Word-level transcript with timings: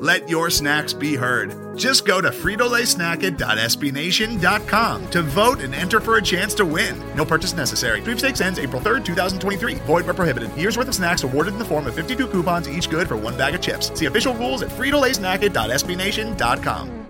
Let 0.00 0.28
your 0.30 0.48
snacks 0.48 0.94
be 0.94 1.14
heard. 1.14 1.76
Just 1.76 2.06
go 2.06 2.22
to 2.22 2.30
fritolaysnacket.sbnation.com 2.30 5.10
to 5.10 5.22
vote 5.22 5.60
and 5.60 5.74
enter 5.74 6.00
for 6.00 6.16
a 6.16 6.22
chance 6.22 6.54
to 6.54 6.64
win. 6.64 6.98
No 7.14 7.26
purchase 7.26 7.52
necessary. 7.52 8.00
Sweepstakes 8.00 8.40
ends 8.40 8.58
April 8.58 8.80
3rd, 8.80 9.04
2023. 9.04 9.74
Void 9.74 10.06
where 10.06 10.14
prohibited. 10.14 10.56
Year's 10.56 10.78
worth 10.78 10.88
of 10.88 10.94
snacks 10.94 11.22
awarded 11.22 11.52
in 11.52 11.58
the 11.58 11.66
form 11.66 11.86
of 11.86 11.94
52 11.94 12.28
coupons, 12.28 12.66
each 12.66 12.88
good 12.88 13.08
for 13.08 13.18
one 13.18 13.36
bag 13.36 13.54
of 13.54 13.60
chips. 13.60 13.92
See 13.98 14.06
official 14.06 14.34
rules 14.34 14.62
at 14.62 14.70
fritolaysnacket.sbnation.com. 14.70 17.06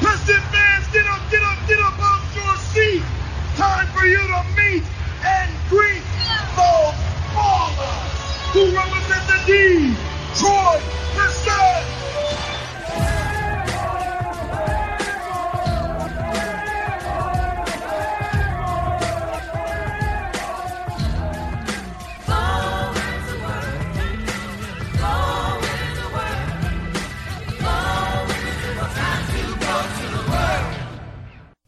Piston 0.00 0.40
fans, 0.50 0.86
get 0.90 1.06
up, 1.06 1.20
get 1.30 1.42
up, 1.42 1.58
get 1.68 1.80
up 1.80 1.98
off 1.98 2.34
your 2.34 2.56
seat. 2.56 3.02
Time 3.56 3.86
for 3.88 4.06
you 4.06 4.16
to 4.16 4.42
meet 4.56 4.82
and 5.22 5.50
greet 5.68 6.00
those 6.56 7.03
who 8.54 8.66
the 8.66 9.42
D. 9.46 9.96
Troy. 10.36 10.80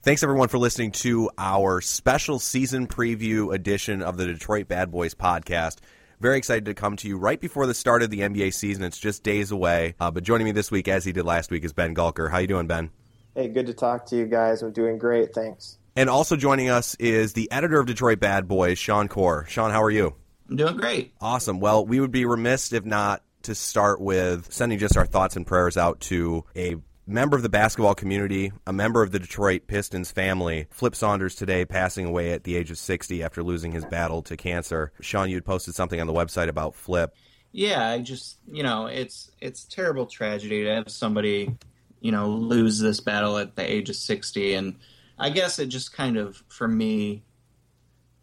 Thanks 0.02 0.22
everyone 0.22 0.46
for 0.46 0.58
listening 0.58 0.92
to 0.92 1.30
our 1.36 1.80
special 1.80 2.38
season 2.38 2.86
preview 2.86 3.52
edition 3.52 4.02
of 4.02 4.16
the 4.16 4.24
Detroit 4.24 4.68
Bad 4.68 4.92
Boys 4.92 5.16
podcast. 5.16 5.78
Very 6.18 6.38
excited 6.38 6.64
to 6.64 6.74
come 6.74 6.96
to 6.96 7.08
you 7.08 7.18
right 7.18 7.40
before 7.40 7.66
the 7.66 7.74
start 7.74 8.02
of 8.02 8.10
the 8.10 8.20
NBA 8.20 8.54
season. 8.54 8.82
It's 8.84 8.98
just 8.98 9.22
days 9.22 9.50
away. 9.50 9.94
Uh, 10.00 10.10
but 10.10 10.22
joining 10.22 10.46
me 10.46 10.52
this 10.52 10.70
week, 10.70 10.88
as 10.88 11.04
he 11.04 11.12
did 11.12 11.26
last 11.26 11.50
week, 11.50 11.64
is 11.64 11.74
Ben 11.74 11.94
Gulker. 11.94 12.30
How 12.30 12.38
you 12.38 12.46
doing, 12.46 12.66
Ben? 12.66 12.90
Hey, 13.34 13.48
good 13.48 13.66
to 13.66 13.74
talk 13.74 14.06
to 14.06 14.16
you 14.16 14.24
guys. 14.24 14.62
I'm 14.62 14.72
doing 14.72 14.96
great. 14.96 15.34
Thanks. 15.34 15.78
And 15.94 16.08
also 16.08 16.36
joining 16.36 16.70
us 16.70 16.94
is 16.94 17.34
the 17.34 17.50
editor 17.52 17.78
of 17.78 17.86
Detroit 17.86 18.18
Bad 18.18 18.48
Boys, 18.48 18.78
Sean 18.78 19.08
Corp. 19.08 19.48
Sean, 19.48 19.70
how 19.70 19.82
are 19.82 19.90
you? 19.90 20.14
I'm 20.48 20.56
doing 20.56 20.76
great. 20.76 21.12
Awesome. 21.20 21.60
Well, 21.60 21.84
we 21.84 22.00
would 22.00 22.12
be 22.12 22.24
remiss 22.24 22.72
if 22.72 22.84
not 22.84 23.22
to 23.42 23.54
start 23.54 24.00
with 24.00 24.52
sending 24.52 24.78
just 24.78 24.96
our 24.96 25.06
thoughts 25.06 25.36
and 25.36 25.46
prayers 25.46 25.76
out 25.76 26.00
to 26.00 26.44
a 26.56 26.76
member 27.06 27.36
of 27.36 27.42
the 27.42 27.48
basketball 27.48 27.94
community, 27.94 28.52
a 28.66 28.72
member 28.72 29.02
of 29.02 29.12
the 29.12 29.18
Detroit 29.18 29.66
Pistons 29.66 30.10
family, 30.10 30.66
Flip 30.70 30.94
Saunders 30.94 31.34
today 31.34 31.64
passing 31.64 32.04
away 32.04 32.32
at 32.32 32.44
the 32.44 32.56
age 32.56 32.70
of 32.70 32.78
60 32.78 33.22
after 33.22 33.42
losing 33.42 33.72
his 33.72 33.84
battle 33.84 34.22
to 34.22 34.36
cancer. 34.36 34.92
Sean, 35.00 35.30
you 35.30 35.36
had 35.36 35.44
posted 35.44 35.74
something 35.74 36.00
on 36.00 36.06
the 36.06 36.12
website 36.12 36.48
about 36.48 36.74
Flip. 36.74 37.14
Yeah, 37.52 37.88
I 37.88 38.00
just 38.00 38.36
you 38.46 38.62
know 38.62 38.86
it's 38.86 39.30
it's 39.40 39.64
terrible 39.64 40.06
tragedy 40.06 40.64
to 40.64 40.74
have 40.74 40.90
somebody 40.90 41.56
you 42.00 42.12
know 42.12 42.28
lose 42.28 42.78
this 42.78 43.00
battle 43.00 43.38
at 43.38 43.56
the 43.56 43.62
age 43.62 43.88
of 43.88 43.96
60 43.96 44.54
and 44.54 44.76
I 45.18 45.30
guess 45.30 45.58
it 45.58 45.66
just 45.66 45.94
kind 45.94 46.18
of 46.18 46.42
for 46.48 46.68
me 46.68 47.22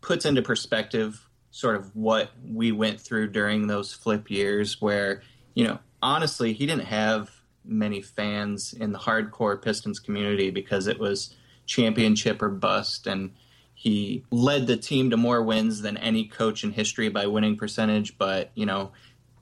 puts 0.02 0.26
into 0.26 0.44
perspective 0.44 1.28
sort 1.50 1.76
of 1.76 1.96
what 1.96 2.30
we 2.48 2.72
went 2.72 3.02
through 3.02 3.30
during 3.30 3.66
those 3.66 3.92
flip 3.92 4.30
years 4.30 4.80
where 4.80 5.24
you 5.56 5.64
know 5.64 5.80
honestly 6.04 6.54
he 6.54 6.68
didn't 6.68 6.86
have 6.86 7.32
many 7.66 8.02
fans 8.02 8.74
in 8.74 8.92
the 8.92 9.00
hardcore 9.00 9.62
Pistons 9.62 10.00
community 10.00 10.50
because 10.50 10.88
it 10.88 11.00
was 11.00 11.36
championship 11.66 12.42
or 12.42 12.50
bust. 12.50 13.08
And 13.08 13.32
he 13.74 14.24
led 14.32 14.68
the 14.68 14.78
team 14.78 15.10
to 15.10 15.18
more 15.18 15.42
wins 15.42 15.82
than 15.82 15.98
any 15.98 16.26
coach 16.26 16.64
in 16.64 16.72
history 16.72 17.10
by 17.10 17.28
winning 17.28 17.58
percentage. 17.58 18.18
But, 18.18 18.52
you 18.56 18.66
know, 18.66 18.92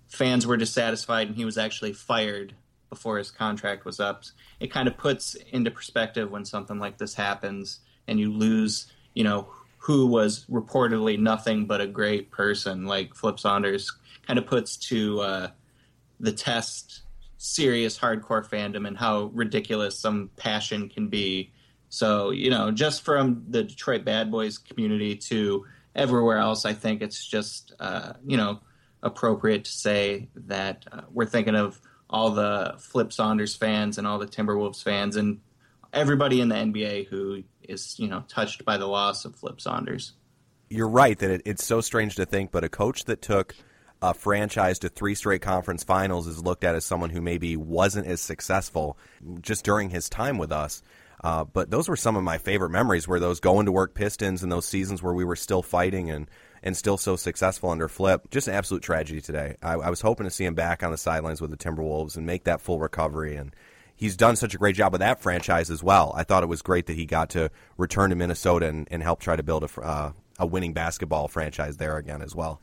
fans 0.07 0.45
were 0.45 0.57
dissatisfied 0.57 1.27
and 1.27 1.35
he 1.35 1.45
was 1.45 1.57
actually 1.57 1.93
fired 1.93 2.53
before 2.89 3.17
his 3.17 3.31
contract 3.31 3.85
was 3.85 3.99
up. 3.99 4.23
It 4.59 4.71
kind 4.71 4.87
of 4.87 4.97
puts 4.97 5.35
into 5.35 5.71
perspective 5.71 6.29
when 6.29 6.45
something 6.45 6.77
like 6.77 6.97
this 6.97 7.15
happens 7.15 7.79
and 8.07 8.19
you 8.19 8.31
lose, 8.31 8.87
you 9.13 9.23
know, 9.23 9.47
who 9.77 10.05
was 10.05 10.45
reportedly 10.45 11.17
nothing 11.17 11.65
but 11.65 11.81
a 11.81 11.87
great 11.87 12.29
person 12.29 12.85
like 12.85 13.15
Flip 13.15 13.39
Saunders 13.39 13.91
kind 14.27 14.37
of 14.37 14.45
puts 14.45 14.77
to 14.77 15.19
uh, 15.21 15.47
the 16.19 16.31
test 16.31 17.01
serious 17.41 17.97
hardcore 17.97 18.47
fandom 18.47 18.87
and 18.87 18.95
how 18.95 19.31
ridiculous 19.33 19.97
some 19.97 20.29
passion 20.37 20.87
can 20.87 21.07
be. 21.07 21.51
So, 21.89 22.29
you 22.29 22.51
know, 22.51 22.69
just 22.69 23.01
from 23.01 23.45
the 23.49 23.63
Detroit 23.63 24.05
Bad 24.05 24.29
Boys 24.29 24.59
community 24.59 25.15
to 25.15 25.65
everywhere 25.95 26.37
else, 26.37 26.65
I 26.65 26.73
think 26.73 27.01
it's 27.01 27.25
just, 27.25 27.73
uh, 27.79 28.13
you 28.23 28.37
know, 28.37 28.59
appropriate 29.01 29.65
to 29.65 29.71
say 29.71 30.29
that 30.35 30.85
uh, 30.91 31.01
we're 31.11 31.25
thinking 31.25 31.55
of 31.55 31.81
all 32.11 32.29
the 32.29 32.75
Flip 32.77 33.11
Saunders 33.11 33.55
fans 33.55 33.97
and 33.97 34.05
all 34.05 34.19
the 34.19 34.27
Timberwolves 34.27 34.83
fans 34.83 35.15
and 35.15 35.39
everybody 35.91 36.41
in 36.41 36.49
the 36.49 36.55
NBA 36.55 37.07
who 37.07 37.43
is, 37.67 37.97
you 37.97 38.07
know, 38.07 38.23
touched 38.27 38.63
by 38.65 38.77
the 38.77 38.87
loss 38.87 39.25
of 39.25 39.35
Flip 39.35 39.59
Saunders. 39.59 40.13
You're 40.69 40.87
right 40.87 41.17
that 41.17 41.31
it, 41.31 41.41
it's 41.45 41.65
so 41.65 41.81
strange 41.81 42.15
to 42.17 42.25
think, 42.27 42.51
but 42.51 42.63
a 42.63 42.69
coach 42.69 43.05
that 43.05 43.23
took– 43.23 43.55
a 44.01 44.13
franchise 44.13 44.79
to 44.79 44.89
three 44.89 45.15
straight 45.15 45.41
conference 45.41 45.83
finals 45.83 46.27
is 46.27 46.43
looked 46.43 46.63
at 46.63 46.75
as 46.75 46.85
someone 46.85 47.11
who 47.11 47.21
maybe 47.21 47.55
wasn't 47.55 48.07
as 48.07 48.19
successful 48.19 48.97
just 49.41 49.63
during 49.63 49.89
his 49.89 50.09
time 50.09 50.37
with 50.37 50.51
us. 50.51 50.81
Uh, 51.23 51.43
but 51.43 51.69
those 51.69 51.87
were 51.87 51.95
some 51.95 52.15
of 52.15 52.23
my 52.23 52.39
favorite 52.39 52.71
memories 52.71 53.07
were 53.07 53.19
those 53.19 53.39
going 53.39 53.67
to 53.67 53.71
work 53.71 53.93
Pistons 53.93 54.41
and 54.41 54.51
those 54.51 54.65
seasons 54.65 55.03
where 55.03 55.13
we 55.13 55.23
were 55.23 55.35
still 55.35 55.61
fighting 55.61 56.09
and, 56.09 56.27
and 56.63 56.75
still 56.75 56.97
so 56.97 57.15
successful 57.15 57.69
under 57.69 57.87
Flip. 57.87 58.27
Just 58.31 58.47
an 58.47 58.55
absolute 58.55 58.81
tragedy 58.81 59.21
today. 59.21 59.55
I, 59.61 59.73
I 59.73 59.89
was 59.91 60.01
hoping 60.01 60.23
to 60.23 60.31
see 60.31 60.45
him 60.45 60.55
back 60.55 60.81
on 60.81 60.89
the 60.89 60.97
sidelines 60.97 61.39
with 61.39 61.51
the 61.51 61.57
Timberwolves 61.57 62.17
and 62.17 62.25
make 62.25 62.45
that 62.45 62.59
full 62.59 62.79
recovery. 62.79 63.35
And 63.35 63.55
he's 63.95 64.17
done 64.17 64.35
such 64.35 64.55
a 64.55 64.57
great 64.57 64.75
job 64.75 64.93
with 64.93 65.01
that 65.01 65.21
franchise 65.21 65.69
as 65.69 65.83
well. 65.83 66.11
I 66.15 66.23
thought 66.23 66.41
it 66.41 66.49
was 66.49 66.63
great 66.63 66.87
that 66.87 66.95
he 66.95 67.05
got 67.05 67.29
to 67.31 67.51
return 67.77 68.09
to 68.09 68.15
Minnesota 68.15 68.65
and, 68.67 68.87
and 68.89 69.03
help 69.03 69.19
try 69.19 69.35
to 69.35 69.43
build 69.43 69.63
a, 69.63 69.81
uh, 69.81 70.11
a 70.39 70.47
winning 70.47 70.73
basketball 70.73 71.27
franchise 71.27 71.77
there 71.77 71.97
again 71.97 72.23
as 72.23 72.35
well. 72.35 72.61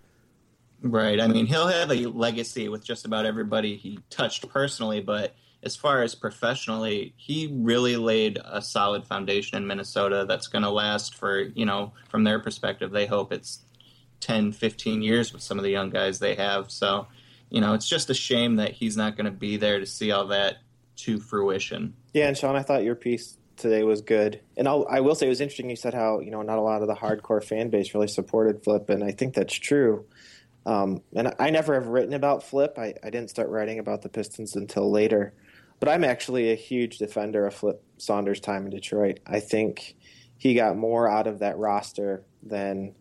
Right. 0.82 1.20
I 1.20 1.26
mean, 1.26 1.46
he'll 1.46 1.66
have 1.66 1.90
a 1.90 2.06
legacy 2.06 2.68
with 2.68 2.84
just 2.84 3.04
about 3.04 3.26
everybody 3.26 3.76
he 3.76 3.98
touched 4.10 4.48
personally, 4.48 5.00
but 5.00 5.34
as 5.62 5.74
far 5.74 6.02
as 6.02 6.14
professionally, 6.14 7.14
he 7.16 7.50
really 7.52 7.96
laid 7.96 8.38
a 8.44 8.62
solid 8.62 9.04
foundation 9.04 9.58
in 9.58 9.66
Minnesota 9.66 10.24
that's 10.28 10.46
going 10.46 10.62
to 10.62 10.70
last 10.70 11.16
for, 11.16 11.40
you 11.40 11.66
know, 11.66 11.92
from 12.08 12.22
their 12.24 12.38
perspective, 12.38 12.92
they 12.92 13.06
hope 13.06 13.32
it's 13.32 13.60
10, 14.20 14.52
15 14.52 15.02
years 15.02 15.32
with 15.32 15.42
some 15.42 15.58
of 15.58 15.64
the 15.64 15.70
young 15.70 15.90
guys 15.90 16.20
they 16.20 16.36
have. 16.36 16.70
So, 16.70 17.08
you 17.50 17.60
know, 17.60 17.74
it's 17.74 17.88
just 17.88 18.10
a 18.10 18.14
shame 18.14 18.56
that 18.56 18.72
he's 18.72 18.96
not 18.96 19.16
going 19.16 19.24
to 19.24 19.32
be 19.32 19.56
there 19.56 19.80
to 19.80 19.86
see 19.86 20.12
all 20.12 20.26
that 20.28 20.58
to 20.96 21.18
fruition. 21.18 21.94
Yeah, 22.12 22.28
and 22.28 22.36
Sean, 22.36 22.56
I 22.56 22.62
thought 22.62 22.84
your 22.84 22.94
piece 22.94 23.36
today 23.56 23.82
was 23.82 24.00
good. 24.00 24.40
And 24.56 24.68
I'll, 24.68 24.86
I 24.88 25.00
will 25.00 25.14
say 25.14 25.26
it 25.26 25.30
was 25.30 25.40
interesting 25.40 25.70
you 25.70 25.76
said 25.76 25.94
how, 25.94 26.20
you 26.20 26.30
know, 26.30 26.42
not 26.42 26.58
a 26.58 26.62
lot 26.62 26.82
of 26.82 26.88
the 26.88 26.94
hardcore 26.94 27.42
fan 27.42 27.70
base 27.70 27.94
really 27.94 28.08
supported 28.08 28.62
Flip, 28.62 28.88
and 28.90 29.02
I 29.02 29.10
think 29.10 29.34
that's 29.34 29.54
true. 29.54 30.06
Um, 30.68 31.00
and 31.14 31.34
I 31.38 31.48
never 31.48 31.72
have 31.72 31.86
written 31.86 32.12
about 32.12 32.42
Flip. 32.42 32.78
I, 32.78 32.92
I 33.02 33.08
didn't 33.08 33.30
start 33.30 33.48
writing 33.48 33.78
about 33.78 34.02
the 34.02 34.10
Pistons 34.10 34.54
until 34.54 34.90
later. 34.90 35.32
But 35.80 35.88
I'm 35.88 36.04
actually 36.04 36.52
a 36.52 36.56
huge 36.56 36.98
defender 36.98 37.46
of 37.46 37.54
Flip 37.54 37.82
Saunders' 37.96 38.38
time 38.38 38.66
in 38.66 38.70
Detroit. 38.70 39.20
I 39.26 39.40
think 39.40 39.96
he 40.36 40.52
got 40.52 40.76
more 40.76 41.08
out 41.08 41.26
of 41.26 41.38
that 41.38 41.56
roster 41.56 42.22
than 42.42 42.94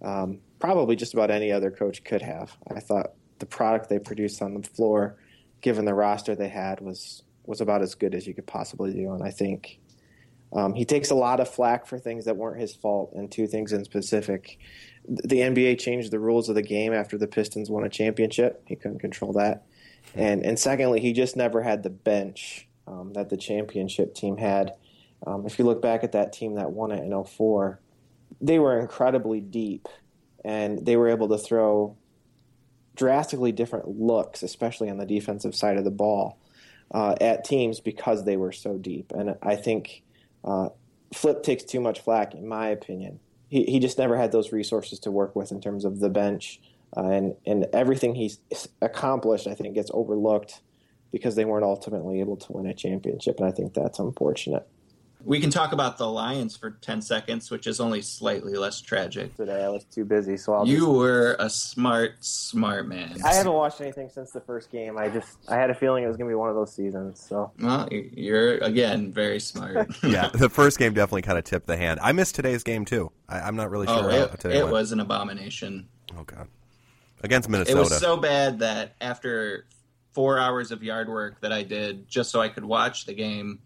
um, 0.00 0.38
probably 0.58 0.96
just 0.96 1.12
about 1.12 1.30
any 1.30 1.52
other 1.52 1.70
coach 1.70 2.02
could 2.02 2.22
have. 2.22 2.56
I 2.74 2.80
thought 2.80 3.12
the 3.40 3.46
product 3.46 3.90
they 3.90 3.98
produced 3.98 4.40
on 4.40 4.54
the 4.54 4.66
floor, 4.66 5.18
given 5.60 5.84
the 5.84 5.94
roster 5.94 6.34
they 6.34 6.48
had, 6.48 6.80
was 6.80 7.24
was 7.44 7.60
about 7.60 7.82
as 7.82 7.94
good 7.94 8.14
as 8.14 8.26
you 8.26 8.32
could 8.32 8.46
possibly 8.46 8.94
do. 8.94 9.12
And 9.12 9.22
I 9.22 9.30
think 9.30 9.80
um, 10.54 10.74
he 10.74 10.84
takes 10.86 11.10
a 11.10 11.14
lot 11.14 11.40
of 11.40 11.48
flack 11.48 11.86
for 11.86 11.98
things 11.98 12.24
that 12.24 12.36
weren't 12.36 12.60
his 12.60 12.74
fault, 12.74 13.12
and 13.14 13.30
two 13.30 13.46
things 13.46 13.72
in 13.72 13.84
specific 13.84 14.58
the 15.08 15.40
NBA 15.40 15.78
changed 15.78 16.10
the 16.10 16.20
rules 16.20 16.48
of 16.48 16.54
the 16.54 16.62
game 16.62 16.92
after 16.92 17.18
the 17.18 17.26
Pistons 17.26 17.70
won 17.70 17.84
a 17.84 17.88
championship. 17.88 18.62
He 18.66 18.76
couldn't 18.76 19.00
control 19.00 19.32
that. 19.34 19.64
And 20.14 20.44
and 20.44 20.58
secondly, 20.58 21.00
he 21.00 21.12
just 21.12 21.36
never 21.36 21.62
had 21.62 21.82
the 21.82 21.90
bench 21.90 22.68
um, 22.86 23.12
that 23.14 23.30
the 23.30 23.36
championship 23.36 24.14
team 24.14 24.36
had. 24.36 24.74
Um, 25.26 25.46
if 25.46 25.58
you 25.58 25.64
look 25.64 25.80
back 25.80 26.02
at 26.04 26.12
that 26.12 26.32
team 26.32 26.54
that 26.54 26.72
won 26.72 26.90
it 26.90 27.02
in 27.04 27.24
04, 27.24 27.80
they 28.40 28.58
were 28.58 28.78
incredibly 28.78 29.40
deep. 29.40 29.88
and 30.44 30.84
they 30.84 30.96
were 30.96 31.08
able 31.08 31.28
to 31.28 31.38
throw 31.38 31.96
drastically 32.96 33.52
different 33.52 33.88
looks, 33.88 34.42
especially 34.42 34.90
on 34.90 34.98
the 34.98 35.06
defensive 35.06 35.54
side 35.54 35.76
of 35.76 35.84
the 35.84 35.90
ball, 35.90 36.38
uh, 36.90 37.14
at 37.20 37.44
teams 37.44 37.80
because 37.80 38.24
they 38.24 38.36
were 38.36 38.52
so 38.52 38.76
deep. 38.76 39.12
And 39.12 39.36
I 39.42 39.56
think 39.56 40.02
uh, 40.44 40.70
Flip 41.14 41.42
takes 41.42 41.62
too 41.62 41.80
much 41.80 42.00
flack, 42.00 42.34
in 42.34 42.46
my 42.46 42.68
opinion. 42.68 43.20
He, 43.52 43.64
he 43.64 43.78
just 43.80 43.98
never 43.98 44.16
had 44.16 44.32
those 44.32 44.50
resources 44.50 44.98
to 45.00 45.10
work 45.10 45.36
with 45.36 45.52
in 45.52 45.60
terms 45.60 45.84
of 45.84 46.00
the 46.00 46.08
bench. 46.08 46.58
Uh, 46.96 47.08
and, 47.08 47.36
and 47.44 47.66
everything 47.74 48.14
he's 48.14 48.38
accomplished, 48.80 49.46
I 49.46 49.54
think, 49.54 49.74
gets 49.74 49.90
overlooked 49.92 50.62
because 51.12 51.36
they 51.36 51.44
weren't 51.44 51.64
ultimately 51.64 52.20
able 52.20 52.38
to 52.38 52.52
win 52.52 52.66
a 52.66 52.72
championship. 52.72 53.38
And 53.38 53.46
I 53.46 53.50
think 53.50 53.74
that's 53.74 53.98
unfortunate. 53.98 54.66
We 55.24 55.40
can 55.40 55.50
talk 55.50 55.72
about 55.72 55.98
the 55.98 56.08
Lions 56.08 56.56
for 56.56 56.70
10 56.70 57.02
seconds, 57.02 57.50
which 57.50 57.66
is 57.66 57.80
only 57.80 58.02
slightly 58.02 58.54
less 58.54 58.80
tragic. 58.80 59.36
Today 59.36 59.64
I 59.64 59.68
was 59.68 59.84
too 59.84 60.04
busy, 60.04 60.36
so 60.36 60.54
I'll 60.54 60.66
You 60.66 60.78
just, 60.78 60.90
were 60.90 61.36
a 61.38 61.48
smart, 61.48 62.24
smart 62.24 62.88
man. 62.88 63.18
I 63.24 63.34
haven't 63.34 63.52
watched 63.52 63.80
anything 63.80 64.08
since 64.08 64.32
the 64.32 64.40
first 64.40 64.70
game. 64.70 64.98
I 64.98 65.08
just 65.08 65.38
I 65.48 65.56
had 65.56 65.70
a 65.70 65.74
feeling 65.74 66.04
it 66.04 66.08
was 66.08 66.16
going 66.16 66.28
to 66.28 66.32
be 66.32 66.36
one 66.36 66.48
of 66.48 66.56
those 66.56 66.74
seasons. 66.74 67.20
So 67.20 67.52
Well, 67.60 67.88
you're, 67.90 68.58
again, 68.58 69.12
very 69.12 69.40
smart. 69.40 69.88
yeah, 70.02 70.28
the 70.28 70.48
first 70.48 70.78
game 70.78 70.94
definitely 70.94 71.22
kind 71.22 71.38
of 71.38 71.44
tipped 71.44 71.66
the 71.66 71.76
hand. 71.76 72.00
I 72.02 72.12
missed 72.12 72.34
today's 72.34 72.62
game 72.62 72.84
too. 72.84 73.12
I, 73.28 73.40
I'm 73.40 73.56
not 73.56 73.70
really 73.70 73.86
oh, 73.88 74.00
sure 74.00 74.10
oh, 74.10 74.18
how 74.18 74.24
it, 74.24 74.40
today 74.40 74.58
it 74.58 74.62
went. 74.62 74.72
was 74.72 74.92
an 74.92 75.00
abomination. 75.00 75.88
Oh 76.18 76.24
god, 76.24 76.48
against 77.22 77.48
Minnesota. 77.48 77.76
It 77.76 77.80
was 77.80 77.98
so 77.98 78.16
bad 78.16 78.58
that 78.58 78.96
after 79.00 79.66
four 80.12 80.38
hours 80.38 80.70
of 80.70 80.82
yard 80.82 81.08
work 81.08 81.40
that 81.40 81.52
I 81.52 81.62
did 81.62 82.08
just 82.08 82.30
so 82.30 82.40
I 82.40 82.48
could 82.48 82.64
watch 82.64 83.06
the 83.06 83.14
game, 83.14 83.60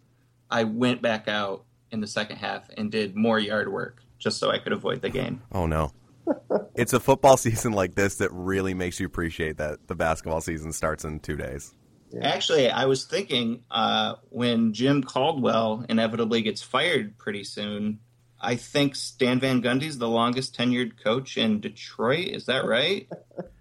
I 0.51 0.65
went 0.65 1.03
back 1.03 1.29
out 1.29 1.65
in 1.91 2.01
the 2.01 2.07
second 2.07 2.37
half 2.37 2.69
and 2.77 2.91
did 2.91 3.17
more 3.17 3.39
yard 3.39 3.73
work 3.73 4.03
just 4.19 4.39
so 4.39 4.51
I 4.51 4.59
could 4.59 4.73
avoid 4.73 5.03
the 5.03 5.11
game. 5.11 5.43
oh 5.53 5.67
no. 5.67 5.93
it's 6.75 6.93
a 6.93 7.01
football 7.01 7.37
season 7.37 7.73
like 7.73 7.95
this 7.95 8.17
that 8.17 8.33
really 8.33 8.75
makes 8.75 8.99
you 8.99 9.07
appreciate 9.07 9.59
that 9.59 9.87
the 9.87 9.95
basketball 9.95 10.41
season 10.41 10.73
starts 10.73 11.05
in 11.05 11.21
two 11.21 11.37
days. 11.37 11.75
Actually, 12.23 12.71
I 12.71 12.87
was 12.87 13.05
thinking 13.05 13.65
uh, 13.71 14.15
when 14.31 14.73
Jim 14.73 15.03
Caldwell 15.03 15.85
inevitably 15.89 16.43
gets 16.43 16.63
fired 16.63 17.19
pretty 17.19 17.45
soon, 17.45 17.99
I 18.41 18.57
think 18.57 18.95
Stan 18.95 19.41
Van 19.41 19.61
Gundy's 19.61 19.99
the 19.99 20.09
longest 20.09 20.57
tenured 20.57 21.03
coach 21.03 21.37
in 21.37 21.61
Detroit. 21.61 22.29
Is 22.29 22.47
that 22.47 22.65
right? 22.65 23.09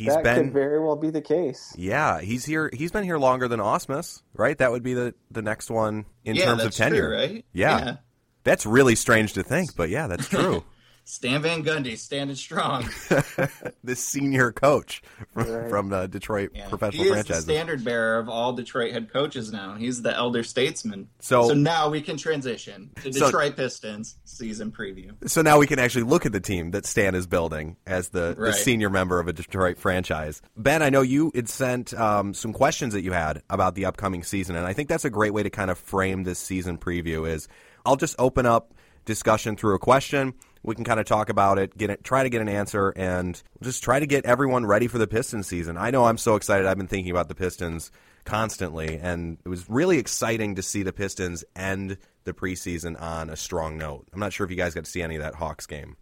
He's 0.00 0.14
that 0.14 0.24
been 0.24 0.44
could 0.44 0.52
very 0.54 0.80
well 0.80 0.96
be 0.96 1.10
the 1.10 1.20
case. 1.20 1.74
yeah, 1.76 2.20
he's 2.20 2.46
here. 2.46 2.70
He's 2.72 2.90
been 2.90 3.04
here 3.04 3.18
longer 3.18 3.48
than 3.48 3.60
Ausmus, 3.60 4.22
right? 4.34 4.56
That 4.56 4.70
would 4.72 4.82
be 4.82 4.94
the 4.94 5.14
the 5.30 5.42
next 5.42 5.70
one 5.70 6.06
in 6.24 6.36
yeah, 6.36 6.46
terms 6.46 6.64
of 6.64 6.74
tenure, 6.74 7.08
true, 7.08 7.16
right? 7.16 7.44
Yeah. 7.52 7.96
That's 8.42 8.64
really 8.64 8.94
strange 8.94 9.34
to 9.34 9.42
think, 9.42 9.76
but 9.76 9.90
yeah, 9.90 10.06
that's 10.06 10.26
true. 10.26 10.64
Stan 11.10 11.42
Van 11.42 11.64
Gundy 11.64 11.98
standing 11.98 12.36
strong. 12.36 12.88
this 13.84 14.02
senior 14.02 14.52
coach 14.52 15.02
from, 15.32 15.50
Right. 15.50 15.68
from 15.68 15.88
the 15.88 16.06
Detroit 16.06 16.50
Yeah. 16.54 16.68
professional 16.68 17.02
he 17.02 17.08
is 17.08 17.14
franchises. 17.14 17.46
the 17.46 17.52
standard 17.52 17.84
bearer 17.84 18.18
of 18.18 18.28
all 18.28 18.52
Detroit 18.52 18.92
head 18.92 19.12
coaches 19.12 19.50
now. 19.50 19.74
He's 19.74 20.02
the 20.02 20.14
elder 20.16 20.42
statesman. 20.44 21.08
So- 21.18 21.48
so 21.48 21.54
now 21.54 21.88
we 21.88 22.00
can 22.00 22.16
transition 22.16 22.90
to 23.02 23.12
So- 23.12 23.26
Detroit 23.26 23.56
Pistons 23.56 24.16
season 24.24 24.70
preview. 24.70 25.12
So 25.28 25.42
now 25.42 25.58
we 25.58 25.66
can 25.66 25.78
actually 25.80 26.04
look 26.04 26.26
at 26.26 26.32
the 26.32 26.40
team 26.40 26.70
that 26.70 26.86
Stan 26.86 27.14
is 27.14 27.26
building 27.26 27.76
as 27.86 28.10
the, 28.10 28.36
the 28.38 28.52
senior 28.52 28.88
member 28.90 29.18
of 29.18 29.26
a 29.26 29.32
Detroit 29.32 29.78
franchise. 29.78 30.40
Ben, 30.56 30.80
I 30.82 30.90
know 30.90 31.02
you 31.02 31.32
had 31.34 31.48
sent 31.48 31.92
um, 31.94 32.34
some 32.34 32.52
questions 32.52 32.92
that 32.94 33.02
you 33.02 33.12
had 33.12 33.42
about 33.50 33.74
the 33.74 33.84
upcoming 33.86 34.22
season, 34.22 34.54
and 34.54 34.64
I 34.64 34.72
think 34.74 34.88
that's 34.88 35.04
a 35.04 35.10
great 35.10 35.34
way 35.34 35.42
to 35.42 35.50
kind 35.50 35.70
of 35.70 35.78
frame 35.78 36.22
this 36.22 36.38
season 36.38 36.78
preview. 36.78 37.28
Is 37.28 37.48
I'll 37.84 37.96
just 37.96 38.14
open 38.18 38.46
up 38.46 38.74
discussion 39.06 39.56
through 39.56 39.74
a 39.74 39.78
question. 39.78 40.34
We 40.62 40.74
can 40.74 40.84
kind 40.84 41.00
of 41.00 41.06
talk 41.06 41.30
about 41.30 41.58
it, 41.58 41.76
get 41.76 41.90
it, 41.90 42.04
try 42.04 42.22
to 42.22 42.28
get 42.28 42.42
an 42.42 42.48
answer, 42.48 42.92
and 42.94 43.42
just 43.62 43.82
try 43.82 43.98
to 43.98 44.06
get 44.06 44.26
everyone 44.26 44.66
ready 44.66 44.88
for 44.88 44.98
the 44.98 45.06
Pistons 45.06 45.46
season. 45.46 45.78
I 45.78 45.90
know 45.90 46.04
I'm 46.04 46.18
so 46.18 46.36
excited. 46.36 46.66
I've 46.66 46.76
been 46.76 46.86
thinking 46.86 47.10
about 47.10 47.28
the 47.28 47.34
Pistons 47.34 47.90
constantly, 48.24 48.98
and 48.98 49.38
it 49.44 49.48
was 49.48 49.70
really 49.70 49.98
exciting 49.98 50.56
to 50.56 50.62
see 50.62 50.82
the 50.82 50.92
Pistons 50.92 51.44
end 51.56 51.96
the 52.24 52.34
preseason 52.34 53.00
on 53.00 53.30
a 53.30 53.36
strong 53.36 53.78
note. 53.78 54.06
I'm 54.12 54.20
not 54.20 54.32
sure 54.34 54.44
if 54.44 54.50
you 54.50 54.56
guys 54.56 54.74
got 54.74 54.84
to 54.84 54.90
see 54.90 55.02
any 55.02 55.16
of 55.16 55.22
that 55.22 55.36
Hawks 55.36 55.66
game. 55.66 55.96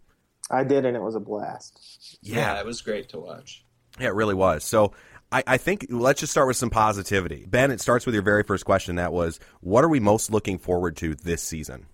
I 0.51 0.63
did, 0.63 0.85
and 0.85 0.97
it 0.97 1.01
was 1.01 1.15
a 1.15 1.19
blast. 1.19 2.17
Yeah, 2.21 2.59
it 2.59 2.65
was 2.65 2.81
great 2.81 3.09
to 3.09 3.19
watch. 3.19 3.65
Yeah, 3.99 4.07
it 4.07 4.15
really 4.15 4.35
was. 4.35 4.63
So 4.63 4.93
I, 5.31 5.43
I 5.45 5.57
think 5.57 5.87
let's 5.89 6.19
just 6.19 6.31
start 6.31 6.47
with 6.47 6.57
some 6.57 6.69
positivity. 6.69 7.45
Ben, 7.47 7.71
it 7.71 7.81
starts 7.81 8.05
with 8.05 8.15
your 8.15 8.23
very 8.23 8.43
first 8.43 8.65
question. 8.65 8.95
That 8.95 9.13
was, 9.13 9.39
what 9.61 9.83
are 9.83 9.89
we 9.89 9.99
most 9.99 10.31
looking 10.31 10.57
forward 10.57 10.97
to 10.97 11.15
this 11.15 11.41
season? 11.41 11.85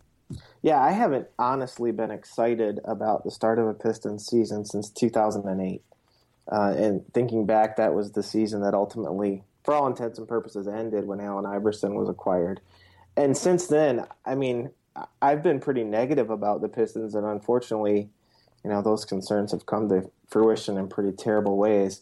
Yeah, 0.61 0.81
I 0.81 0.91
haven't 0.91 1.27
honestly 1.37 1.91
been 1.91 2.11
excited 2.11 2.79
about 2.85 3.23
the 3.23 3.31
start 3.31 3.59
of 3.59 3.67
a 3.67 3.73
Pistons 3.73 4.25
season 4.25 4.65
since 4.65 4.89
2008. 4.89 5.81
Uh, 6.51 6.73
and 6.77 7.03
thinking 7.13 7.45
back, 7.45 7.75
that 7.77 7.93
was 7.93 8.11
the 8.11 8.23
season 8.23 8.61
that 8.61 8.73
ultimately, 8.73 9.43
for 9.63 9.73
all 9.73 9.87
intents 9.87 10.19
and 10.19 10.27
purposes, 10.27 10.67
ended 10.67 11.05
when 11.05 11.19
Allen 11.19 11.45
Iverson 11.45 11.95
was 11.95 12.09
acquired. 12.09 12.61
And 13.17 13.37
since 13.37 13.67
then, 13.67 14.05
I 14.25 14.35
mean, 14.35 14.71
I've 15.21 15.43
been 15.43 15.59
pretty 15.59 15.83
negative 15.83 16.29
about 16.29 16.61
the 16.61 16.69
Pistons, 16.69 17.15
and 17.15 17.25
unfortunately, 17.25 18.09
you 18.63 18.69
know, 18.69 18.81
those 18.81 19.05
concerns 19.05 19.51
have 19.51 19.65
come 19.65 19.89
to 19.89 20.09
fruition 20.29 20.77
in 20.77 20.87
pretty 20.87 21.11
terrible 21.11 21.57
ways. 21.57 22.01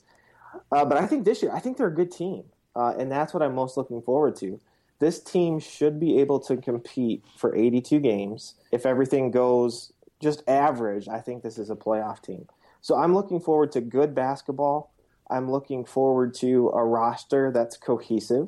Uh, 0.71 0.85
but 0.85 0.97
I 0.97 1.05
think 1.05 1.25
this 1.25 1.41
year, 1.41 1.51
I 1.53 1.59
think 1.59 1.77
they're 1.77 1.87
a 1.87 1.93
good 1.93 2.11
team, 2.11 2.43
uh, 2.75 2.93
and 2.97 3.11
that's 3.11 3.33
what 3.33 3.43
I'm 3.43 3.55
most 3.55 3.77
looking 3.77 4.01
forward 4.01 4.35
to. 4.37 4.59
This 5.03 5.19
team 5.19 5.59
should 5.59 5.99
be 5.99 6.21
able 6.21 6.39
to 6.39 6.55
compete 6.55 7.25
for 7.35 7.53
82 7.53 7.99
games. 7.99 8.55
If 8.71 8.85
everything 8.85 9.31
goes 9.31 9.91
just 10.21 10.47
average, 10.47 11.09
I 11.09 11.19
think 11.19 11.43
this 11.43 11.57
is 11.57 11.69
a 11.69 11.75
playoff 11.75 12.21
team. 12.21 12.47
So 12.79 12.95
I'm 12.95 13.13
looking 13.13 13.41
forward 13.41 13.73
to 13.73 13.81
good 13.81 14.15
basketball. 14.15 14.93
I'm 15.29 15.51
looking 15.51 15.83
forward 15.83 16.33
to 16.35 16.69
a 16.69 16.85
roster 16.85 17.51
that's 17.51 17.75
cohesive, 17.75 18.47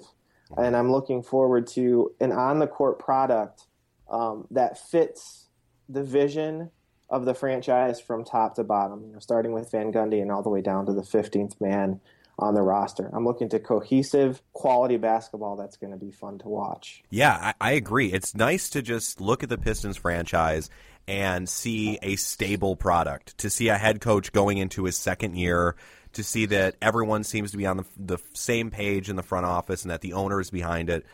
and 0.55 0.77
I'm 0.77 0.89
looking 0.89 1.23
forward 1.23 1.67
to 1.75 2.13
an 2.21 2.31
on 2.31 2.59
the 2.59 2.67
court 2.67 2.99
product 2.99 3.65
um, 4.09 4.47
that 4.49 4.77
fits 4.77 5.49
the 5.89 6.05
vision 6.05 6.71
of 7.09 7.25
the 7.25 7.33
franchise 7.33 7.99
from 7.99 8.23
top 8.23 8.55
to 8.55 8.63
bottom. 8.63 9.03
You 9.07 9.11
know, 9.11 9.19
starting 9.19 9.51
with 9.51 9.71
Van 9.71 9.91
Gundy 9.91 10.21
and 10.21 10.31
all 10.31 10.41
the 10.41 10.49
way 10.49 10.61
down 10.61 10.85
to 10.85 10.93
the 10.93 11.01
15th 11.01 11.59
man 11.59 11.99
on 12.37 12.53
the 12.53 12.61
roster. 12.61 13.09
I'm 13.13 13.25
looking 13.25 13.49
to 13.49 13.59
cohesive, 13.59 14.41
quality 14.53 14.97
basketball 14.97 15.55
that's 15.55 15.77
going 15.77 15.91
to 15.91 15.97
be 15.97 16.11
fun 16.11 16.37
to 16.39 16.49
watch. 16.49 17.03
Yeah, 17.09 17.53
I, 17.59 17.69
I 17.69 17.71
agree. 17.73 18.11
It's 18.11 18.35
nice 18.35 18.69
to 18.71 18.81
just 18.81 19.21
look 19.21 19.43
at 19.43 19.49
the 19.49 19.57
Pistons 19.57 19.97
franchise 19.97 20.69
and 21.07 21.47
see 21.47 21.99
a 22.01 22.15
stable 22.15 22.75
product, 22.75 23.37
to 23.37 23.49
see 23.49 23.69
a 23.69 23.77
head 23.77 24.01
coach 24.01 24.31
going 24.31 24.57
into 24.57 24.85
his 24.85 24.97
second 24.97 25.35
year, 25.35 25.75
to 26.13 26.23
see 26.23 26.45
that 26.47 26.75
everyone 26.81 27.23
seems 27.23 27.51
to 27.51 27.57
be 27.57 27.65
on 27.65 27.77
the, 27.77 27.85
the 27.97 28.17
same 28.33 28.71
page 28.71 29.09
in 29.09 29.15
the 29.15 29.23
front 29.23 29.45
office 29.45 29.83
and 29.83 29.91
that 29.91 30.01
the 30.01 30.13
owner 30.13 30.41
is 30.41 30.49
behind 30.49 30.89
it. 30.89 31.05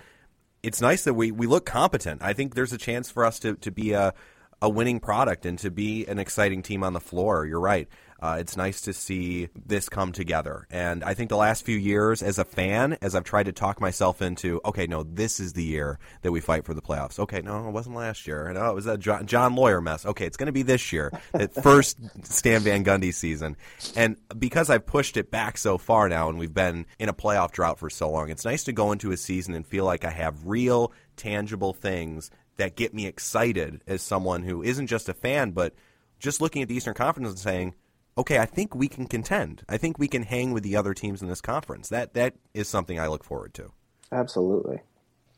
It's 0.63 0.79
nice 0.79 1.03
that 1.03 1.13
we, 1.13 1.31
we 1.31 1.47
look 1.47 1.65
competent. 1.65 2.21
I 2.21 2.33
think 2.33 2.55
there's 2.55 2.73
a 2.73 2.77
chance 2.77 3.09
for 3.09 3.25
us 3.25 3.39
to, 3.39 3.55
to 3.55 3.71
be 3.71 3.93
a, 3.93 4.13
a 4.61 4.69
winning 4.69 4.99
product 4.99 5.45
and 5.45 5.57
to 5.59 5.71
be 5.71 6.05
an 6.05 6.19
exciting 6.19 6.61
team 6.61 6.83
on 6.83 6.93
the 6.93 6.99
floor. 6.99 7.45
You're 7.45 7.59
right. 7.59 7.87
Uh, 8.21 8.37
it's 8.39 8.55
nice 8.55 8.81
to 8.81 8.93
see 8.93 9.49
this 9.65 9.89
come 9.89 10.11
together. 10.11 10.67
And 10.69 11.03
I 11.03 11.15
think 11.15 11.29
the 11.29 11.37
last 11.37 11.65
few 11.65 11.75
years, 11.75 12.21
as 12.21 12.37
a 12.37 12.45
fan, 12.45 12.95
as 13.01 13.15
I've 13.15 13.23
tried 13.23 13.47
to 13.47 13.51
talk 13.51 13.81
myself 13.81 14.21
into, 14.21 14.61
okay, 14.63 14.85
no, 14.85 15.01
this 15.01 15.39
is 15.39 15.53
the 15.53 15.63
year 15.63 15.97
that 16.21 16.31
we 16.31 16.39
fight 16.39 16.63
for 16.63 16.75
the 16.75 16.83
playoffs. 16.83 17.17
Okay, 17.17 17.41
no, 17.41 17.67
it 17.67 17.71
wasn't 17.71 17.95
last 17.95 18.27
year. 18.27 18.53
No, 18.53 18.69
it 18.69 18.75
was 18.75 18.85
that 18.85 18.99
John, 18.99 19.25
John 19.25 19.55
Loyer 19.55 19.81
mess. 19.81 20.05
Okay, 20.05 20.27
it's 20.27 20.37
going 20.37 20.45
to 20.45 20.51
be 20.51 20.61
this 20.61 20.93
year, 20.93 21.11
that 21.31 21.55
first 21.63 21.97
Stan 22.23 22.61
Van 22.61 22.85
Gundy 22.85 23.11
season. 23.11 23.57
And 23.95 24.17
because 24.37 24.69
I've 24.69 24.85
pushed 24.85 25.17
it 25.17 25.31
back 25.31 25.57
so 25.57 25.79
far 25.79 26.07
now, 26.07 26.29
and 26.29 26.37
we've 26.37 26.53
been 26.53 26.85
in 26.99 27.09
a 27.09 27.13
playoff 27.13 27.51
drought 27.51 27.79
for 27.79 27.89
so 27.89 28.11
long, 28.11 28.29
it's 28.29 28.45
nice 28.45 28.65
to 28.65 28.71
go 28.71 28.91
into 28.91 29.11
a 29.11 29.17
season 29.17 29.55
and 29.55 29.65
feel 29.65 29.85
like 29.85 30.05
I 30.05 30.11
have 30.11 30.45
real, 30.45 30.93
tangible 31.17 31.73
things 31.73 32.29
that 32.57 32.75
get 32.75 32.93
me 32.93 33.05
excited 33.05 33.83
as 33.87 34.01
someone 34.01 34.43
who 34.43 34.61
isn't 34.61 34.87
just 34.87 35.09
a 35.09 35.13
fan, 35.13 35.51
but 35.51 35.73
just 36.19 36.41
looking 36.41 36.61
at 36.61 36.67
the 36.67 36.75
Eastern 36.75 36.93
Conference 36.93 37.29
and 37.29 37.39
saying, 37.39 37.73
okay, 38.17 38.39
I 38.39 38.45
think 38.45 38.75
we 38.75 38.87
can 38.87 39.07
contend. 39.07 39.63
I 39.67 39.77
think 39.77 39.97
we 39.97 40.07
can 40.07 40.23
hang 40.23 40.51
with 40.51 40.63
the 40.63 40.75
other 40.75 40.93
teams 40.93 41.21
in 41.21 41.27
this 41.27 41.41
conference. 41.41 41.89
That 41.89 42.13
that 42.13 42.35
is 42.53 42.67
something 42.67 42.99
I 42.99 43.07
look 43.07 43.23
forward 43.23 43.53
to. 43.55 43.71
Absolutely. 44.11 44.81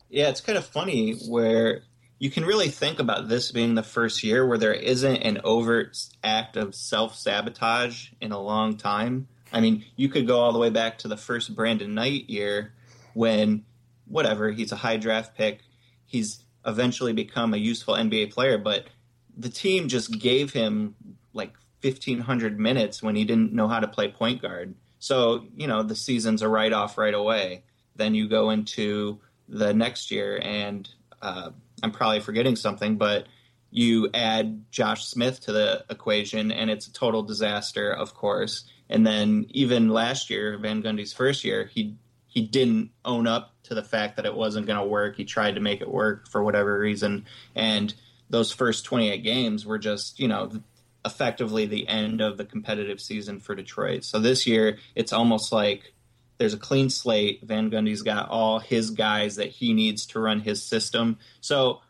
Yeah, 0.09 0.29
it's 0.29 0.41
kind 0.41 0.57
of 0.57 0.65
funny 0.65 1.13
where 1.27 1.83
you 2.19 2.29
can 2.29 2.45
really 2.45 2.69
think 2.69 2.99
about 2.99 3.27
this 3.27 3.51
being 3.51 3.75
the 3.75 3.83
first 3.83 4.23
year 4.23 4.45
where 4.45 4.57
there 4.57 4.73
isn't 4.73 5.17
an 5.17 5.41
overt 5.43 5.97
act 6.23 6.55
of 6.57 6.75
self 6.75 7.15
sabotage 7.15 8.09
in 8.21 8.31
a 8.31 8.41
long 8.41 8.77
time. 8.77 9.27
I 9.51 9.61
mean, 9.61 9.85
you 9.95 10.09
could 10.09 10.27
go 10.27 10.39
all 10.39 10.53
the 10.53 10.59
way 10.59 10.69
back 10.69 10.99
to 10.99 11.07
the 11.07 11.17
first 11.17 11.55
Brandon 11.55 11.93
Knight 11.93 12.29
year 12.29 12.73
when, 13.13 13.65
whatever, 14.07 14.51
he's 14.51 14.71
a 14.71 14.75
high 14.75 14.97
draft 14.97 15.35
pick. 15.35 15.59
He's 16.05 16.42
eventually 16.65 17.13
become 17.13 17.53
a 17.53 17.57
useful 17.57 17.95
NBA 17.95 18.31
player, 18.31 18.57
but 18.57 18.87
the 19.37 19.49
team 19.49 19.87
just 19.87 20.19
gave 20.19 20.53
him 20.53 20.95
like 21.33 21.53
1,500 21.81 22.59
minutes 22.59 23.03
when 23.03 23.15
he 23.15 23.25
didn't 23.25 23.53
know 23.53 23.67
how 23.67 23.79
to 23.79 23.87
play 23.87 24.09
point 24.09 24.41
guard. 24.41 24.75
So, 24.99 25.45
you 25.55 25.67
know, 25.67 25.83
the 25.83 25.95
season's 25.95 26.41
a 26.41 26.47
write 26.47 26.73
off 26.73 26.97
right 26.97 27.13
away. 27.13 27.63
Then 27.95 28.15
you 28.15 28.29
go 28.29 28.51
into 28.51 29.19
the 29.49 29.73
next 29.73 30.11
year, 30.11 30.39
and 30.41 30.89
uh, 31.21 31.49
I'm 31.81 31.91
probably 31.91 32.21
forgetting 32.21 32.55
something, 32.55 32.97
but 32.97 33.27
you 33.69 34.09
add 34.13 34.63
Josh 34.71 35.05
Smith 35.05 35.41
to 35.41 35.51
the 35.51 35.83
equation, 35.89 36.51
and 36.51 36.69
it's 36.69 36.87
a 36.87 36.93
total 36.93 37.23
disaster, 37.23 37.91
of 37.91 38.13
course. 38.13 38.65
And 38.89 39.05
then 39.05 39.47
even 39.49 39.89
last 39.89 40.29
year, 40.29 40.57
Van 40.57 40.81
Gundy's 40.81 41.13
first 41.13 41.43
year, 41.43 41.65
he 41.65 41.95
he 42.33 42.41
didn't 42.41 42.89
own 43.05 43.27
up 43.27 43.53
to 43.61 43.75
the 43.75 43.83
fact 43.83 44.15
that 44.15 44.25
it 44.25 44.33
wasn't 44.33 44.65
going 44.65 44.79
to 44.79 44.85
work. 44.85 45.15
He 45.15 45.23
tried 45.23 45.53
to 45.53 45.61
make 45.61 45.81
it 45.81 45.89
work 45.89 46.27
for 46.27 46.43
whatever 46.43 46.79
reason, 46.79 47.25
and 47.53 47.93
those 48.31 48.51
first 48.51 48.85
28 48.85 49.23
games 49.23 49.67
were 49.67 49.77
just 49.77 50.19
you 50.19 50.27
know 50.27 50.51
effectively 51.05 51.67
the 51.67 51.87
end 51.87 52.21
of 52.21 52.37
the 52.37 52.45
competitive 52.45 52.99
season 52.99 53.39
for 53.39 53.53
Detroit. 53.53 54.03
So 54.03 54.19
this 54.19 54.47
year, 54.47 54.79
it's 54.95 55.13
almost 55.13 55.51
like 55.51 55.93
there's 56.39 56.55
a 56.55 56.57
clean 56.57 56.89
slate. 56.89 57.41
Van 57.43 57.69
Gundy's 57.69 58.01
got 58.01 58.29
all 58.29 58.57
his 58.57 58.89
guys 58.89 59.35
that 59.35 59.49
he 59.49 59.73
needs 59.73 60.07
to 60.07 60.19
run 60.19 60.39
his 60.39 60.63
system. 60.63 61.19
So 61.39 61.81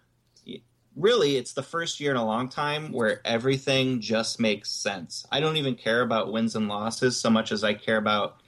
really, 0.93 1.37
it's 1.37 1.53
the 1.53 1.63
first 1.63 2.01
year 2.01 2.11
in 2.11 2.17
a 2.17 2.25
long 2.25 2.49
time 2.49 2.91
where 2.91 3.25
everything 3.25 4.01
just 4.01 4.41
makes 4.41 4.69
sense. 4.69 5.25
I 5.31 5.39
don't 5.39 5.55
even 5.55 5.75
care 5.75 6.01
about 6.01 6.33
wins 6.33 6.55
and 6.57 6.67
losses 6.67 7.17
so 7.17 7.29
much 7.29 7.53
as 7.53 7.63
I 7.63 7.75
care 7.75 7.97
about 7.97 8.41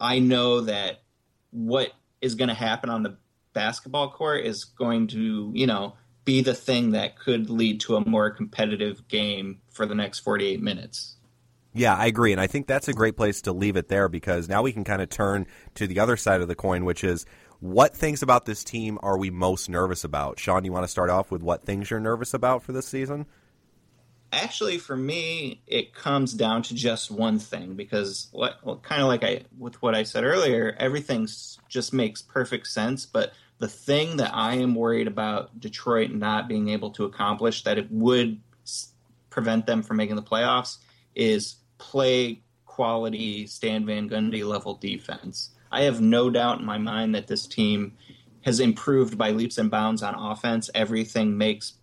I 0.00 0.18
know 0.18 0.62
that 0.62 1.02
what 1.50 1.92
is 2.20 2.34
going 2.34 2.48
to 2.48 2.54
happen 2.54 2.90
on 2.90 3.02
the 3.02 3.16
basketball 3.52 4.10
court 4.10 4.44
is 4.44 4.64
going 4.64 5.08
to, 5.08 5.50
you 5.54 5.66
know, 5.66 5.94
be 6.24 6.42
the 6.42 6.54
thing 6.54 6.92
that 6.92 7.18
could 7.18 7.50
lead 7.50 7.80
to 7.80 7.96
a 7.96 8.08
more 8.08 8.30
competitive 8.30 9.08
game 9.08 9.60
for 9.70 9.86
the 9.86 9.94
next 9.94 10.20
48 10.20 10.60
minutes. 10.60 11.16
Yeah, 11.72 11.94
I 11.94 12.06
agree. 12.06 12.32
And 12.32 12.40
I 12.40 12.46
think 12.46 12.66
that's 12.66 12.88
a 12.88 12.92
great 12.92 13.16
place 13.16 13.42
to 13.42 13.52
leave 13.52 13.76
it 13.76 13.88
there 13.88 14.08
because 14.08 14.48
now 14.48 14.62
we 14.62 14.72
can 14.72 14.84
kind 14.84 15.00
of 15.00 15.08
turn 15.08 15.46
to 15.74 15.86
the 15.86 16.00
other 16.00 16.16
side 16.16 16.40
of 16.40 16.48
the 16.48 16.54
coin, 16.54 16.84
which 16.84 17.04
is 17.04 17.26
what 17.60 17.94
things 17.94 18.22
about 18.22 18.44
this 18.44 18.64
team 18.64 18.98
are 19.02 19.18
we 19.18 19.30
most 19.30 19.68
nervous 19.68 20.02
about? 20.02 20.38
Sean, 20.38 20.64
you 20.64 20.72
want 20.72 20.84
to 20.84 20.88
start 20.88 21.10
off 21.10 21.30
with 21.30 21.42
what 21.42 21.64
things 21.64 21.90
you're 21.90 22.00
nervous 22.00 22.34
about 22.34 22.62
for 22.62 22.72
this 22.72 22.86
season? 22.86 23.26
Actually, 24.32 24.78
for 24.78 24.96
me, 24.96 25.60
it 25.66 25.92
comes 25.92 26.32
down 26.32 26.62
to 26.62 26.74
just 26.74 27.10
one 27.10 27.38
thing 27.38 27.74
because 27.74 28.28
what 28.30 28.64
well, 28.64 28.76
kind 28.76 29.02
of 29.02 29.08
like 29.08 29.24
I 29.24 29.42
with 29.58 29.80
what 29.82 29.94
I 29.94 30.04
said 30.04 30.24
earlier, 30.24 30.76
everything 30.78 31.28
just 31.68 31.92
makes 31.92 32.22
perfect 32.22 32.68
sense. 32.68 33.06
But 33.06 33.32
the 33.58 33.68
thing 33.68 34.16
that 34.18 34.34
I 34.34 34.54
am 34.54 34.74
worried 34.74 35.08
about 35.08 35.58
Detroit 35.58 36.10
not 36.12 36.48
being 36.48 36.68
able 36.68 36.90
to 36.92 37.04
accomplish 37.04 37.64
that 37.64 37.78
it 37.78 37.90
would 37.90 38.40
prevent 39.30 39.66
them 39.66 39.82
from 39.82 39.96
making 39.96 40.16
the 40.16 40.22
playoffs 40.22 40.78
is 41.14 41.56
play 41.78 42.40
quality 42.66 43.46
Stan 43.46 43.84
Van 43.84 44.08
Gundy 44.08 44.44
level 44.44 44.74
defense. 44.74 45.50
I 45.72 45.82
have 45.82 46.00
no 46.00 46.30
doubt 46.30 46.60
in 46.60 46.66
my 46.66 46.78
mind 46.78 47.14
that 47.14 47.26
this 47.26 47.46
team 47.46 47.96
has 48.42 48.60
improved 48.60 49.18
by 49.18 49.30
leaps 49.30 49.58
and 49.58 49.70
bounds 49.70 50.02
on 50.02 50.14
offense. 50.14 50.70
Everything 50.74 51.36
makes 51.36 51.74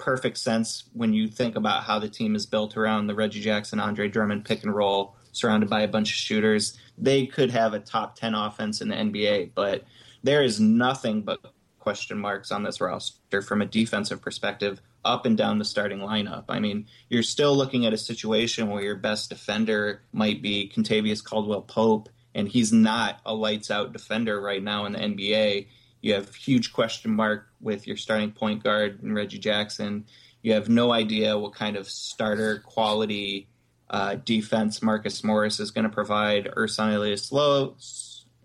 perfect 0.00 0.38
sense 0.38 0.84
when 0.92 1.12
you 1.12 1.28
think 1.28 1.54
about 1.54 1.84
how 1.84 1.98
the 1.98 2.08
team 2.08 2.34
is 2.34 2.46
built 2.46 2.76
around 2.76 3.06
the 3.06 3.14
Reggie 3.14 3.40
Jackson, 3.40 3.78
Andre 3.78 4.08
Drummond 4.08 4.44
pick 4.44 4.64
and 4.64 4.74
roll, 4.74 5.14
surrounded 5.32 5.70
by 5.70 5.82
a 5.82 5.88
bunch 5.88 6.10
of 6.10 6.16
shooters. 6.16 6.76
They 6.98 7.26
could 7.26 7.50
have 7.50 7.74
a 7.74 7.78
top 7.78 8.16
10 8.16 8.34
offense 8.34 8.80
in 8.80 8.88
the 8.88 8.96
NBA, 8.96 9.52
but 9.54 9.84
there 10.24 10.42
is 10.42 10.58
nothing 10.58 11.22
but 11.22 11.38
question 11.78 12.18
marks 12.18 12.50
on 12.50 12.62
this 12.62 12.80
roster 12.80 13.42
from 13.42 13.62
a 13.62 13.66
defensive 13.66 14.20
perspective 14.20 14.80
up 15.04 15.24
and 15.24 15.36
down 15.36 15.58
the 15.58 15.64
starting 15.64 15.98
lineup. 15.98 16.44
I 16.48 16.60
mean, 16.60 16.86
you're 17.08 17.22
still 17.22 17.56
looking 17.56 17.86
at 17.86 17.92
a 17.92 17.98
situation 17.98 18.68
where 18.68 18.82
your 18.82 18.96
best 18.96 19.30
defender 19.30 20.02
might 20.12 20.42
be 20.42 20.70
Kentavious 20.74 21.24
Caldwell 21.24 21.62
Pope, 21.62 22.08
and 22.34 22.48
he's 22.48 22.72
not 22.72 23.20
a 23.24 23.34
lights 23.34 23.70
out 23.70 23.92
defender 23.92 24.40
right 24.40 24.62
now 24.62 24.84
in 24.84 24.92
the 24.92 24.98
NBA. 24.98 25.66
You 26.00 26.14
have 26.14 26.34
huge 26.34 26.72
question 26.72 27.14
mark 27.14 27.46
with 27.60 27.86
your 27.86 27.96
starting 27.96 28.32
point 28.32 28.62
guard 28.62 29.02
and 29.02 29.14
Reggie 29.14 29.38
Jackson. 29.38 30.06
You 30.42 30.54
have 30.54 30.68
no 30.68 30.92
idea 30.92 31.38
what 31.38 31.54
kind 31.54 31.76
of 31.76 31.88
starter 31.88 32.60
quality 32.60 33.48
uh, 33.90 34.16
defense 34.24 34.82
Marcus 34.82 35.22
Morris 35.22 35.60
is 35.60 35.70
going 35.70 35.84
to 35.84 35.90
provide. 35.90 36.46
Ersan 36.56 36.94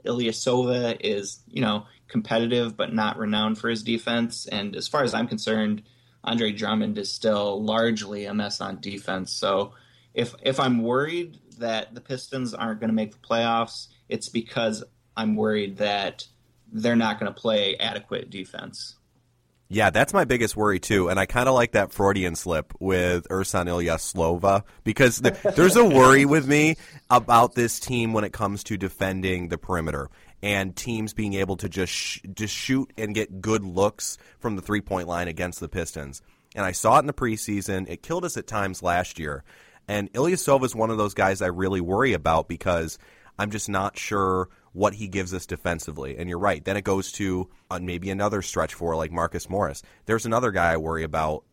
Ilyasova 0.06 0.98
is, 1.00 1.40
you 1.48 1.62
know, 1.62 1.86
competitive 2.08 2.76
but 2.76 2.94
not 2.94 3.18
renowned 3.18 3.58
for 3.58 3.70
his 3.70 3.84
defense. 3.84 4.46
And 4.48 4.76
as 4.76 4.88
far 4.88 5.04
as 5.04 5.14
I'm 5.14 5.28
concerned, 5.28 5.84
Andre 6.24 6.52
Drummond 6.52 6.98
is 6.98 7.12
still 7.12 7.64
largely 7.64 8.26
a 8.26 8.34
mess 8.34 8.60
on 8.60 8.80
defense. 8.82 9.32
So 9.32 9.74
if 10.14 10.34
if 10.42 10.60
I'm 10.60 10.82
worried 10.82 11.40
that 11.60 11.94
the 11.94 12.02
Pistons 12.02 12.54
aren't 12.54 12.80
going 12.80 12.90
to 12.90 12.96
make 12.96 13.12
the 13.12 13.28
playoffs, 13.28 13.88
it's 14.10 14.30
because 14.30 14.84
I'm 15.16 15.36
worried 15.36 15.78
that 15.78 16.28
they're 16.72 16.96
not 16.96 17.20
going 17.20 17.34
to 17.34 17.40
play 17.40 17.76
adequate 17.78 18.30
defense. 18.30 18.96
Yeah, 19.68 19.90
that's 19.90 20.14
my 20.14 20.26
biggest 20.26 20.56
worry 20.56 20.80
too, 20.80 21.10
and 21.10 21.20
I 21.20 21.26
kind 21.26 21.50
of 21.50 21.56
like 21.56 21.72
that 21.72 21.92
Freudian 21.92 22.36
slip 22.36 22.72
with 22.80 23.28
Ersan 23.30 23.66
Ilyasova 23.66 24.64
because 24.84 25.18
the, 25.18 25.32
there's 25.56 25.76
a 25.76 25.84
worry 25.84 26.24
with 26.26 26.48
me 26.48 26.76
about 27.10 27.56
this 27.56 27.80
team 27.80 28.14
when 28.14 28.24
it 28.24 28.32
comes 28.32 28.64
to 28.66 28.78
defending 28.78 29.48
the 29.48 29.58
perimeter 29.58 30.12
and 30.44 30.76
teams 30.76 31.14
being 31.14 31.34
able 31.34 31.58
to 31.58 31.68
just 31.68 31.92
sh- 31.92 32.20
just 32.36 32.54
shoot 32.54 32.94
and 32.96 33.16
get 33.16 33.42
good 33.42 33.64
looks 33.64 34.20
from 34.38 34.56
the 34.56 34.62
three 34.62 34.82
point 34.82 35.08
line 35.08 35.28
against 35.28 35.60
the 35.60 35.68
Pistons. 35.68 36.22
And 36.56 36.64
I 36.64 36.72
saw 36.72 36.98
it 36.98 37.00
in 37.00 37.08
the 37.08 37.14
preseason. 37.14 37.90
It 37.90 38.04
killed 38.04 38.24
us 38.24 38.38
at 38.38 38.46
times 38.46 38.84
last 38.84 39.18
year. 39.18 39.44
And 39.88 40.14
Ilyasova 40.14 40.64
is 40.64 40.76
one 40.76 40.92
of 40.92 40.98
those 40.98 41.16
guys 41.16 41.42
I 41.42 41.48
really 41.48 41.82
worry 41.82 42.14
about 42.14 42.48
because 42.48 43.00
I'm 43.40 43.50
just 43.50 43.70
not 43.70 43.98
sure 43.98 44.50
what 44.76 44.94
he 44.94 45.08
gives 45.08 45.34
us 45.34 45.46
defensively. 45.46 46.18
And 46.18 46.30
you're 46.30 46.38
right. 46.38 46.64
Then 46.64 46.76
it 46.76 46.84
goes 46.84 47.14
to 47.14 47.50
uh, 47.72 47.80
maybe 47.80 48.10
another 48.10 48.42
stretch 48.42 48.74
for 48.74 48.96
like 48.98 49.10
Marcus 49.10 49.50
Morris. 49.50 49.82
There's 50.06 50.26
another 50.26 50.52
guy 50.52 50.74
I 50.74 50.78
worry 50.78 51.04
about 51.04 51.46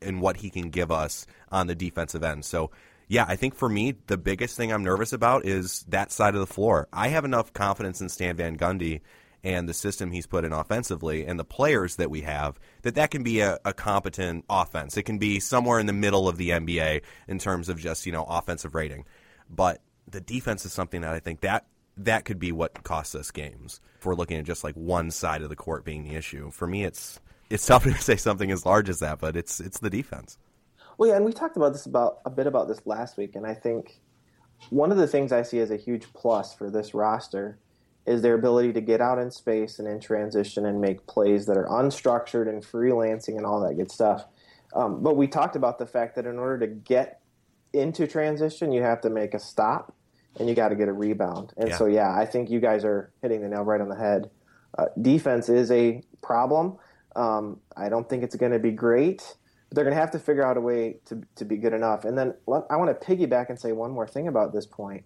and 0.00 0.22
what 0.22 0.38
he 0.38 0.48
can 0.48 0.70
give 0.70 0.90
us 0.90 1.26
on 1.50 1.66
the 1.66 1.74
defensive 1.74 2.24
end. 2.24 2.46
So, 2.46 2.70
yeah, 3.08 3.26
I 3.28 3.36
think 3.36 3.54
for 3.54 3.68
me, 3.68 3.96
the 4.06 4.16
biggest 4.16 4.56
thing 4.56 4.72
I'm 4.72 4.82
nervous 4.82 5.12
about 5.12 5.44
is 5.44 5.84
that 5.88 6.10
side 6.10 6.34
of 6.34 6.40
the 6.40 6.46
floor. 6.46 6.88
I 6.92 7.08
have 7.08 7.26
enough 7.26 7.52
confidence 7.52 8.00
in 8.00 8.08
Stan 8.08 8.36
Van 8.36 8.56
Gundy 8.56 9.02
and 9.44 9.68
the 9.68 9.74
system 9.74 10.10
he's 10.10 10.26
put 10.26 10.46
in 10.46 10.54
offensively 10.54 11.26
and 11.26 11.38
the 11.38 11.44
players 11.44 11.96
that 11.96 12.10
we 12.10 12.22
have 12.22 12.58
that 12.82 12.94
that 12.94 13.10
can 13.10 13.22
be 13.22 13.40
a, 13.40 13.58
a, 13.66 13.74
competent 13.74 14.46
offense. 14.48 14.96
It 14.96 15.02
can 15.02 15.18
be 15.18 15.40
somewhere 15.40 15.78
in 15.78 15.86
the 15.86 15.92
middle 15.92 16.26
of 16.26 16.38
the 16.38 16.50
NBA 16.50 17.02
in 17.28 17.38
terms 17.38 17.68
of 17.68 17.78
just, 17.78 18.06
you 18.06 18.12
know, 18.12 18.24
offensive 18.24 18.74
rating. 18.74 19.04
But 19.50 19.82
the 20.08 20.20
defense 20.22 20.64
is 20.64 20.72
something 20.72 21.02
that 21.02 21.12
I 21.12 21.18
think 21.18 21.40
that 21.40 21.66
that 21.96 22.24
could 22.24 22.38
be 22.38 22.52
what 22.52 22.82
costs 22.82 23.14
us 23.14 23.30
games. 23.30 23.80
If 23.98 24.06
we're 24.06 24.14
looking 24.14 24.38
at 24.38 24.44
just 24.44 24.64
like 24.64 24.74
one 24.74 25.10
side 25.10 25.42
of 25.42 25.48
the 25.48 25.56
court 25.56 25.84
being 25.84 26.04
the 26.04 26.14
issue, 26.14 26.50
for 26.50 26.66
me, 26.66 26.84
it's 26.84 27.20
it's 27.50 27.66
tough 27.66 27.84
to 27.84 27.94
say 27.94 28.16
something 28.16 28.50
as 28.50 28.66
large 28.66 28.88
as 28.88 29.00
that, 29.00 29.18
but 29.18 29.36
it's 29.36 29.60
it's 29.60 29.78
the 29.78 29.90
defense. 29.90 30.38
Well, 30.98 31.08
yeah, 31.08 31.16
and 31.16 31.24
we 31.24 31.32
talked 31.32 31.56
about 31.56 31.72
this 31.72 31.86
about 31.86 32.20
a 32.24 32.30
bit 32.30 32.46
about 32.46 32.68
this 32.68 32.80
last 32.86 33.16
week, 33.16 33.34
and 33.34 33.46
I 33.46 33.54
think 33.54 34.00
one 34.70 34.92
of 34.92 34.98
the 34.98 35.06
things 35.06 35.32
I 35.32 35.42
see 35.42 35.58
as 35.58 35.70
a 35.70 35.76
huge 35.76 36.12
plus 36.12 36.54
for 36.54 36.70
this 36.70 36.94
roster 36.94 37.58
is 38.06 38.22
their 38.22 38.34
ability 38.34 38.72
to 38.72 38.80
get 38.80 39.00
out 39.00 39.18
in 39.18 39.30
space 39.30 39.78
and 39.78 39.86
in 39.86 40.00
transition 40.00 40.66
and 40.66 40.80
make 40.80 41.06
plays 41.06 41.46
that 41.46 41.56
are 41.56 41.66
unstructured 41.68 42.48
and 42.48 42.62
freelancing 42.62 43.36
and 43.36 43.46
all 43.46 43.60
that 43.60 43.76
good 43.76 43.90
stuff. 43.90 44.24
Um, 44.74 45.02
but 45.02 45.16
we 45.16 45.26
talked 45.26 45.56
about 45.56 45.78
the 45.78 45.86
fact 45.86 46.16
that 46.16 46.26
in 46.26 46.38
order 46.38 46.66
to 46.66 46.66
get 46.66 47.20
into 47.72 48.06
transition, 48.06 48.72
you 48.72 48.82
have 48.82 49.00
to 49.02 49.10
make 49.10 49.34
a 49.34 49.38
stop 49.38 49.94
and 50.38 50.48
you 50.48 50.54
got 50.54 50.68
to 50.68 50.76
get 50.76 50.88
a 50.88 50.92
rebound. 50.92 51.52
And 51.56 51.68
yeah. 51.68 51.76
so, 51.76 51.86
yeah, 51.86 52.14
I 52.14 52.24
think 52.26 52.50
you 52.50 52.60
guys 52.60 52.84
are 52.84 53.12
hitting 53.22 53.42
the 53.42 53.48
nail 53.48 53.62
right 53.62 53.80
on 53.80 53.88
the 53.88 53.96
head. 53.96 54.30
Uh, 54.76 54.86
defense 55.00 55.48
is 55.48 55.70
a 55.70 56.02
problem. 56.22 56.78
Um, 57.14 57.60
I 57.76 57.88
don't 57.88 58.08
think 58.08 58.22
it's 58.22 58.36
going 58.36 58.52
to 58.52 58.58
be 58.58 58.70
great, 58.70 59.36
but 59.68 59.76
they're 59.76 59.84
going 59.84 59.94
to 59.94 60.00
have 60.00 60.12
to 60.12 60.18
figure 60.18 60.46
out 60.46 60.56
a 60.56 60.60
way 60.60 60.96
to, 61.06 61.22
to 61.36 61.44
be 61.44 61.56
good 61.56 61.74
enough. 61.74 62.04
And 62.04 62.16
then 62.16 62.34
let, 62.46 62.62
I 62.70 62.76
want 62.76 62.98
to 62.98 63.06
piggyback 63.06 63.50
and 63.50 63.60
say 63.60 63.72
one 63.72 63.90
more 63.90 64.06
thing 64.06 64.28
about 64.28 64.52
this 64.52 64.66
point. 64.66 65.04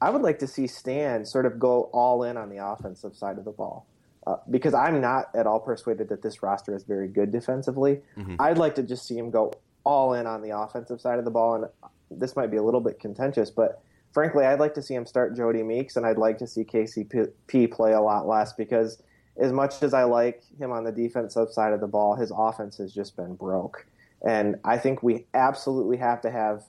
I 0.00 0.10
would 0.10 0.22
like 0.22 0.38
to 0.40 0.46
see 0.46 0.66
Stan 0.66 1.24
sort 1.26 1.46
of 1.46 1.58
go 1.58 1.90
all 1.92 2.24
in 2.24 2.36
on 2.36 2.48
the 2.48 2.64
offensive 2.64 3.14
side 3.14 3.38
of 3.38 3.44
the 3.44 3.52
ball. 3.52 3.86
Uh, 4.26 4.36
because 4.50 4.72
I'm 4.72 5.00
not 5.00 5.26
at 5.34 5.48
all 5.48 5.58
persuaded 5.58 6.08
that 6.10 6.22
this 6.22 6.44
roster 6.44 6.76
is 6.76 6.84
very 6.84 7.08
good 7.08 7.32
defensively. 7.32 8.02
Mm-hmm. 8.16 8.36
I'd 8.38 8.56
like 8.56 8.76
to 8.76 8.82
just 8.82 9.06
see 9.06 9.18
him 9.18 9.30
go 9.30 9.52
all 9.84 10.14
in 10.14 10.28
on 10.28 10.42
the 10.42 10.56
offensive 10.56 11.00
side 11.00 11.18
of 11.18 11.24
the 11.24 11.30
ball. 11.30 11.56
And 11.56 11.66
this 12.08 12.36
might 12.36 12.50
be 12.50 12.56
a 12.56 12.62
little 12.62 12.80
bit 12.80 13.00
contentious, 13.00 13.50
but 13.50 13.82
frankly, 14.12 14.44
I'd 14.44 14.60
like 14.60 14.74
to 14.74 14.82
see 14.82 14.94
him 14.94 15.06
start 15.06 15.36
Jodie 15.36 15.64
Meeks, 15.64 15.96
and 15.96 16.06
I'd 16.06 16.18
like 16.18 16.38
to 16.38 16.46
see 16.46 16.64
KCP 16.64 17.70
play 17.70 17.92
a 17.92 18.00
lot 18.00 18.26
less 18.26 18.52
because 18.52 19.02
as 19.38 19.52
much 19.52 19.82
as 19.82 19.94
I 19.94 20.04
like 20.04 20.42
him 20.58 20.70
on 20.70 20.84
the 20.84 20.92
defensive 20.92 21.50
side 21.50 21.72
of 21.72 21.80
the 21.80 21.86
ball, 21.86 22.14
his 22.14 22.32
offense 22.36 22.76
has 22.78 22.92
just 22.92 23.16
been 23.16 23.34
broke. 23.34 23.86
And 24.26 24.56
I 24.64 24.78
think 24.78 25.02
we 25.02 25.26
absolutely 25.34 25.96
have 25.96 26.20
to 26.22 26.30
have 26.30 26.64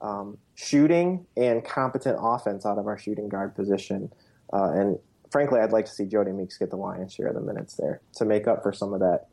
um, 0.00 0.38
shooting 0.54 1.26
and 1.36 1.64
competent 1.64 2.18
offense 2.20 2.66
out 2.66 2.78
of 2.78 2.86
our 2.86 2.98
shooting 2.98 3.28
guard 3.28 3.54
position. 3.54 4.10
Uh, 4.52 4.70
and 4.72 4.98
frankly, 5.30 5.60
I'd 5.60 5.72
like 5.72 5.84
to 5.86 5.92
see 5.92 6.04
Jodie 6.04 6.34
Meeks 6.34 6.56
get 6.58 6.70
the 6.70 6.76
lion's 6.76 7.12
share 7.12 7.28
of 7.28 7.34
the 7.34 7.40
minutes 7.40 7.74
there 7.74 8.00
to 8.16 8.24
make 8.24 8.48
up 8.48 8.62
for 8.62 8.72
some 8.72 8.92
of 8.92 9.00
that 9.00 9.26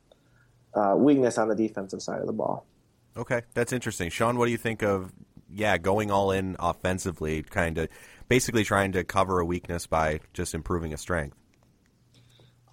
uh, 0.76 0.96
weakness 0.98 1.38
on 1.38 1.48
the 1.48 1.56
defensive 1.56 2.02
side 2.02 2.20
of 2.20 2.28
the 2.28 2.34
ball. 2.34 2.66
Okay, 3.16 3.42
that's 3.54 3.72
interesting. 3.72 4.10
Sean, 4.10 4.38
what 4.38 4.46
do 4.46 4.52
you 4.52 4.58
think 4.58 4.82
of 4.82 5.12
yeah, 5.54 5.78
going 5.78 6.12
all 6.12 6.32
in 6.32 6.56
offensively, 6.60 7.44
kind 7.44 7.78
of 7.78 7.90
basically 8.28 8.64
trying 8.64 8.92
to 8.94 9.04
cover 9.04 9.40
a 9.40 9.46
weakness 9.46 9.88
by 9.88 10.20
just 10.34 10.54
improving 10.54 10.94
a 10.94 10.98
strength. 10.98 11.38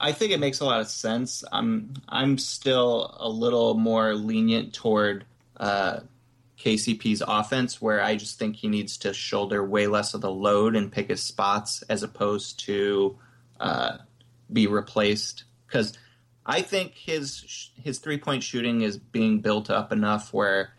I 0.00 0.12
think 0.12 0.32
it 0.32 0.40
makes 0.40 0.60
a 0.60 0.64
lot 0.64 0.80
of 0.80 0.88
sense. 0.88 1.44
I'm 1.52 1.92
I'm 2.08 2.38
still 2.38 3.14
a 3.20 3.28
little 3.28 3.74
more 3.74 4.14
lenient 4.14 4.72
toward 4.72 5.26
uh, 5.58 6.00
KCP's 6.58 7.22
offense, 7.26 7.82
where 7.82 8.02
I 8.02 8.16
just 8.16 8.38
think 8.38 8.56
he 8.56 8.68
needs 8.68 8.96
to 8.98 9.12
shoulder 9.12 9.62
way 9.64 9.86
less 9.86 10.14
of 10.14 10.22
the 10.22 10.30
load 10.30 10.74
and 10.74 10.90
pick 10.90 11.10
his 11.10 11.22
spots 11.22 11.82
as 11.82 12.02
opposed 12.02 12.60
to 12.60 13.18
uh, 13.60 13.98
be 14.50 14.66
replaced. 14.66 15.44
Because 15.66 15.92
I 16.46 16.62
think 16.62 16.94
his 16.94 17.70
his 17.82 17.98
three 17.98 18.18
point 18.18 18.42
shooting 18.42 18.80
is 18.80 18.96
being 18.96 19.40
built 19.40 19.68
up 19.68 19.92
enough 19.92 20.32
where 20.32 20.72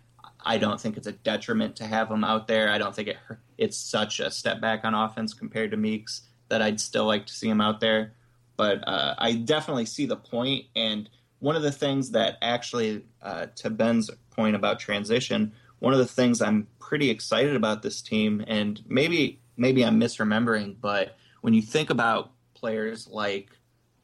I 0.43 0.57
don't 0.57 0.79
think 0.79 0.97
it's 0.97 1.07
a 1.07 1.11
detriment 1.11 1.75
to 1.77 1.85
have 1.85 2.09
him 2.09 2.23
out 2.23 2.47
there. 2.47 2.69
I 2.69 2.77
don't 2.77 2.95
think 2.95 3.09
it 3.09 3.17
it's 3.57 3.77
such 3.77 4.19
a 4.19 4.31
step 4.31 4.59
back 4.59 4.83
on 4.83 4.95
offense 4.95 5.33
compared 5.33 5.71
to 5.71 5.77
Meeks 5.77 6.21
that 6.49 6.61
I'd 6.61 6.79
still 6.79 7.05
like 7.05 7.27
to 7.27 7.33
see 7.33 7.47
him 7.47 7.61
out 7.61 7.79
there. 7.79 8.13
But 8.57 8.87
uh, 8.87 9.15
I 9.17 9.33
definitely 9.33 9.85
see 9.85 10.05
the 10.05 10.15
point. 10.15 10.65
And 10.75 11.09
one 11.39 11.55
of 11.55 11.61
the 11.61 11.71
things 11.71 12.11
that 12.11 12.37
actually, 12.41 13.03
uh, 13.21 13.47
to 13.57 13.69
Ben's 13.69 14.09
point 14.31 14.55
about 14.55 14.79
transition, 14.79 15.53
one 15.79 15.93
of 15.93 15.99
the 15.99 16.05
things 16.05 16.41
I'm 16.41 16.67
pretty 16.79 17.09
excited 17.09 17.55
about 17.55 17.81
this 17.81 18.01
team, 18.01 18.43
and 18.47 18.81
maybe 18.87 19.39
maybe 19.57 19.85
I'm 19.85 19.99
misremembering, 19.99 20.75
but 20.79 21.15
when 21.41 21.53
you 21.53 21.61
think 21.61 21.89
about 21.89 22.31
players 22.53 23.07
like 23.07 23.49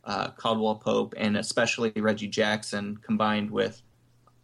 uh, 0.04 0.30
Caldwell 0.32 0.76
Pope 0.76 1.14
and 1.18 1.38
especially 1.38 1.92
Reggie 1.96 2.28
Jackson 2.28 2.98
combined 2.98 3.52
with 3.52 3.82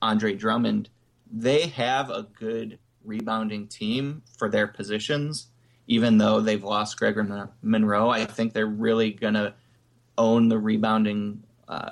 Andre 0.02 0.34
Drummond, 0.34 0.90
they 1.34 1.68
have 1.68 2.12
a 2.12 2.24
good 2.24 2.78
rebounding 3.04 3.68
team 3.68 4.22
for 4.38 4.50
their 4.50 4.68
positions. 4.68 5.48
Even 5.88 6.18
though 6.18 6.40
they've 6.40 6.63
lost 6.63 6.98
Greg 6.98 7.18
Monroe, 7.62 8.10
I 8.10 8.24
think 8.24 8.54
they're 8.54 8.66
really 8.66 9.12
going 9.12 9.34
to 9.34 9.54
own 10.18 10.48
the 10.48 10.58
rebounding 10.58 11.44
uh, 11.68 11.92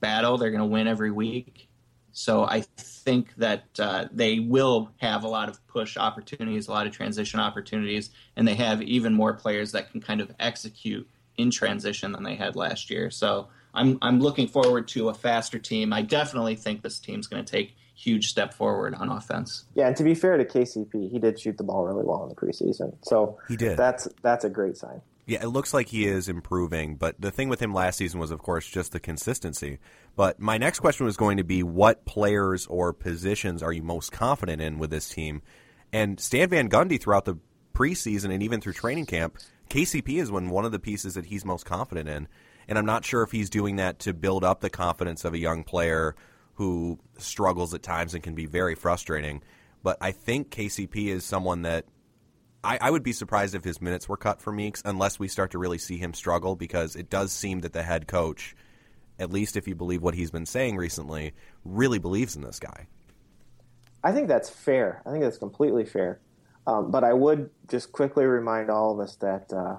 battle. 0.00 0.38
They're 0.38 0.50
going 0.50 0.60
to 0.60 0.66
win 0.66 0.88
every 0.88 1.12
week. 1.12 1.68
So 2.10 2.44
I 2.44 2.62
think 2.78 3.32
that 3.36 3.64
uh, 3.78 4.06
they 4.10 4.40
will 4.40 4.90
have 4.96 5.22
a 5.22 5.28
lot 5.28 5.48
of 5.48 5.64
push 5.68 5.96
opportunities, 5.96 6.66
a 6.66 6.72
lot 6.72 6.88
of 6.88 6.92
transition 6.92 7.38
opportunities, 7.38 8.10
and 8.34 8.48
they 8.48 8.56
have 8.56 8.82
even 8.82 9.14
more 9.14 9.34
players 9.34 9.70
that 9.72 9.92
can 9.92 10.00
kind 10.00 10.20
of 10.20 10.34
execute 10.40 11.08
in 11.36 11.52
transition 11.52 12.10
than 12.10 12.24
they 12.24 12.34
had 12.34 12.56
last 12.56 12.90
year. 12.90 13.10
So 13.10 13.48
I'm 13.72 13.98
I'm 14.02 14.18
looking 14.18 14.48
forward 14.48 14.88
to 14.88 15.10
a 15.10 15.14
faster 15.14 15.60
team. 15.60 15.92
I 15.92 16.02
definitely 16.02 16.56
think 16.56 16.82
this 16.82 16.98
team's 16.98 17.28
going 17.28 17.44
to 17.44 17.50
take 17.50 17.76
huge 17.98 18.28
step 18.28 18.54
forward 18.54 18.94
on 18.94 19.10
offense. 19.10 19.64
Yeah, 19.74 19.88
and 19.88 19.96
to 19.96 20.04
be 20.04 20.14
fair 20.14 20.36
to 20.36 20.44
KCP, 20.44 21.10
he 21.10 21.18
did 21.18 21.40
shoot 21.40 21.56
the 21.56 21.64
ball 21.64 21.84
really 21.84 22.04
well 22.04 22.22
in 22.22 22.28
the 22.28 22.34
preseason. 22.34 22.94
So 23.02 23.38
he 23.48 23.56
did. 23.56 23.76
That's 23.76 24.08
that's 24.22 24.44
a 24.44 24.50
great 24.50 24.76
sign. 24.76 25.00
Yeah, 25.26 25.42
it 25.42 25.48
looks 25.48 25.74
like 25.74 25.88
he 25.88 26.06
is 26.06 26.26
improving, 26.26 26.96
but 26.96 27.20
the 27.20 27.30
thing 27.30 27.50
with 27.50 27.60
him 27.60 27.74
last 27.74 27.98
season 27.98 28.18
was, 28.18 28.30
of 28.30 28.38
course, 28.38 28.66
just 28.66 28.92
the 28.92 29.00
consistency. 29.00 29.78
But 30.16 30.40
my 30.40 30.56
next 30.56 30.80
question 30.80 31.04
was 31.04 31.18
going 31.18 31.36
to 31.36 31.44
be 31.44 31.62
what 31.62 32.06
players 32.06 32.66
or 32.66 32.94
positions 32.94 33.62
are 33.62 33.72
you 33.72 33.82
most 33.82 34.10
confident 34.10 34.62
in 34.62 34.78
with 34.78 34.88
this 34.88 35.10
team? 35.10 35.42
And 35.92 36.18
Stan 36.18 36.48
Van 36.48 36.70
Gundy, 36.70 36.98
throughout 36.98 37.26
the 37.26 37.36
preseason 37.74 38.32
and 38.32 38.42
even 38.42 38.62
through 38.62 38.72
training 38.72 39.04
camp, 39.04 39.36
KCP 39.68 40.18
is 40.18 40.30
one, 40.30 40.48
one 40.48 40.64
of 40.64 40.72
the 40.72 40.78
pieces 40.78 41.12
that 41.12 41.26
he's 41.26 41.44
most 41.44 41.66
confident 41.66 42.08
in. 42.08 42.26
And 42.66 42.78
I'm 42.78 42.86
not 42.86 43.04
sure 43.04 43.22
if 43.22 43.30
he's 43.30 43.50
doing 43.50 43.76
that 43.76 43.98
to 44.00 44.14
build 44.14 44.44
up 44.44 44.60
the 44.60 44.70
confidence 44.70 45.26
of 45.26 45.34
a 45.34 45.38
young 45.38 45.62
player 45.62 46.16
who 46.58 46.98
struggles 47.18 47.72
at 47.72 47.84
times 47.84 48.14
and 48.14 48.22
can 48.22 48.34
be 48.34 48.44
very 48.44 48.74
frustrating. 48.74 49.40
But 49.84 49.96
I 50.00 50.10
think 50.10 50.50
KCP 50.50 51.06
is 51.06 51.22
someone 51.24 51.62
that 51.62 51.84
I, 52.64 52.78
I, 52.80 52.90
would 52.90 53.04
be 53.04 53.12
surprised 53.12 53.54
if 53.54 53.62
his 53.62 53.80
minutes 53.80 54.08
were 54.08 54.16
cut 54.16 54.42
for 54.42 54.52
Meeks 54.52 54.82
unless 54.84 55.20
we 55.20 55.28
start 55.28 55.52
to 55.52 55.58
really 55.58 55.78
see 55.78 55.98
him 55.98 56.12
struggle 56.12 56.56
because 56.56 56.96
it 56.96 57.08
does 57.08 57.30
seem 57.30 57.60
that 57.60 57.74
the 57.74 57.84
head 57.84 58.08
coach, 58.08 58.56
at 59.20 59.30
least 59.30 59.56
if 59.56 59.68
you 59.68 59.76
believe 59.76 60.02
what 60.02 60.14
he's 60.14 60.32
been 60.32 60.46
saying 60.46 60.76
recently, 60.76 61.32
really 61.64 62.00
believes 62.00 62.34
in 62.34 62.42
this 62.42 62.58
guy. 62.58 62.88
I 64.02 64.10
think 64.10 64.26
that's 64.26 64.50
fair. 64.50 65.00
I 65.06 65.12
think 65.12 65.22
that's 65.22 65.38
completely 65.38 65.84
fair. 65.84 66.18
Um, 66.66 66.90
but 66.90 67.04
I 67.04 67.12
would 67.12 67.50
just 67.68 67.92
quickly 67.92 68.24
remind 68.24 68.68
all 68.68 68.92
of 68.92 68.98
us 68.98 69.14
that 69.16 69.52
uh, 69.52 69.76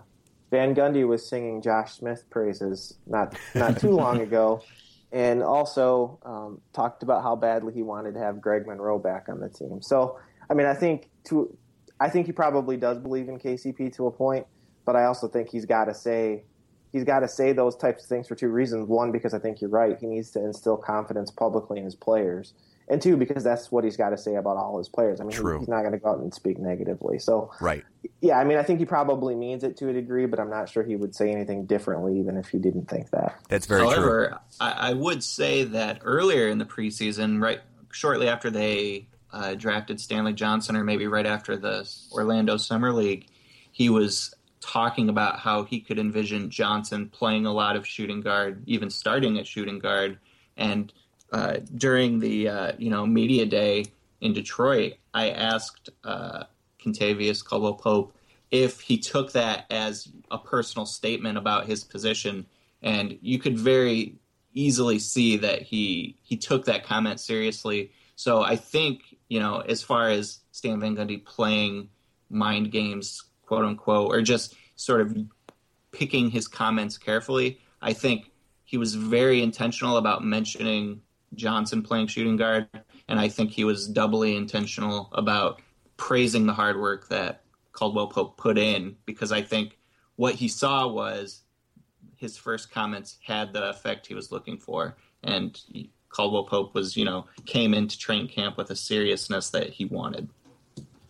Van 0.49 0.73
Gundy 0.73 1.05
was 1.05 1.27
singing 1.27 1.61
Josh 1.61 1.95
Smith 1.95 2.23
praises 2.29 2.97
not 3.05 3.37
not 3.53 3.81
too 3.81 3.91
long 3.91 4.21
ago, 4.29 4.63
and 5.11 5.41
also 5.41 6.19
um, 6.23 6.61
talked 6.73 7.03
about 7.03 7.23
how 7.23 7.35
badly 7.35 7.73
he 7.73 7.81
wanted 7.81 8.13
to 8.13 8.19
have 8.19 8.41
Greg 8.41 8.67
Monroe 8.67 8.99
back 8.99 9.27
on 9.27 9.39
the 9.39 9.49
team. 9.49 9.81
So, 9.81 10.19
I 10.49 10.53
mean, 10.53 10.67
I 10.67 10.73
think 10.73 11.09
to 11.25 11.55
I 11.99 12.09
think 12.09 12.27
he 12.27 12.31
probably 12.31 12.77
does 12.77 12.97
believe 12.99 13.27
in 13.27 13.39
KCP 13.39 13.93
to 13.95 14.07
a 14.07 14.11
point, 14.11 14.45
but 14.85 14.95
I 14.95 15.05
also 15.05 15.27
think 15.27 15.49
he's 15.49 15.65
got 15.65 15.85
to 15.85 15.93
say 15.93 16.43
he's 16.91 17.03
got 17.03 17.19
to 17.19 17.27
say 17.27 17.53
those 17.53 17.75
types 17.75 18.03
of 18.03 18.09
things 18.09 18.27
for 18.27 18.35
two 18.35 18.49
reasons. 18.49 18.87
One, 18.87 19.11
because 19.11 19.33
I 19.33 19.39
think 19.39 19.61
you're 19.61 19.69
right, 19.69 19.97
he 19.99 20.07
needs 20.07 20.31
to 20.31 20.43
instill 20.43 20.77
confidence 20.77 21.31
publicly 21.31 21.79
in 21.79 21.85
his 21.85 21.95
players, 21.95 22.53
and 22.89 23.01
two, 23.01 23.17
because 23.17 23.43
that's 23.43 23.71
what 23.71 23.83
he's 23.83 23.97
got 23.97 24.09
to 24.09 24.17
say 24.17 24.35
about 24.35 24.57
all 24.57 24.77
his 24.77 24.89
players. 24.89 25.21
I 25.21 25.23
mean, 25.23 25.31
True. 25.31 25.59
he's 25.59 25.67
not 25.67 25.81
going 25.81 25.91
to 25.91 25.99
go 25.99 26.09
out 26.09 26.19
and 26.19 26.33
speak 26.33 26.57
negatively. 26.57 27.19
So, 27.19 27.51
right, 27.61 27.83
yeah, 28.21 28.39
I 28.39 28.43
mean, 28.43 28.57
I 28.57 28.63
think 28.63 28.79
he 28.79 28.85
probably 28.85 29.35
means 29.35 29.63
it 29.63 29.77
to 29.77 29.89
a 29.89 29.93
degree, 29.93 30.25
but 30.25 30.39
I'm 30.39 30.49
not 30.49 30.69
sure 30.69 30.83
he 30.83 30.95
would 30.95 31.15
say 31.15 31.31
anything 31.31 31.65
differently, 31.65 32.19
even 32.19 32.37
if 32.37 32.49
he 32.49 32.57
didn't 32.57 32.89
think 32.89 33.11
that. 33.11 33.39
That's 33.47 33.65
very 33.65 33.81
However, 33.81 34.27
true. 34.29 34.37
I, 34.59 34.89
I 34.89 34.93
would 34.93 35.23
say 35.23 35.63
that 35.65 36.01
earlier 36.03 36.47
in 36.47 36.57
the 36.57 36.65
preseason, 36.65 37.41
right 37.41 37.61
shortly 37.91 38.27
after 38.27 38.49
they 38.49 39.07
uh, 39.31 39.55
drafted 39.55 39.99
Stanley 39.99 40.33
Johnson, 40.33 40.75
or 40.75 40.83
maybe 40.83 41.07
right 41.07 41.25
after 41.25 41.57
the 41.57 41.89
Orlando 42.11 42.57
Summer 42.57 42.91
League, 42.91 43.27
he 43.71 43.89
was 43.89 44.33
talking 44.61 45.09
about 45.09 45.39
how 45.39 45.63
he 45.63 45.79
could 45.79 45.99
envision 45.99 46.49
Johnson 46.49 47.09
playing 47.09 47.45
a 47.45 47.53
lot 47.53 47.75
of 47.75 47.87
shooting 47.87 48.21
guard, 48.21 48.63
even 48.65 48.89
starting 48.89 49.37
at 49.37 49.47
shooting 49.47 49.79
guard. 49.79 50.17
And 50.57 50.91
uh, 51.31 51.57
during 51.75 52.19
the 52.19 52.49
uh, 52.49 52.71
you 52.77 52.89
know 52.89 53.05
media 53.05 53.45
day 53.45 53.85
in 54.21 54.33
Detroit, 54.33 54.93
I 55.13 55.29
asked 55.29 55.89
uh, 56.03 56.43
Kentavious 56.83 57.43
Caldwell 57.43 57.75
Pope 57.75 58.15
if 58.51 58.79
he 58.81 58.97
took 58.97 59.31
that 59.33 59.65
as 59.69 60.11
a 60.31 60.37
personal 60.37 60.85
statement 60.85 61.37
about 61.37 61.65
his 61.67 61.83
position, 61.83 62.45
and 62.81 63.17
you 63.21 63.39
could 63.39 63.57
very 63.57 64.15
easily 64.53 64.99
see 64.99 65.37
that 65.37 65.61
he 65.61 66.17
he 66.23 66.35
took 66.35 66.65
that 66.65 66.83
comment 66.83 67.19
seriously. 67.19 67.91
So 68.15 68.41
I 68.41 68.55
think 68.55 69.01
you 69.29 69.39
know, 69.39 69.59
as 69.59 69.83
far 69.83 70.09
as 70.09 70.39
Stan 70.51 70.79
Van 70.79 70.95
Gundy 70.95 71.23
playing 71.23 71.89
mind 72.29 72.71
games, 72.71 73.23
quote 73.45 73.65
unquote, 73.65 74.11
or 74.11 74.21
just 74.21 74.55
sort 74.75 75.01
of 75.01 75.15
picking 75.91 76.29
his 76.29 76.47
comments 76.47 76.97
carefully, 76.97 77.59
I 77.81 77.93
think 77.93 78.31
he 78.65 78.77
was 78.77 78.95
very 78.95 79.41
intentional 79.41 79.97
about 79.97 80.23
mentioning 80.23 81.01
Johnson 81.35 81.81
playing 81.81 82.07
shooting 82.07 82.37
guard, 82.37 82.67
and 83.07 83.19
I 83.19 83.29
think 83.29 83.51
he 83.51 83.63
was 83.63 83.87
doubly 83.87 84.35
intentional 84.35 85.09
about 85.13 85.61
praising 85.97 86.45
the 86.45 86.53
hard 86.53 86.79
work 86.79 87.09
that 87.09 87.43
Caldwell 87.71 88.07
Pope 88.07 88.37
put 88.37 88.57
in 88.57 88.95
because 89.05 89.31
I 89.31 89.41
think 89.41 89.77
what 90.15 90.35
he 90.35 90.47
saw 90.47 90.87
was 90.87 91.41
his 92.15 92.37
first 92.37 92.71
comments 92.71 93.17
had 93.21 93.53
the 93.53 93.69
effect 93.69 94.07
he 94.07 94.15
was 94.15 94.31
looking 94.31 94.57
for, 94.57 94.97
and 95.23 95.59
Caldwell 96.09 96.45
Pope 96.45 96.73
was, 96.73 96.97
you 96.97 97.05
know, 97.05 97.25
came 97.45 97.73
into 97.73 97.97
train 97.97 98.27
camp 98.27 98.57
with 98.57 98.71
a 98.71 98.75
seriousness 98.75 99.51
that 99.51 99.69
he 99.69 99.85
wanted. 99.85 100.29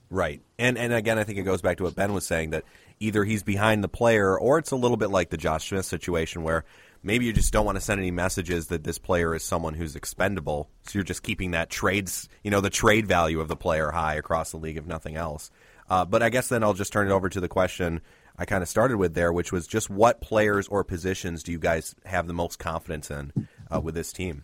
Right. 0.09 0.41
And 0.57 0.77
and 0.77 0.91
again 0.91 1.19
I 1.19 1.23
think 1.23 1.37
it 1.37 1.43
goes 1.43 1.61
back 1.61 1.77
to 1.77 1.83
what 1.83 1.95
Ben 1.95 2.13
was 2.13 2.25
saying 2.25 2.49
that 2.49 2.65
either 2.99 3.23
he's 3.23 3.43
behind 3.43 3.83
the 3.83 3.87
player 3.87 4.37
or 4.37 4.57
it's 4.57 4.71
a 4.71 4.75
little 4.75 4.97
bit 4.97 5.09
like 5.09 5.29
the 5.29 5.37
Josh 5.37 5.69
Smith 5.69 5.85
situation 5.85 6.43
where 6.43 6.65
maybe 7.03 7.25
you 7.25 7.33
just 7.33 7.53
don't 7.53 7.65
want 7.65 7.77
to 7.77 7.83
send 7.83 7.99
any 7.99 8.11
messages 8.11 8.67
that 8.67 8.83
this 8.83 8.97
player 8.97 9.35
is 9.35 9.43
someone 9.43 9.73
who's 9.73 9.95
expendable. 9.95 10.69
So 10.83 10.99
you're 10.99 11.03
just 11.03 11.23
keeping 11.23 11.51
that 11.51 11.69
trades, 11.69 12.27
you 12.43 12.51
know, 12.51 12.61
the 12.61 12.69
trade 12.69 13.07
value 13.07 13.39
of 13.39 13.47
the 13.47 13.55
player 13.55 13.91
high 13.91 14.15
across 14.15 14.51
the 14.51 14.57
league 14.57 14.77
if 14.77 14.85
nothing 14.85 15.15
else. 15.15 15.51
Uh, 15.89 16.05
but 16.05 16.21
I 16.21 16.29
guess 16.29 16.49
then 16.49 16.63
I'll 16.63 16.73
just 16.73 16.93
turn 16.93 17.07
it 17.07 17.13
over 17.13 17.29
to 17.29 17.39
the 17.39 17.47
question 17.47 18.01
I 18.37 18.45
kind 18.45 18.63
of 18.63 18.69
started 18.69 18.97
with 18.97 19.15
there, 19.15 19.33
which 19.33 19.51
was 19.51 19.67
just 19.67 19.89
what 19.89 20.21
players 20.21 20.67
or 20.67 20.83
positions 20.83 21.43
do 21.43 21.51
you 21.51 21.59
guys 21.59 21.93
have 22.05 22.27
the 22.27 22.33
most 22.33 22.57
confidence 22.57 23.11
in 23.11 23.33
uh, 23.69 23.81
with 23.81 23.95
this 23.95 24.13
team? 24.13 24.43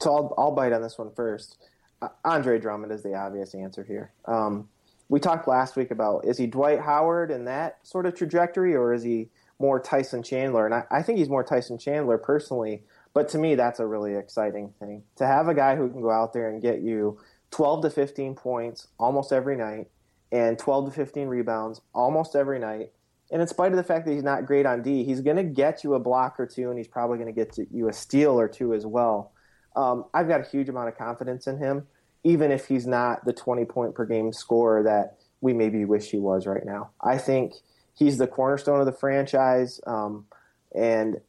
So 0.00 0.14
I'll, 0.14 0.34
I'll 0.36 0.52
bite 0.52 0.72
on 0.72 0.82
this 0.82 0.98
one 0.98 1.12
first. 1.14 1.58
Uh, 2.02 2.08
Andre 2.24 2.58
Drummond 2.58 2.92
is 2.92 3.02
the 3.02 3.14
obvious 3.14 3.54
answer 3.54 3.84
here. 3.84 4.12
Um, 4.24 4.68
we 5.08 5.20
talked 5.20 5.46
last 5.46 5.76
week 5.76 5.92
about 5.92 6.24
is 6.26 6.36
he 6.36 6.46
Dwight 6.46 6.80
Howard 6.80 7.30
in 7.30 7.44
that 7.44 7.78
sort 7.84 8.06
of 8.06 8.16
trajectory, 8.16 8.74
or 8.74 8.92
is 8.92 9.02
he 9.04 9.28
more 9.58 9.80
Tyson 9.80 10.22
Chandler? 10.22 10.66
And 10.66 10.74
I, 10.74 10.84
I 10.90 11.02
think 11.02 11.18
he's 11.18 11.28
more 11.28 11.44
Tyson 11.44 11.78
Chandler 11.78 12.18
personally. 12.18 12.82
But 13.14 13.28
to 13.30 13.38
me, 13.38 13.54
that's 13.54 13.80
a 13.80 13.86
really 13.86 14.14
exciting 14.14 14.74
thing 14.78 15.02
to 15.16 15.26
have 15.26 15.48
a 15.48 15.54
guy 15.54 15.76
who 15.76 15.88
can 15.88 16.02
go 16.02 16.10
out 16.10 16.32
there 16.32 16.50
and 16.50 16.60
get 16.60 16.82
you 16.82 17.18
12 17.50 17.82
to 17.82 17.90
15 17.90 18.34
points 18.34 18.88
almost 18.98 19.32
every 19.32 19.56
night 19.56 19.88
and 20.32 20.58
12 20.58 20.86
to 20.86 20.90
15 20.92 21.28
rebounds 21.28 21.80
almost 21.94 22.36
every 22.36 22.58
night. 22.58 22.92
And 23.30 23.42
in 23.42 23.48
spite 23.48 23.72
of 23.72 23.76
the 23.76 23.84
fact 23.84 24.06
that 24.06 24.12
he's 24.12 24.22
not 24.22 24.46
great 24.46 24.66
on 24.66 24.82
D, 24.82 25.02
he's 25.02 25.20
going 25.20 25.36
to 25.36 25.42
get 25.42 25.82
you 25.82 25.94
a 25.94 25.98
block 25.98 26.38
or 26.38 26.46
two, 26.46 26.68
and 26.68 26.78
he's 26.78 26.86
probably 26.86 27.18
going 27.18 27.32
to 27.32 27.44
get 27.44 27.56
you 27.72 27.88
a 27.88 27.92
steal 27.92 28.38
or 28.38 28.48
two 28.48 28.72
as 28.72 28.86
well. 28.86 29.32
Um, 29.74 30.04
I've 30.14 30.28
got 30.28 30.40
a 30.40 30.48
huge 30.48 30.68
amount 30.68 30.88
of 30.88 30.96
confidence 30.96 31.46
in 31.46 31.58
him, 31.58 31.86
even 32.22 32.50
if 32.50 32.66
he's 32.66 32.86
not 32.86 33.24
the 33.24 33.32
20 33.32 33.64
point 33.64 33.94
per 33.94 34.04
game 34.04 34.32
scorer 34.32 34.82
that 34.84 35.16
we 35.40 35.52
maybe 35.52 35.84
wish 35.84 36.10
he 36.10 36.18
was 36.18 36.46
right 36.46 36.64
now. 36.64 36.90
I 37.00 37.18
think 37.18 37.54
he's 37.96 38.18
the 38.18 38.26
cornerstone 38.26 38.78
of 38.78 38.86
the 38.86 38.92
franchise, 38.92 39.80
um, 39.86 40.26
and 40.74 41.20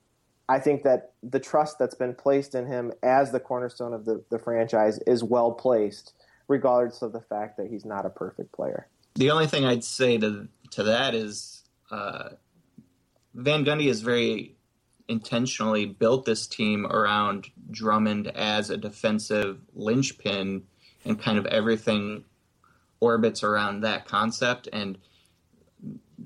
I 0.49 0.59
think 0.59 0.83
that 0.83 1.13
the 1.23 1.39
trust 1.39 1.79
that's 1.79 1.95
been 1.95 2.13
placed 2.13 2.55
in 2.55 2.67
him 2.67 2.93
as 3.03 3.31
the 3.31 3.39
cornerstone 3.39 3.93
of 3.93 4.05
the, 4.05 4.23
the 4.29 4.39
franchise 4.39 4.99
is 5.07 5.23
well 5.23 5.51
placed, 5.51 6.13
regardless 6.47 7.01
of 7.01 7.11
the 7.11 7.21
fact 7.21 7.57
that 7.57 7.67
he's 7.67 7.85
not 7.85 8.05
a 8.05 8.09
perfect 8.09 8.51
player. 8.51 8.87
The 9.15 9.31
only 9.31 9.47
thing 9.47 9.65
I'd 9.65 9.83
say 9.83 10.17
to 10.19 10.47
to 10.71 10.83
that 10.83 11.15
is 11.15 11.63
uh, 11.89 12.29
Van 13.33 13.65
Gundy 13.65 13.87
has 13.87 14.01
very 14.01 14.55
intentionally 15.07 15.85
built 15.85 16.25
this 16.25 16.47
team 16.47 16.85
around 16.85 17.47
Drummond 17.71 18.27
as 18.27 18.69
a 18.69 18.77
defensive 18.77 19.59
linchpin, 19.73 20.63
and 21.05 21.19
kind 21.19 21.37
of 21.37 21.45
everything 21.45 22.25
orbits 22.99 23.43
around 23.43 23.81
that 23.81 24.05
concept. 24.05 24.67
And 24.73 24.97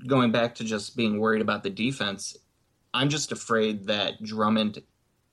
going 0.06 0.32
back 0.32 0.54
to 0.56 0.64
just 0.64 0.96
being 0.96 1.18
worried 1.18 1.42
about 1.42 1.62
the 1.62 1.70
defense, 1.70 2.36
I'm 2.94 3.08
just 3.08 3.32
afraid 3.32 3.86
that 3.86 4.22
Drummond 4.22 4.82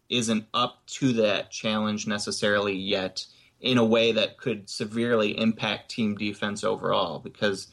isn't 0.09 0.45
up 0.53 0.85
to 0.87 1.13
that 1.13 1.51
challenge 1.51 2.07
necessarily 2.07 2.75
yet 2.75 3.25
in 3.61 3.77
a 3.77 3.85
way 3.85 4.11
that 4.13 4.37
could 4.37 4.69
severely 4.69 5.37
impact 5.37 5.91
team 5.91 6.15
defense 6.15 6.63
overall 6.63 7.19
because 7.19 7.67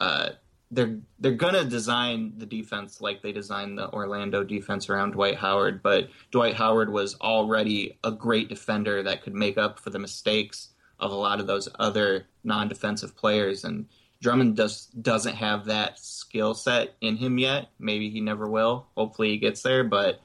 uh, 0.00 0.30
they're 0.70 0.98
they're 1.20 1.32
gonna 1.32 1.64
design 1.64 2.32
the 2.36 2.46
defense 2.46 3.00
like 3.00 3.22
they 3.22 3.32
designed 3.32 3.78
the 3.78 3.88
Orlando 3.92 4.42
defense 4.42 4.90
around 4.90 5.12
Dwight 5.12 5.36
Howard, 5.36 5.82
but 5.82 6.08
Dwight 6.32 6.56
Howard 6.56 6.90
was 6.90 7.14
already 7.20 7.98
a 8.02 8.10
great 8.10 8.48
defender 8.48 9.02
that 9.02 9.22
could 9.22 9.34
make 9.34 9.56
up 9.56 9.78
for 9.78 9.90
the 9.90 9.98
mistakes 9.98 10.70
of 10.98 11.12
a 11.12 11.16
lot 11.16 11.40
of 11.40 11.46
those 11.46 11.68
other 11.78 12.26
non-defensive 12.42 13.16
players. 13.16 13.64
And 13.64 13.86
Drummond 14.24 14.56
just 14.56 15.02
doesn't 15.02 15.34
have 15.34 15.66
that 15.66 15.98
skill 15.98 16.54
set 16.54 16.94
in 17.02 17.18
him 17.18 17.36
yet. 17.36 17.68
Maybe 17.78 18.08
he 18.08 18.22
never 18.22 18.48
will. 18.48 18.86
Hopefully 18.96 19.28
he 19.28 19.36
gets 19.36 19.60
there, 19.60 19.84
but 19.84 20.22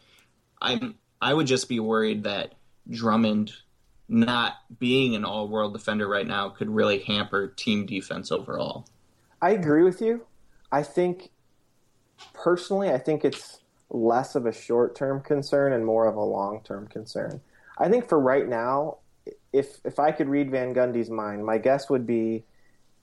I'm 0.62 0.95
I 1.21 1.33
would 1.33 1.47
just 1.47 1.67
be 1.67 1.81
worried 1.81 2.23
that 2.23 2.55
Drummond 2.89 3.51
not 4.07 4.53
being 4.79 5.15
an 5.15 5.25
all-world 5.25 5.73
defender 5.73 6.07
right 6.07 6.25
now 6.25 6.47
could 6.47 6.69
really 6.69 6.99
hamper 6.99 7.49
team 7.49 7.85
defense 7.85 8.31
overall. 8.31 8.88
I 9.41 9.51
agree 9.51 9.83
with 9.83 10.01
you. 10.01 10.25
I 10.71 10.81
think 10.81 11.29
personally, 12.33 12.89
I 12.91 12.99
think 12.99 13.25
it's 13.25 13.59
less 13.89 14.33
of 14.33 14.45
a 14.45 14.53
short-term 14.53 15.19
concern 15.19 15.73
and 15.73 15.85
more 15.85 16.07
of 16.07 16.15
a 16.15 16.23
long-term 16.23 16.88
concern. 16.88 17.41
I 17.77 17.89
think 17.89 18.07
for 18.07 18.17
right 18.17 18.47
now, 18.47 18.99
if 19.51 19.81
if 19.83 19.99
I 19.99 20.12
could 20.13 20.29
read 20.29 20.51
Van 20.51 20.73
Gundy's 20.73 21.09
mind, 21.09 21.45
my 21.45 21.57
guess 21.57 21.89
would 21.89 22.07
be 22.07 22.45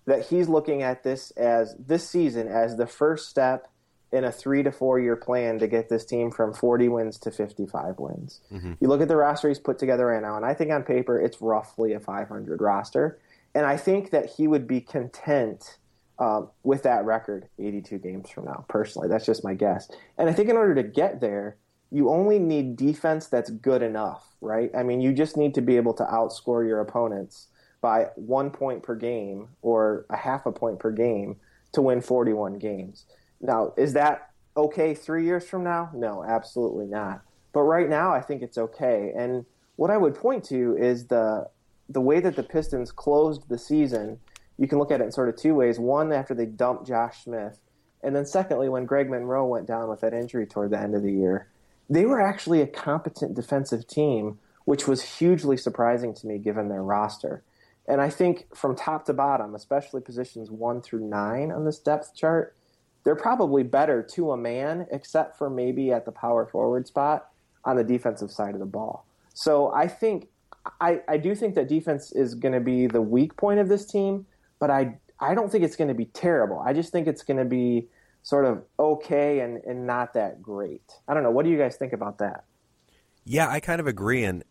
that 0.06 0.26
he's 0.26 0.48
looking 0.48 0.82
at 0.82 1.02
this 1.02 1.30
as 1.32 1.74
this 1.78 2.08
season 2.08 2.48
as 2.48 2.76
the 2.76 2.86
first 2.86 3.28
step 3.28 3.68
in 4.12 4.24
a 4.24 4.32
three 4.32 4.62
to 4.62 4.70
four 4.70 5.00
year 5.00 5.16
plan 5.16 5.58
to 5.58 5.66
get 5.66 5.88
this 5.88 6.04
team 6.04 6.30
from 6.30 6.54
40 6.54 6.88
wins 6.88 7.18
to 7.18 7.30
55 7.30 7.98
wins. 7.98 8.40
Mm-hmm. 8.52 8.74
You 8.80 8.88
look 8.88 9.00
at 9.00 9.08
the 9.08 9.16
roster 9.16 9.48
he's 9.48 9.58
put 9.58 9.78
together 9.78 10.06
right 10.06 10.22
now, 10.22 10.36
and 10.36 10.46
I 10.46 10.54
think 10.54 10.70
on 10.70 10.84
paper 10.84 11.20
it's 11.20 11.40
roughly 11.40 11.92
a 11.92 12.00
500 12.00 12.60
roster. 12.60 13.18
And 13.54 13.66
I 13.66 13.76
think 13.76 14.10
that 14.10 14.30
he 14.36 14.46
would 14.46 14.68
be 14.68 14.80
content 14.80 15.78
um, 16.18 16.50
with 16.62 16.82
that 16.84 17.04
record 17.04 17.48
82 17.58 17.98
games 17.98 18.30
from 18.30 18.44
now, 18.44 18.64
personally. 18.68 19.08
That's 19.08 19.26
just 19.26 19.44
my 19.44 19.54
guess. 19.54 19.90
And 20.16 20.28
I 20.28 20.32
think 20.32 20.48
in 20.48 20.56
order 20.56 20.74
to 20.74 20.82
get 20.82 21.20
there, 21.20 21.56
you 21.90 22.10
only 22.10 22.38
need 22.38 22.76
defense 22.76 23.26
that's 23.26 23.50
good 23.50 23.82
enough, 23.82 24.24
right? 24.40 24.70
I 24.76 24.82
mean, 24.82 25.00
you 25.00 25.12
just 25.12 25.36
need 25.36 25.54
to 25.54 25.62
be 25.62 25.76
able 25.76 25.94
to 25.94 26.04
outscore 26.04 26.66
your 26.66 26.80
opponents 26.80 27.48
by 27.86 28.08
one 28.16 28.50
point 28.50 28.82
per 28.82 28.96
game 28.96 29.46
or 29.62 30.06
a 30.10 30.16
half 30.16 30.44
a 30.44 30.50
point 30.50 30.76
per 30.80 30.90
game 30.90 31.36
to 31.72 31.80
win 31.80 32.00
41 32.00 32.58
games. 32.58 33.06
Now, 33.40 33.74
is 33.76 33.92
that 33.92 34.30
okay 34.56 34.92
three 34.92 35.24
years 35.24 35.46
from 35.46 35.62
now? 35.62 35.90
No, 35.94 36.24
absolutely 36.24 36.86
not. 36.86 37.22
But 37.52 37.60
right 37.60 37.88
now, 37.88 38.12
I 38.12 38.22
think 38.22 38.42
it's 38.42 38.58
okay. 38.58 39.12
And 39.16 39.46
what 39.76 39.92
I 39.92 39.98
would 39.98 40.16
point 40.16 40.42
to 40.46 40.76
is 40.76 41.06
the 41.06 41.48
the 41.88 42.00
way 42.00 42.18
that 42.18 42.34
the 42.34 42.42
Pistons 42.42 42.90
closed 42.90 43.48
the 43.48 43.56
season. 43.56 44.18
You 44.58 44.66
can 44.66 44.80
look 44.80 44.90
at 44.90 45.00
it 45.00 45.04
in 45.04 45.12
sort 45.12 45.28
of 45.28 45.36
two 45.36 45.54
ways. 45.54 45.78
One, 45.78 46.12
after 46.12 46.34
they 46.34 46.46
dumped 46.46 46.88
Josh 46.88 47.22
Smith, 47.22 47.60
and 48.02 48.16
then 48.16 48.26
secondly, 48.26 48.68
when 48.68 48.84
Greg 48.84 49.08
Monroe 49.08 49.46
went 49.46 49.68
down 49.68 49.88
with 49.88 50.00
that 50.00 50.12
injury 50.12 50.44
toward 50.44 50.70
the 50.70 50.80
end 50.80 50.96
of 50.96 51.04
the 51.04 51.12
year, 51.12 51.46
they 51.88 52.04
were 52.04 52.20
actually 52.20 52.62
a 52.62 52.66
competent 52.66 53.36
defensive 53.36 53.86
team, 53.86 54.40
which 54.64 54.88
was 54.88 55.18
hugely 55.18 55.56
surprising 55.56 56.12
to 56.14 56.26
me 56.26 56.38
given 56.38 56.68
their 56.68 56.82
roster. 56.82 57.44
And 57.88 58.00
I 58.00 58.10
think 58.10 58.46
from 58.54 58.74
top 58.74 59.04
to 59.06 59.12
bottom, 59.12 59.54
especially 59.54 60.00
positions 60.00 60.50
one 60.50 60.82
through 60.82 61.08
nine 61.08 61.52
on 61.52 61.64
this 61.64 61.78
depth 61.78 62.14
chart, 62.14 62.56
they're 63.04 63.14
probably 63.14 63.62
better 63.62 64.02
to 64.14 64.32
a 64.32 64.36
man, 64.36 64.86
except 64.90 65.38
for 65.38 65.48
maybe 65.48 65.92
at 65.92 66.04
the 66.04 66.12
power 66.12 66.46
forward 66.46 66.86
spot 66.88 67.28
on 67.64 67.76
the 67.76 67.84
defensive 67.84 68.30
side 68.30 68.54
of 68.54 68.60
the 68.60 68.66
ball. 68.66 69.06
So 69.34 69.72
I 69.72 69.86
think 69.86 70.28
I, 70.80 71.00
I 71.06 71.16
do 71.16 71.34
think 71.34 71.54
that 71.54 71.68
defense 71.68 72.10
is 72.12 72.34
going 72.34 72.54
to 72.54 72.60
be 72.60 72.86
the 72.88 73.00
weak 73.00 73.36
point 73.36 73.60
of 73.60 73.68
this 73.68 73.86
team, 73.86 74.26
but 74.58 74.70
I 74.70 74.96
I 75.20 75.34
don't 75.34 75.50
think 75.50 75.64
it's 75.64 75.76
going 75.76 75.88
to 75.88 75.94
be 75.94 76.06
terrible. 76.06 76.58
I 76.58 76.72
just 76.72 76.92
think 76.92 77.06
it's 77.06 77.22
going 77.22 77.38
to 77.38 77.44
be 77.44 77.86
sort 78.22 78.44
of 78.44 78.64
okay 78.78 79.40
and, 79.40 79.58
and 79.64 79.86
not 79.86 80.14
that 80.14 80.42
great. 80.42 80.82
I 81.06 81.14
don't 81.14 81.22
know. 81.22 81.30
What 81.30 81.44
do 81.44 81.50
you 81.50 81.56
guys 81.56 81.76
think 81.76 81.92
about 81.92 82.18
that? 82.18 82.44
Yeah, 83.24 83.48
I 83.48 83.60
kind 83.60 83.80
of 83.80 83.86
agree. 83.86 84.24
And 84.24 84.44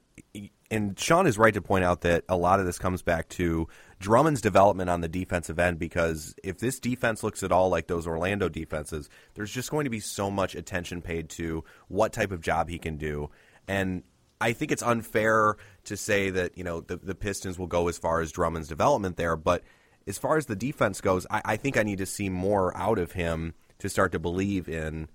and 0.71 0.97
Sean 0.99 1.27
is 1.27 1.37
right 1.37 1.53
to 1.53 1.61
point 1.61 1.83
out 1.83 2.01
that 2.01 2.23
a 2.27 2.35
lot 2.35 2.59
of 2.59 2.65
this 2.65 2.79
comes 2.79 3.01
back 3.01 3.29
to 3.29 3.67
Drummond's 3.99 4.41
development 4.41 4.89
on 4.89 5.01
the 5.01 5.07
defensive 5.07 5.59
end 5.59 5.77
because 5.77 6.33
if 6.43 6.57
this 6.57 6.79
defense 6.79 7.23
looks 7.23 7.43
at 7.43 7.51
all 7.51 7.69
like 7.69 7.87
those 7.87 8.07
Orlando 8.07 8.49
defenses, 8.49 9.09
there's 9.35 9.51
just 9.51 9.69
going 9.69 9.83
to 9.83 9.89
be 9.89 9.99
so 9.99 10.31
much 10.31 10.55
attention 10.55 11.01
paid 11.01 11.29
to 11.31 11.63
what 11.87 12.13
type 12.13 12.31
of 12.31 12.41
job 12.41 12.69
he 12.69 12.79
can 12.79 12.97
do. 12.97 13.29
And 13.67 14.03
I 14.41 14.53
think 14.53 14.71
it's 14.71 14.83
unfair 14.83 15.57
to 15.85 15.95
say 15.95 16.31
that, 16.31 16.57
you 16.57 16.63
know, 16.63 16.81
the, 16.81 16.97
the 16.97 17.15
Pistons 17.15 17.59
will 17.59 17.67
go 17.67 17.87
as 17.87 17.97
far 17.97 18.21
as 18.21 18.31
Drummond's 18.31 18.67
development 18.67 19.17
there, 19.17 19.35
but 19.35 19.63
as 20.07 20.17
far 20.17 20.37
as 20.37 20.47
the 20.47 20.55
defense 20.55 20.99
goes, 20.99 21.27
I, 21.29 21.41
I 21.45 21.57
think 21.57 21.77
I 21.77 21.83
need 21.83 21.99
to 21.99 22.05
see 22.05 22.29
more 22.29 22.75
out 22.75 22.97
of 22.97 23.11
him 23.11 23.53
to 23.79 23.89
start 23.89 24.11
to 24.13 24.19
believe 24.19 24.67
in– 24.67 25.09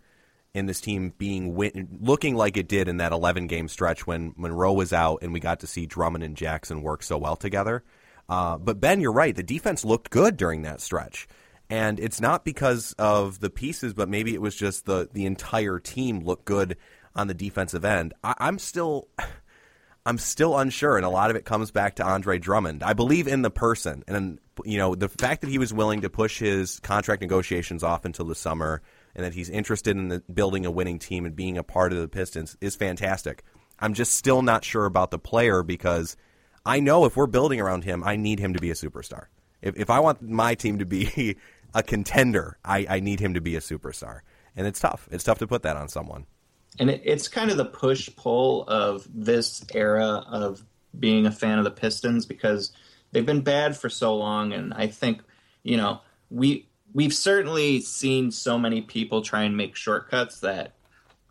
in 0.55 0.67
this 0.67 0.81
team 0.81 1.13
being 1.17 1.55
win- 1.55 1.99
looking 2.01 2.35
like 2.35 2.57
it 2.57 2.69
did 2.69 2.89
in 2.89 2.97
that 2.99 3.13
11 3.13 3.47
game 3.47 3.69
stretch 3.69 4.07
when 4.07 4.35
Monroe 4.37 4.73
was 4.73 4.93
out 4.93 5.21
and 5.23 5.33
we 5.33 5.41
got 5.41 5.61
to 5.61 5.67
see 5.67 5.87
Drummond 5.87 6.25
and 6.25 6.37
Jackson 6.37 6.83
work 6.83 7.03
so 7.03 7.19
well 7.19 7.37
together. 7.37 7.85
Uh, 8.29 8.59
but 8.59 8.81
Ben, 8.81 9.01
you're 9.01 9.13
right. 9.13 9.35
The 9.35 9.43
defense 9.43 9.85
looked 9.85 10.11
good 10.11 10.37
during 10.37 10.63
that 10.63 10.81
stretch. 10.81 11.29
And 11.69 12.01
it's 12.01 12.21
not 12.21 12.45
because 12.45 12.95
of 12.99 13.39
the 13.39 13.51
pieces, 13.51 13.95
but 13.95 14.09
maybe 14.09 14.35
it 14.35 14.41
was 14.41 14.57
just 14.57 14.87
the, 14.87 15.09
the 15.13 15.25
entire 15.27 15.79
team 15.79 16.21
looked 16.21 16.45
good 16.45 16.77
on 17.15 17.29
the 17.29 17.35
defensive 17.35 17.85
end. 17.85 18.15
I, 18.25 18.35
I'm 18.39 18.59
still. 18.59 19.09
I'm 20.07 20.17
still 20.17 20.57
unsure, 20.57 20.97
and 20.97 21.05
a 21.05 21.11
lot 21.11 21.29
of 21.29 21.37
it 21.37 21.45
comes 21.45 21.71
back 21.71 21.97
to 21.97 22.03
Andre 22.05 22.39
Drummond. 22.39 22.83
I 22.83 22.95
believe 22.95 23.29
in 23.29 23.43
the 23.43 23.51
person, 23.51 24.03
and 24.09 24.39
you 24.65 24.79
know 24.79 24.95
the 24.95 25.11
fact 25.11 25.43
that 25.43 25.51
he 25.51 25.59
was 25.59 25.75
willing 25.75 26.01
to 26.01 26.09
push 26.09 26.39
his 26.39 26.81
contract 26.81 27.21
negotiations 27.21 27.85
off 27.85 28.07
until 28.07 28.25
the 28.25 28.35
summer, 28.35 28.81
and 29.15 29.25
that 29.25 29.35
he's 29.35 29.51
interested 29.51 29.97
in 29.97 30.09
the, 30.09 30.23
building 30.33 30.67
a 30.67 30.71
winning 30.71 30.99
team 30.99 31.25
and 31.25 31.35
being 31.35 31.59
a 31.59 31.63
part 31.63 31.93
of 31.93 31.99
the 31.99 32.09
Pistons 32.09 32.57
is 32.61 32.77
fantastic. 32.77 33.43
I'm 33.79 33.95
just 33.95 34.15
still 34.15 34.43
not 34.43 34.65
sure 34.65 34.85
about 34.85 35.11
the 35.11 35.19
player 35.19 35.63
because 35.63 36.17
I 36.65 36.81
know 36.81 37.05
if 37.05 37.17
we're 37.17 37.27
building 37.27 37.61
around 37.61 37.85
him, 37.85 38.05
I 38.05 38.17
need 38.17 38.39
him 38.39 38.55
to 38.55 38.61
be 38.61 38.71
a 38.71 38.75
superstar. 38.75 39.27
If, 39.63 39.77
if 39.77 39.91
I 39.91 40.01
want 40.01 40.23
my 40.23 40.55
team 40.55 40.79
to 40.79 40.87
be 40.87 41.37
a 41.75 41.83
contender, 41.83 42.59
I, 42.65 42.87
I 42.89 43.01
need 43.01 43.21
him 43.21 43.35
to 43.35 43.41
be 43.41 43.57
a 43.57 43.61
superstar. 43.61 44.21
And 44.57 44.67
it's 44.67 44.81
tough. 44.81 45.09
It's 45.11 45.25
tough 45.25 45.39
to 45.39 45.47
put 45.47 45.63
that 45.63 45.77
on 45.77 45.89
someone. 45.89 46.27
And 46.79 46.91
it, 46.91 47.03
it's 47.05 47.29
kind 47.29 47.51
of 47.51 47.57
the 47.57 47.65
push 47.65 48.09
pull 48.17 48.65
of 48.65 49.07
this 49.13 49.65
era 49.75 50.25
of 50.29 50.65
being 50.99 51.27
a 51.27 51.33
fan 51.33 51.59
of 51.59 51.65
the 51.65 51.71
Pistons 51.71 52.27
because 52.27 52.73
they've 53.13 53.27
been 53.27 53.43
bad 53.43 53.77
for 53.77 53.89
so 53.89 54.17
long. 54.17 54.53
And 54.53 54.75
I 54.75 54.89
think, 54.89 55.23
you 55.63 55.77
know, 55.77 56.01
we 56.31 56.69
we've 56.93 57.15
certainly 57.15 57.81
seen 57.81 58.31
so 58.31 58.59
many 58.59 58.83
people 58.83 59.23
try 59.23 59.43
and 59.43 59.57
make 59.57 59.77
shortcuts 59.77 60.41
that 60.41 60.75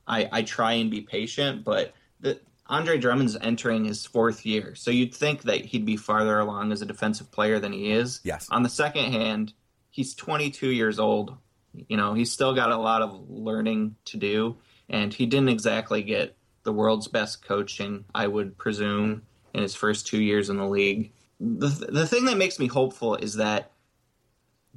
I, 0.08 0.30
I 0.32 0.42
try 0.42 0.74
and 0.74 0.90
be 0.90 1.02
patient, 1.02 1.64
but 1.64 1.94
the, 2.20 2.40
Andre 2.68 3.00
Drummond's 3.00 3.36
entering 3.36 3.86
his 3.86 4.06
fourth 4.06 4.46
year, 4.46 4.76
so 4.76 4.92
you'd 4.92 5.14
think 5.14 5.44
that 5.44 5.66
he'd 5.66 5.86
be 5.86 5.98
farther 5.98 6.40
along 6.40 6.72
as 6.72 6.82
a 6.82 6.86
defensive 6.86 7.32
player 7.32 7.60
than 7.60 7.74
he 7.74 7.92
is. 7.92 8.22
Yes. 8.24 8.48
On 8.52 8.62
the 8.62 8.70
second 8.70 9.12
hand, 9.12 9.54
he's 9.90 10.14
22 10.14 10.70
years 10.70 11.00
old. 11.00 11.36
You 11.74 11.98
know, 11.98 12.14
he's 12.14 12.32
still 12.32 12.54
got 12.54 12.72
a 12.72 12.78
lot 12.78 13.02
of 13.02 13.30
learning 13.30 13.96
to 14.06 14.18
do, 14.18 14.58
and 14.88 15.14
he 15.14 15.26
didn't 15.26 15.50
exactly 15.50 16.04
get 16.04 16.36
the 16.64 16.74
world's 16.74 17.08
best 17.08 17.44
coaching, 17.44 18.06
I 18.14 18.28
would 18.28 18.58
presume, 18.58 19.24
in 19.54 19.64
his 19.64 19.74
first 19.74 20.06
two 20.06 20.22
years 20.22 20.50
in 20.50 20.58
the 20.58 20.68
league. 20.68 21.12
The, 21.40 21.68
the 21.68 22.06
thing 22.06 22.26
that 22.26 22.38
makes 22.38 22.60
me 22.60 22.68
hopeful 22.68 23.16
is 23.16 23.36
that 23.36 23.72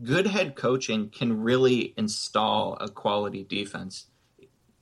good 0.02 0.26
head 0.26 0.54
coaching 0.54 1.10
can 1.10 1.42
really 1.42 1.94
install 1.96 2.76
a 2.80 2.88
quality 2.88 3.44
defense. 3.44 4.06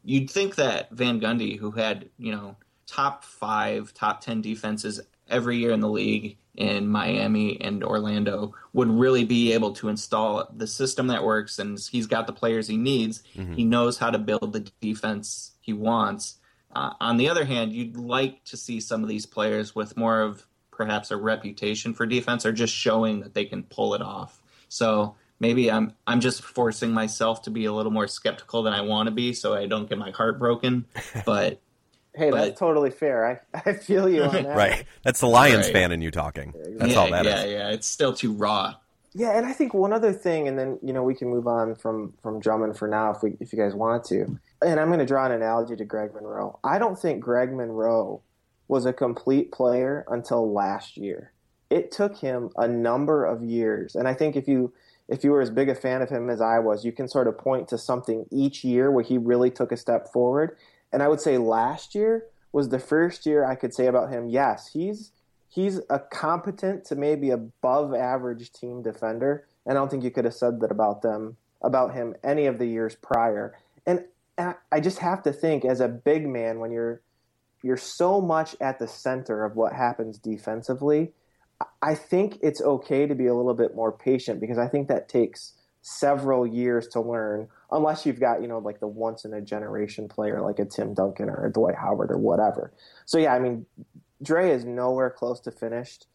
You'd 0.05 0.31
think 0.31 0.57
that 0.57 0.91
Van 0.91 1.21
Gundy, 1.21 1.59
who 1.59 1.73
had, 1.73 2.09
you 2.19 2.33
know, 2.33 2.57
top 2.87 3.25
five, 3.25 3.93
top 3.95 4.21
10 4.21 4.41
defenses 4.41 5.01
every 5.29 5.59
year 5.59 5.71
in 5.73 5.81
the 5.81 5.89
league 5.89 6.39
in 6.55 6.89
Miami 6.89 7.61
and 7.61 7.85
Orlando, 7.85 8.55
would 8.73 8.89
really 8.89 9.25
be 9.25 9.53
able 9.53 9.73
to 9.75 9.89
install 9.89 10.49
the 10.55 10.67
system 10.67 11.09
that 11.09 11.25
works 11.25 11.59
and 11.59 11.79
he's 11.79 12.07
got 12.07 12.27
the 12.27 12.33
players 12.33 12.67
he 12.67 12.77
needs. 12.77 13.23
Mm-hmm. 13.37 13.55
He 13.55 13.65
knows 13.65 13.99
how 13.99 14.11
to 14.11 14.19
build 14.19 14.53
the 14.53 14.71
defense 14.81 15.53
he 15.61 15.73
wants. 15.73 16.39
Uh, 16.75 16.95
on 17.01 17.17
the 17.17 17.29
other 17.29 17.45
hand, 17.45 17.73
you'd 17.73 17.97
like 17.97 18.45
to 18.45 18.57
see 18.57 18.81
some 18.81 19.03
of 19.03 19.09
these 19.09 19.27
players 19.27 19.75
with 19.75 19.97
more 19.97 20.21
of 20.21 20.47
perhaps 20.71 21.11
a 21.11 21.17
reputation 21.17 21.93
for 21.95 22.07
defense 22.07 22.47
or 22.47 22.53
just 22.53 22.75
showing 22.75 23.21
that 23.21 23.35
they 23.35 23.45
can 23.45 23.63
pull 23.65 23.95
it 23.95 24.03
off. 24.03 24.40
So 24.71 25.17
maybe 25.41 25.71
I'm 25.71 25.93
I'm 26.07 26.21
just 26.21 26.43
forcing 26.43 26.93
myself 26.93 27.43
to 27.43 27.51
be 27.51 27.67
a 27.67 27.73
little 27.73 27.93
more 27.93 28.07
skeptical 28.07 28.63
than 28.63 28.73
I 28.73 28.81
want 28.81 29.09
to 29.09 29.11
be, 29.11 29.35
so 29.35 29.53
I 29.53 29.67
don't 29.67 29.89
get 29.89 29.99
my 29.99 30.11
heart 30.13 30.39
broken. 30.39 30.87
But 31.27 31.61
hey, 32.15 32.31
but, 32.31 32.39
that's 32.39 32.59
totally 32.59 32.91
fair. 32.91 33.27
I 33.55 33.61
I 33.71 33.75
feel 33.75 34.09
you 34.09 34.23
on 34.25 34.33
that. 34.45 34.57
right. 34.57 34.85
That's 35.03 35.21
the 35.21 35.27
Lions 35.27 35.67
Right. 35.67 35.73
fan 35.73 35.93
in 35.93 36.01
you 36.01 36.11
talking. 36.11 36.55
That's 36.79 36.93
yeah, 36.93 36.99
all 36.99 37.11
that 37.11 37.27
is. 37.27 37.33
yeah, 37.33 37.45
yeah, 37.45 37.71
it's 37.71 37.87
still 37.87 38.15
too 38.15 38.33
raw. 38.33 38.75
Yeah, 39.13 39.37
and 39.37 39.45
I 39.45 39.53
think 39.53 39.75
one 39.75 39.93
other 39.93 40.13
thing, 40.13 40.47
and 40.47 40.57
then 40.57 40.79
you 40.83 40.93
know 40.93 41.03
we 41.03 41.17
can 41.17 41.29
move 41.29 41.49
on 41.49 41.75
from 41.75 42.15
from 42.23 42.39
Drummond 42.41 42.79
for 42.79 42.87
now 42.87 43.11
if 43.11 43.23
we 43.23 43.37
if 43.41 43.53
you 43.53 43.59
guys 43.59 43.75
want 43.75 44.05
to. 44.05 44.39
And 44.63 44.79
I'm 44.79 44.89
going 44.89 45.01
to 45.01 45.07
draw 45.07 45.27
an 45.27 45.33
analogy 45.33 45.75
to 45.75 45.85
Greg 45.85 46.15
Monroe. 46.15 46.59
I 46.63 46.79
don't 46.79 46.99
think 46.99 47.21
Greg 47.21 47.53
Monroe 47.53 48.23
was 48.69 48.87
a 48.87 48.93
complete 48.93 49.51
player 49.51 50.05
until 50.09 50.53
last 50.53 50.97
year. 50.97 51.33
It 51.71 51.93
took 51.93 52.19
him 52.19 52.51
a 52.57 52.69
number 52.69 53.25
of 53.25 53.43
years, 53.43 53.95
and 53.95 54.09
I 54.09 54.15
think 54.15 54.37
if 54.37 54.49
you 54.49 54.73
if 55.09 55.25
you 55.25 55.33
were 55.33 55.41
as 55.41 55.51
big 55.51 55.69
a 55.69 55.75
fan 55.75 56.03
of 56.03 56.09
him 56.09 56.31
as 56.31 56.41
I 56.41 56.61
was, 56.61 56.85
you 56.85 56.93
can 56.93 57.09
sort 57.09 57.27
of 57.27 57.37
point 57.37 57.67
to 57.69 57.79
something 57.79 58.27
each 58.31 58.63
year 58.63 58.93
where 58.93 59.03
he 59.03 59.19
really 59.19 59.51
took 59.51 59.73
a 59.73 59.77
step 59.77 60.07
forward. 60.13 60.57
And 60.93 61.03
I 61.03 61.09
would 61.09 61.21
say 61.21 61.37
last 61.37 61.97
year 61.97 62.27
was 62.53 62.69
the 62.69 62.79
first 62.79 63.27
year 63.27 63.45
I 63.45 63.57
could 63.57 63.75
say 63.75 63.87
about 63.87 64.11
him, 64.11 64.29
yes, 64.29 64.71
he's 64.73 65.13
he's 65.49 65.81
a 65.91 65.99
competent 65.99 66.85
to 66.87 66.95
maybe 66.95 67.31
above 67.31 67.93
average 67.93 68.53
team 68.53 68.83
defender. 68.83 69.47
And 69.67 69.77
I 69.77 69.81
don't 69.81 69.91
think 69.91 70.05
you 70.05 70.11
could 70.11 70.25
have 70.25 70.35
said 70.35 70.61
that 70.61 70.71
about 70.71 71.03
them 71.03 71.37
about 71.63 71.93
him 71.93 72.15
any 72.25 72.47
of 72.47 72.59
the 72.59 72.67
years 72.67 72.95
prior. 72.95 73.55
And 73.87 74.05
I 74.73 74.81
just 74.81 74.99
have 74.99 75.23
to 75.25 75.33
think 75.33 75.65
as 75.65 75.81
a 75.81 75.89
big 75.89 76.27
man 76.27 76.61
when 76.61 76.71
you're 76.71 77.03
you're 77.63 77.77
so 77.77 78.23
much 78.23 78.57
at 78.61 78.79
the 78.79 78.89
center 78.89 79.45
of 79.45 79.55
what 79.55 79.75
happens 79.75 80.19
defensively. 80.19 81.13
I 81.83 81.95
think 81.95 82.39
it's 82.43 82.61
okay 82.61 83.07
to 83.07 83.15
be 83.15 83.27
a 83.27 83.35
little 83.35 83.55
bit 83.55 83.75
more 83.75 83.93
patient 83.93 84.41
because 84.41 84.59
I 84.59 84.69
think 84.69 84.89
that 84.89 85.09
takes 85.09 85.55
several 85.83 86.47
years 86.47 86.87
to 86.89 87.01
learn 87.01 87.49
unless 87.71 88.05
you've 88.05 88.21
got, 88.21 88.43
you 88.43 88.49
know, 88.49 88.59
like 88.59 88.81
the 88.81 88.87
once 88.87 89.25
in 89.25 89.33
a 89.33 89.41
generation 89.41 90.09
player 90.09 90.41
like 90.43 90.59
a 90.59 90.65
Tim 90.65 90.95
Duncan 90.95 91.31
or 91.31 91.47
a 91.47 91.53
Dwight 91.53 91.77
Howard 91.77 92.11
or 92.11 92.19
whatever. 92.19 92.73
So 93.07 93.19
yeah, 93.19 93.35
I 93.35 93.39
mean, 93.39 93.67
Dre 94.23 94.51
is 94.51 94.65
nowhere 94.65 95.11
close 95.11 95.41
to 95.41 95.51
finished 95.51 96.07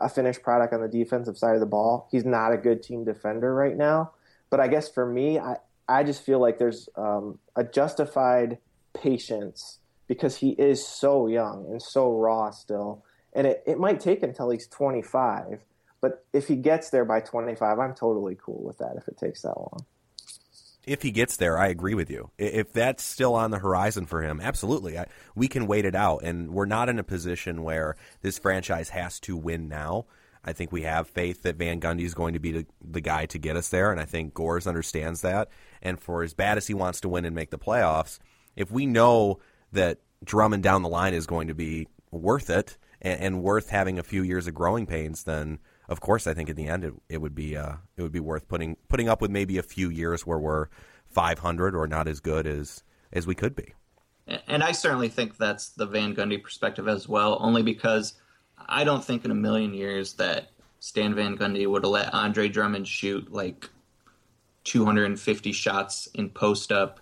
a 0.00 0.08
finished 0.08 0.42
product 0.42 0.72
on 0.72 0.80
the 0.80 0.88
defensive 0.88 1.36
side 1.36 1.54
of 1.54 1.60
the 1.60 1.66
ball. 1.66 2.08
He's 2.10 2.24
not 2.24 2.52
a 2.52 2.56
good 2.56 2.82
team 2.82 3.04
defender 3.04 3.54
right 3.54 3.76
now. 3.76 4.12
But 4.50 4.60
I 4.60 4.68
guess 4.68 4.88
for 4.88 5.06
me, 5.06 5.38
I, 5.38 5.56
I 5.88 6.04
just 6.04 6.24
feel 6.24 6.40
like 6.40 6.58
there's 6.58 6.88
um, 6.96 7.38
a 7.56 7.64
justified 7.64 8.58
patience 8.94 9.78
because 10.06 10.36
he 10.36 10.50
is 10.50 10.86
so 10.86 11.26
young 11.26 11.66
and 11.70 11.80
so 11.80 12.12
raw 12.12 12.50
still. 12.50 13.04
And 13.32 13.46
it, 13.46 13.62
it 13.66 13.78
might 13.78 14.00
take 14.00 14.22
until 14.22 14.50
he's 14.50 14.66
25. 14.66 15.60
But 16.00 16.24
if 16.32 16.48
he 16.48 16.56
gets 16.56 16.90
there 16.90 17.04
by 17.04 17.20
25, 17.20 17.78
I'm 17.78 17.94
totally 17.94 18.36
cool 18.40 18.62
with 18.62 18.78
that 18.78 18.96
if 18.96 19.08
it 19.08 19.16
takes 19.16 19.42
that 19.42 19.56
long. 19.56 19.86
if 20.84 21.02
he 21.02 21.12
gets 21.12 21.36
there, 21.36 21.56
I 21.58 21.68
agree 21.68 21.94
with 21.94 22.10
you. 22.10 22.30
If 22.38 22.72
that's 22.72 23.04
still 23.04 23.34
on 23.34 23.52
the 23.52 23.60
horizon 23.60 24.06
for 24.06 24.20
him, 24.20 24.40
absolutely, 24.40 24.98
I, 24.98 25.06
we 25.36 25.46
can 25.46 25.66
wait 25.68 25.84
it 25.84 25.94
out. 25.94 26.24
And 26.24 26.50
we're 26.50 26.66
not 26.66 26.88
in 26.88 26.98
a 26.98 27.04
position 27.04 27.62
where 27.62 27.96
this 28.20 28.38
franchise 28.38 28.88
has 28.90 29.20
to 29.20 29.36
win 29.36 29.68
now. 29.68 30.06
I 30.44 30.52
think 30.52 30.72
we 30.72 30.82
have 30.82 31.06
faith 31.06 31.42
that 31.42 31.56
Van 31.56 31.80
Gundy 31.80 32.02
is 32.02 32.14
going 32.14 32.34
to 32.34 32.40
be 32.40 32.66
the, 32.80 33.00
guy 33.00 33.26
to 33.26 33.38
get 33.38 33.56
us 33.56 33.68
there, 33.68 33.92
and 33.92 34.00
I 34.00 34.04
think 34.04 34.34
Gores 34.34 34.66
understands 34.66 35.20
that. 35.20 35.48
And 35.80 36.00
for 36.00 36.24
as 36.24 36.34
bad 36.34 36.58
as 36.58 36.66
he 36.66 36.74
wants 36.74 37.00
to 37.02 37.08
win 37.08 37.24
and 37.24 37.34
make 37.34 37.50
the 37.50 37.58
playoffs, 37.58 38.18
if 38.56 38.70
we 38.70 38.86
know 38.86 39.38
that 39.72 39.98
Drummond 40.24 40.62
down 40.62 40.82
the 40.82 40.88
line 40.88 41.14
is 41.14 41.26
going 41.26 41.48
to 41.48 41.54
be 41.54 41.86
worth 42.10 42.50
it 42.50 42.76
and, 43.02 43.20
and 43.20 43.42
worth 43.42 43.68
having 43.68 43.98
a 43.98 44.02
few 44.02 44.22
years 44.22 44.46
of 44.46 44.54
growing 44.54 44.86
pains, 44.86 45.24
then 45.24 45.58
of 45.88 46.00
course 46.00 46.26
I 46.26 46.32
think 46.32 46.48
in 46.48 46.56
the 46.56 46.68
end 46.68 46.84
it, 46.84 46.94
it 47.10 47.20
would 47.20 47.34
be 47.34 47.56
uh, 47.56 47.74
it 47.96 48.02
would 48.02 48.12
be 48.12 48.20
worth 48.20 48.48
putting 48.48 48.76
putting 48.88 49.08
up 49.08 49.20
with 49.20 49.30
maybe 49.30 49.58
a 49.58 49.62
few 49.62 49.90
years 49.90 50.26
where 50.26 50.38
we're 50.38 50.68
500 51.10 51.74
or 51.74 51.86
not 51.86 52.08
as 52.08 52.20
good 52.20 52.46
as 52.46 52.82
as 53.12 53.26
we 53.26 53.34
could 53.34 53.54
be. 53.54 53.74
And 54.46 54.62
I 54.62 54.72
certainly 54.72 55.08
think 55.08 55.36
that's 55.36 55.70
the 55.70 55.84
Van 55.84 56.14
Gundy 56.14 56.42
perspective 56.42 56.88
as 56.88 57.08
well, 57.08 57.36
only 57.40 57.62
because 57.62 58.14
I 58.56 58.84
don't 58.84 59.04
think 59.04 59.24
in 59.24 59.30
a 59.30 59.34
million 59.34 59.74
years 59.74 60.14
that 60.14 60.50
Stan 60.78 61.14
Van 61.14 61.36
Gundy 61.36 61.66
would 61.66 61.84
have 61.84 61.90
let 61.90 62.14
Andre 62.14 62.48
Drummond 62.48 62.86
shoot 62.86 63.32
like 63.32 63.68
250 64.64 65.52
shots 65.52 66.06
in 66.14 66.30
post 66.30 66.70
up, 66.70 67.00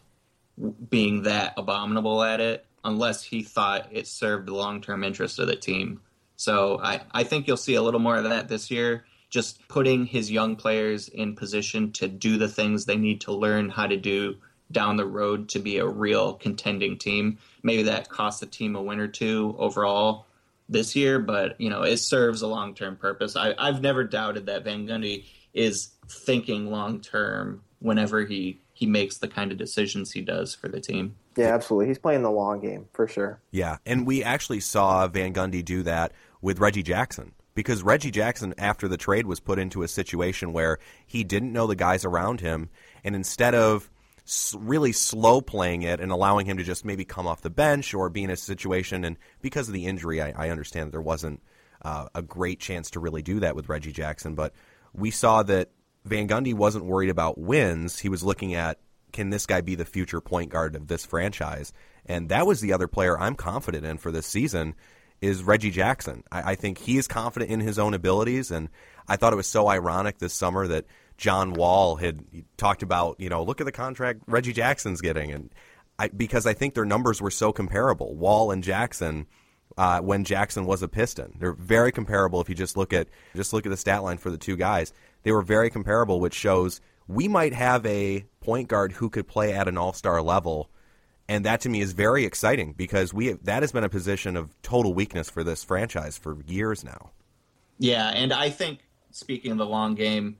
being 0.88 1.22
that 1.22 1.54
abominable 1.56 2.22
at 2.22 2.40
it, 2.40 2.64
unless 2.84 3.22
he 3.22 3.42
thought 3.42 3.88
it 3.90 4.06
served 4.06 4.48
the 4.48 4.54
long 4.54 4.80
term 4.80 5.04
interest 5.04 5.38
of 5.38 5.46
the 5.46 5.56
team. 5.56 6.00
So 6.36 6.80
I, 6.82 7.02
I 7.12 7.24
think 7.24 7.46
you'll 7.46 7.56
see 7.56 7.74
a 7.74 7.82
little 7.82 8.00
more 8.00 8.16
of 8.16 8.24
that 8.24 8.48
this 8.48 8.70
year. 8.70 9.04
Just 9.28 9.66
putting 9.68 10.06
his 10.06 10.30
young 10.30 10.56
players 10.56 11.08
in 11.08 11.36
position 11.36 11.92
to 11.92 12.08
do 12.08 12.36
the 12.36 12.48
things 12.48 12.84
they 12.84 12.96
need 12.96 13.20
to 13.22 13.32
learn 13.32 13.68
how 13.68 13.86
to 13.86 13.96
do 13.96 14.36
down 14.72 14.96
the 14.96 15.06
road 15.06 15.48
to 15.50 15.58
be 15.58 15.78
a 15.78 15.86
real 15.86 16.34
contending 16.34 16.96
team. 16.98 17.38
Maybe 17.62 17.84
that 17.84 18.08
costs 18.08 18.40
the 18.40 18.46
team 18.46 18.76
a 18.76 18.82
win 18.82 19.00
or 19.00 19.08
two 19.08 19.54
overall 19.58 20.26
this 20.68 20.94
year, 20.94 21.18
but 21.18 21.60
you 21.60 21.68
know 21.68 21.82
it 21.82 21.98
serves 21.98 22.42
a 22.42 22.46
long 22.46 22.74
term 22.74 22.96
purpose. 22.96 23.36
I, 23.36 23.54
I've 23.58 23.82
never 23.82 24.04
doubted 24.04 24.46
that 24.46 24.64
Van 24.64 24.86
Gundy 24.86 25.24
is 25.52 25.90
thinking 26.08 26.70
long 26.70 27.00
term 27.00 27.62
whenever 27.80 28.24
he 28.24 28.60
he 28.72 28.86
makes 28.86 29.18
the 29.18 29.28
kind 29.28 29.52
of 29.52 29.58
decisions 29.58 30.12
he 30.12 30.22
does 30.22 30.54
for 30.54 30.68
the 30.68 30.80
team. 30.80 31.16
Yeah, 31.36 31.54
absolutely. 31.54 31.88
He's 31.88 31.98
playing 31.98 32.22
the 32.22 32.30
long 32.30 32.60
game 32.60 32.88
for 32.92 33.06
sure. 33.06 33.40
Yeah, 33.50 33.78
and 33.86 34.06
we 34.06 34.22
actually 34.22 34.60
saw 34.60 35.06
Van 35.06 35.32
Gundy 35.32 35.64
do 35.64 35.82
that 35.84 36.12
with 36.40 36.58
Reggie 36.58 36.82
Jackson 36.82 37.32
because 37.54 37.82
Reggie 37.82 38.10
Jackson, 38.10 38.54
after 38.58 38.88
the 38.88 38.96
trade, 38.96 39.26
was 39.26 39.40
put 39.40 39.58
into 39.58 39.82
a 39.82 39.88
situation 39.88 40.52
where 40.52 40.78
he 41.06 41.24
didn't 41.24 41.52
know 41.52 41.66
the 41.66 41.76
guys 41.76 42.04
around 42.04 42.40
him, 42.40 42.68
and 43.04 43.14
instead 43.14 43.54
of 43.54 43.90
really 44.56 44.92
slow 44.92 45.40
playing 45.40 45.82
it 45.82 46.00
and 46.00 46.12
allowing 46.12 46.46
him 46.46 46.56
to 46.56 46.62
just 46.62 46.84
maybe 46.84 47.04
come 47.04 47.26
off 47.26 47.40
the 47.40 47.50
bench 47.50 47.94
or 47.94 48.08
be 48.08 48.22
in 48.24 48.30
a 48.30 48.36
situation, 48.36 49.04
and 49.04 49.16
because 49.40 49.68
of 49.68 49.74
the 49.74 49.86
injury, 49.86 50.20
I, 50.20 50.46
I 50.46 50.50
understand 50.50 50.88
that 50.88 50.92
there 50.92 51.00
wasn't 51.00 51.42
uh, 51.82 52.08
a 52.14 52.22
great 52.22 52.60
chance 52.60 52.90
to 52.90 53.00
really 53.00 53.22
do 53.22 53.40
that 53.40 53.56
with 53.56 53.68
Reggie 53.68 53.92
Jackson, 53.92 54.34
but 54.34 54.52
we 54.92 55.10
saw 55.10 55.42
that 55.44 55.70
Van 56.04 56.28
Gundy 56.28 56.54
wasn't 56.54 56.84
worried 56.84 57.10
about 57.10 57.38
wins. 57.38 57.98
He 57.98 58.08
was 58.08 58.22
looking 58.22 58.54
at 58.54 58.78
can 59.12 59.30
this 59.30 59.46
guy 59.46 59.60
be 59.60 59.74
the 59.74 59.84
future 59.84 60.20
point 60.20 60.50
guard 60.50 60.74
of 60.76 60.86
this 60.86 61.04
franchise? 61.04 61.72
And 62.06 62.28
that 62.28 62.46
was 62.46 62.60
the 62.60 62.72
other 62.72 62.88
player 62.88 63.18
I'm 63.18 63.34
confident 63.34 63.84
in 63.84 63.98
for 63.98 64.10
this 64.10 64.26
season 64.26 64.74
is 65.20 65.42
Reggie 65.42 65.70
Jackson. 65.70 66.24
I, 66.32 66.52
I 66.52 66.54
think 66.54 66.78
he 66.78 66.96
is 66.96 67.06
confident 67.06 67.50
in 67.50 67.60
his 67.60 67.78
own 67.78 67.94
abilities, 67.94 68.50
and 68.50 68.68
I 69.06 69.16
thought 69.16 69.32
it 69.32 69.36
was 69.36 69.46
so 69.46 69.68
ironic 69.68 70.18
this 70.18 70.32
summer 70.32 70.66
that 70.66 70.86
John 71.16 71.52
Wall 71.52 71.96
had 71.96 72.24
talked 72.56 72.82
about, 72.82 73.20
you 73.20 73.28
know, 73.28 73.42
look 73.42 73.60
at 73.60 73.64
the 73.64 73.72
contract 73.72 74.22
Reggie 74.26 74.52
Jackson's 74.52 75.00
getting, 75.00 75.30
and 75.32 75.54
I, 75.98 76.08
because 76.08 76.46
I 76.46 76.54
think 76.54 76.74
their 76.74 76.86
numbers 76.86 77.20
were 77.20 77.30
so 77.30 77.52
comparable, 77.52 78.14
Wall 78.14 78.50
and 78.50 78.64
Jackson. 78.64 79.26
Uh, 79.78 80.00
when 80.00 80.24
Jackson 80.24 80.66
was 80.66 80.82
a 80.82 80.88
Piston, 80.88 81.36
they're 81.38 81.52
very 81.52 81.92
comparable. 81.92 82.40
If 82.40 82.48
you 82.48 82.56
just 82.56 82.76
look 82.76 82.92
at 82.92 83.06
just 83.36 83.52
look 83.52 83.64
at 83.64 83.70
the 83.70 83.76
stat 83.76 84.02
line 84.02 84.18
for 84.18 84.28
the 84.28 84.36
two 84.36 84.56
guys, 84.56 84.92
they 85.22 85.30
were 85.30 85.42
very 85.42 85.70
comparable, 85.70 86.18
which 86.18 86.34
shows 86.34 86.80
we 87.10 87.28
might 87.28 87.52
have 87.52 87.84
a 87.86 88.24
point 88.40 88.68
guard 88.68 88.92
who 88.92 89.10
could 89.10 89.26
play 89.26 89.52
at 89.52 89.68
an 89.68 89.76
All 89.76 89.92
Star 89.92 90.22
level 90.22 90.70
and 91.30 91.44
that 91.44 91.60
to 91.60 91.68
me 91.68 91.80
is 91.80 91.92
very 91.92 92.24
exciting 92.24 92.72
because 92.72 93.14
we 93.14 93.34
that 93.34 93.62
has 93.62 93.70
been 93.70 93.84
a 93.84 93.88
position 93.88 94.36
of 94.36 94.60
total 94.62 94.92
weakness 94.92 95.30
for 95.30 95.44
this 95.44 95.62
franchise 95.62 96.18
for 96.18 96.38
years 96.44 96.82
now. 96.82 97.12
Yeah, 97.78 98.08
and 98.08 98.32
I 98.32 98.50
think 98.50 98.80
speaking 99.12 99.52
of 99.52 99.58
the 99.58 99.64
long 99.66 99.94
game, 99.94 100.38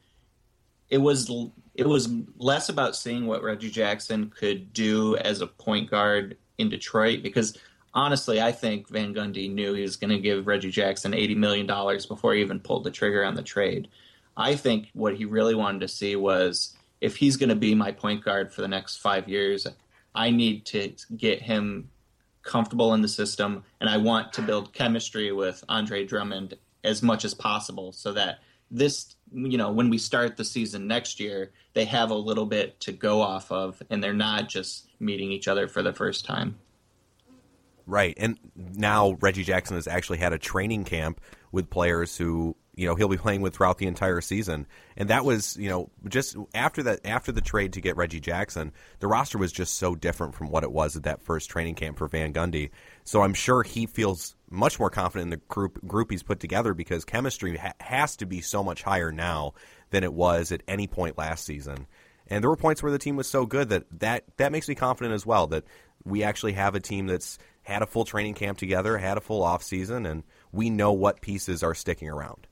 it 0.89 0.99
was 0.99 1.31
it 1.77 1.87
was 1.87 2.09
less 2.39 2.69
about 2.69 2.97
seeing 2.97 3.27
what 3.27 3.45
Reggie 3.45 3.71
Jackson 3.71 4.33
could 4.37 4.73
do 4.73 5.17
as 5.19 5.41
a 5.41 5.47
point 5.47 5.89
guard 5.89 6.37
in 6.59 6.69
Detroit 6.69 7.23
because 7.23 7.57
honestly, 7.95 8.43
I 8.43 8.51
think 8.51 8.89
Van 8.89 9.15
Gundy 9.15 9.49
knew 9.49 9.75
he 9.75 9.83
was 9.83 9.95
going 9.95 10.11
to 10.11 10.19
give 10.19 10.49
Reggie 10.49 10.73
Jackson 10.73 11.15
eighty 11.15 11.37
million 11.37 11.69
dollars 11.69 12.05
before 12.05 12.35
he 12.35 12.41
even 12.41 12.59
pulled 12.59 12.83
the 12.83 12.91
trigger 12.91 13.25
on 13.25 13.37
the 13.37 13.45
trade. 13.45 13.87
I 14.37 14.57
think 14.57 14.89
what 14.95 15.17
he 15.17 15.25
really 15.25 15.55
wanted 15.55 15.81
to 15.81 15.89
see 15.89 16.17
was 16.17 16.77
if 17.01 17.17
he's 17.17 17.37
going 17.37 17.49
to 17.49 17.57
be 17.57 17.75
my 17.75 17.93
point 17.93 18.25
guard 18.25 18.53
for 18.53 18.61
the 18.63 18.69
next 18.69 18.99
five 18.99 19.29
years, 19.29 19.67
I 20.15 20.31
need 20.31 20.67
to 20.67 20.95
get 21.17 21.43
him 21.43 21.91
comfortable 22.43 22.95
in 22.95 23.03
the 23.03 23.09
system, 23.09 23.65
and 23.81 23.89
I 23.89 23.99
want 23.99 24.33
to 24.35 24.43
build 24.43 24.73
chemistry 24.73 25.33
with 25.33 25.63
Andre 25.69 26.05
Drummond 26.05 26.55
as 26.83 27.03
much 27.03 27.25
as 27.25 27.35
possible 27.35 27.93
so 27.93 28.13
that 28.13 28.39
this, 28.71 29.15
you 29.33 29.59
know, 29.59 29.71
when 29.71 29.91
we 29.91 29.99
start 29.99 30.37
the 30.37 30.45
season 30.45 30.87
next 30.87 31.21
year, 31.21 31.53
they 31.75 31.85
have 31.85 32.11
a 32.11 32.15
little 32.15 32.47
bit 32.47 32.81
to 32.81 32.93
go 32.93 33.21
off 33.21 33.51
of, 33.53 33.83
and 33.91 34.03
they're 34.03 34.15
not 34.15 34.49
just 34.49 34.89
meeting 34.99 35.33
each 35.33 35.49
other 35.49 35.69
for 35.69 35.83
the 35.83 35.93
first 35.93 36.25
time. 36.25 36.59
Right. 37.87 38.15
And 38.17 38.39
now 38.55 39.17
Reggie 39.21 39.43
Jackson 39.43 39.77
has 39.77 39.89
actually 39.89 40.19
had 40.19 40.33
a 40.33 40.39
training 40.39 40.85
camp 40.85 41.21
with 41.51 41.69
players 41.69 42.17
who 42.17 42.55
you 42.81 42.87
know 42.87 42.95
he'll 42.95 43.09
be 43.09 43.19
playing 43.19 43.43
with 43.43 43.55
throughout 43.55 43.77
the 43.77 43.87
entire 43.87 44.23
season. 44.23 44.67
And 44.97 45.11
that 45.11 45.25
was 45.25 45.55
you 45.59 45.69
know 45.69 45.91
just 46.09 46.35
after 46.55 46.83
that 46.85 47.01
after 47.05 47.31
the 47.31 47.43
trade 47.43 47.75
to 47.75 47.83
get 47.83 47.97
Reggie 47.97 48.21
Jackson, 48.21 48.73
the 49.01 49.07
roster 49.07 49.37
was 49.37 49.53
just 49.53 49.77
so 49.77 49.95
different 49.95 50.35
from 50.35 50.51
what 50.51 50.65
it 50.65 50.73
was 50.73 50.97
at 50.97 51.03
that 51.03 51.21
first 51.21 51.51
training 51.51 51.75
camp 51.75 51.99
for 51.99 52.09
Van 52.09 52.33
Gundy. 52.33 52.71
So 53.05 53.23
I'm 53.23 53.35
sure 53.35 53.63
he 53.63 53.85
feels 53.85 54.35
much 54.49 54.79
more 54.79 54.89
confident 54.89 55.27
in 55.27 55.31
the 55.39 55.45
group 55.49 55.87
group 55.87 56.11
he's 56.11 56.23
put 56.23 56.41
together 56.41 56.73
because 56.73 57.05
chemistry 57.05 57.59
ha- 57.59 57.75
has 57.81 58.17
to 58.17 58.27
be 58.27 58.41
so 58.41 58.63
much 58.65 58.83
higher 58.83 59.13
now 59.13 59.53
than 59.91 60.03
it 60.03 60.15
was 60.15 60.51
at 60.51 60.63
any 60.67 60.87
point 60.87 61.19
last 61.19 61.45
season. 61.45 61.87
And 62.29 62.43
there 62.43 62.51
were 62.51 62.57
points 62.57 62.83
where 62.83 62.93
the 62.93 62.99
team 62.99 63.17
was 63.17 63.29
so 63.29 63.45
good 63.45 63.69
that 63.71 63.85
that, 63.99 64.25
that 64.37 64.53
makes 64.53 64.69
me 64.69 64.77
confident 64.77 65.15
as 65.15 65.27
well 65.27 65.49
that 65.49 65.65
we 66.05 66.23
actually 66.23 66.53
have 66.53 66.75
a 66.77 66.81
team 66.81 67.09
that's 67.09 67.39
had 67.63 67.83
a 67.83 67.87
full 67.87 68.05
training 68.05 68.35
camp 68.35 68.57
together, 68.57 68.97
had 68.97 69.19
a 69.19 69.21
full 69.21 69.43
off 69.43 69.63
season, 69.63 70.07
and 70.07 70.23
we 70.53 70.71
know 70.71 70.93
what 70.93 71.21
pieces 71.21 71.63
are 71.63 71.75
sticking 71.75 72.09
around. 72.09 72.47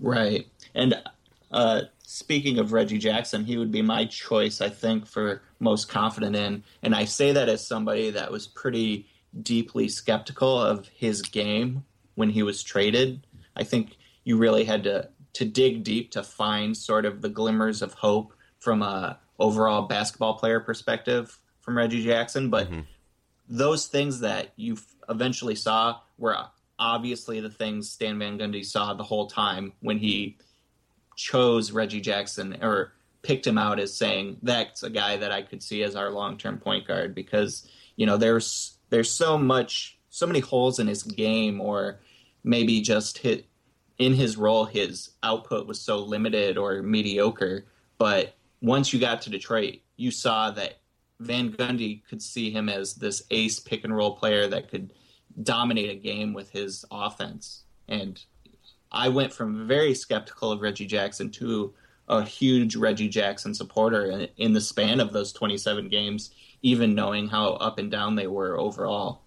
Right. 0.00 0.46
And 0.74 1.02
uh, 1.50 1.82
speaking 2.02 2.58
of 2.58 2.72
Reggie 2.72 2.98
Jackson, 2.98 3.44
he 3.44 3.56
would 3.56 3.72
be 3.72 3.82
my 3.82 4.04
choice, 4.04 4.60
I 4.60 4.68
think, 4.68 5.06
for 5.06 5.42
most 5.58 5.88
confident 5.88 6.36
in. 6.36 6.64
And 6.82 6.94
I 6.94 7.04
say 7.04 7.32
that 7.32 7.48
as 7.48 7.66
somebody 7.66 8.10
that 8.10 8.30
was 8.30 8.46
pretty 8.46 9.06
deeply 9.42 9.88
skeptical 9.88 10.60
of 10.60 10.88
his 10.88 11.22
game 11.22 11.84
when 12.14 12.30
he 12.30 12.42
was 12.42 12.62
traded. 12.62 13.26
I 13.54 13.64
think 13.64 13.96
you 14.24 14.36
really 14.36 14.64
had 14.64 14.84
to 14.84 15.08
to 15.34 15.44
dig 15.44 15.84
deep 15.84 16.10
to 16.12 16.22
find 16.22 16.74
sort 16.74 17.04
of 17.04 17.20
the 17.20 17.28
glimmers 17.28 17.82
of 17.82 17.92
hope 17.92 18.32
from 18.58 18.82
a 18.82 19.18
overall 19.38 19.82
basketball 19.82 20.38
player 20.38 20.60
perspective 20.60 21.38
from 21.60 21.76
Reggie 21.76 22.02
Jackson. 22.02 22.48
But 22.48 22.70
mm-hmm. 22.70 22.80
those 23.46 23.86
things 23.86 24.20
that 24.20 24.52
you 24.56 24.78
eventually 25.10 25.54
saw 25.54 26.00
were 26.16 26.34
obviously 26.78 27.40
the 27.40 27.50
things 27.50 27.90
Stan 27.90 28.18
Van 28.18 28.38
Gundy 28.38 28.64
saw 28.64 28.94
the 28.94 29.04
whole 29.04 29.26
time 29.26 29.72
when 29.80 29.98
he 29.98 30.38
chose 31.16 31.72
Reggie 31.72 32.00
Jackson 32.00 32.58
or 32.62 32.92
picked 33.22 33.46
him 33.46 33.58
out 33.58 33.80
as 33.80 33.96
saying 33.96 34.36
that's 34.42 34.82
a 34.82 34.90
guy 34.90 35.16
that 35.16 35.32
I 35.32 35.42
could 35.42 35.62
see 35.62 35.82
as 35.82 35.96
our 35.96 36.10
long 36.10 36.36
term 36.36 36.58
point 36.58 36.86
guard 36.86 37.14
because 37.14 37.68
you 37.96 38.06
know 38.06 38.16
there's 38.16 38.78
there's 38.90 39.10
so 39.10 39.36
much 39.36 39.98
so 40.10 40.26
many 40.26 40.40
holes 40.40 40.78
in 40.78 40.86
his 40.86 41.02
game 41.02 41.60
or 41.60 42.00
maybe 42.44 42.80
just 42.80 43.18
hit 43.18 43.46
in 43.98 44.14
his 44.14 44.36
role 44.36 44.64
his 44.64 45.10
output 45.22 45.66
was 45.66 45.80
so 45.80 45.98
limited 45.98 46.58
or 46.58 46.82
mediocre. 46.82 47.66
But 47.98 48.36
once 48.60 48.92
you 48.92 49.00
got 49.00 49.22
to 49.22 49.30
Detroit 49.30 49.80
you 49.96 50.10
saw 50.10 50.50
that 50.52 50.78
Van 51.18 51.50
Gundy 51.50 52.02
could 52.08 52.20
see 52.22 52.50
him 52.50 52.68
as 52.68 52.94
this 52.94 53.22
ace 53.30 53.58
pick 53.58 53.84
and 53.84 53.96
roll 53.96 54.16
player 54.16 54.46
that 54.48 54.70
could 54.70 54.92
dominate 55.42 55.90
a 55.90 55.94
game 55.94 56.32
with 56.32 56.50
his 56.50 56.84
offense. 56.90 57.64
And 57.88 58.20
I 58.90 59.08
went 59.08 59.32
from 59.32 59.66
very 59.66 59.94
skeptical 59.94 60.52
of 60.52 60.60
Reggie 60.60 60.86
Jackson 60.86 61.30
to 61.32 61.74
a 62.08 62.24
huge 62.24 62.76
Reggie 62.76 63.08
Jackson 63.08 63.54
supporter 63.54 64.28
in, 64.36 64.52
the 64.52 64.60
span 64.60 65.00
of 65.00 65.12
those 65.12 65.32
27 65.32 65.88
games, 65.88 66.30
even 66.62 66.94
knowing 66.94 67.28
how 67.28 67.54
up 67.54 67.78
and 67.78 67.90
down 67.90 68.14
they 68.14 68.26
were 68.26 68.58
overall. 68.58 69.22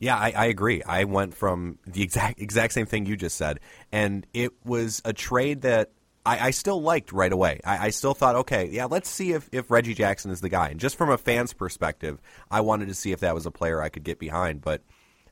Yeah, 0.00 0.16
I, 0.16 0.32
I, 0.36 0.46
agree. 0.46 0.82
I 0.82 1.04
went 1.04 1.34
from 1.34 1.78
the 1.86 2.02
exact 2.02 2.40
exact 2.40 2.72
same 2.72 2.86
thing 2.86 3.06
you 3.06 3.16
just 3.16 3.36
said, 3.36 3.58
and 3.90 4.26
it 4.32 4.52
was 4.64 5.02
a 5.04 5.12
trade 5.12 5.62
that 5.62 5.90
I, 6.24 6.48
I 6.48 6.50
still 6.50 6.80
liked 6.80 7.10
right 7.10 7.32
away. 7.32 7.60
I, 7.64 7.86
I, 7.86 7.90
still 7.90 8.14
thought, 8.14 8.36
okay, 8.36 8.68
yeah, 8.70 8.84
let's 8.84 9.08
see 9.08 9.32
if, 9.32 9.48
if 9.50 9.70
Reggie 9.70 9.94
Jackson 9.94 10.30
is 10.30 10.40
the 10.40 10.48
guy. 10.48 10.68
And 10.68 10.78
just 10.78 10.96
from 10.96 11.10
a 11.10 11.18
fan's 11.18 11.52
perspective, 11.52 12.20
I 12.50 12.60
wanted 12.60 12.88
to 12.88 12.94
see 12.94 13.12
if 13.12 13.20
that 13.20 13.34
was 13.34 13.46
a 13.46 13.50
player 13.50 13.80
I 13.80 13.88
could 13.88 14.04
get 14.04 14.18
behind. 14.18 14.60
But 14.60 14.82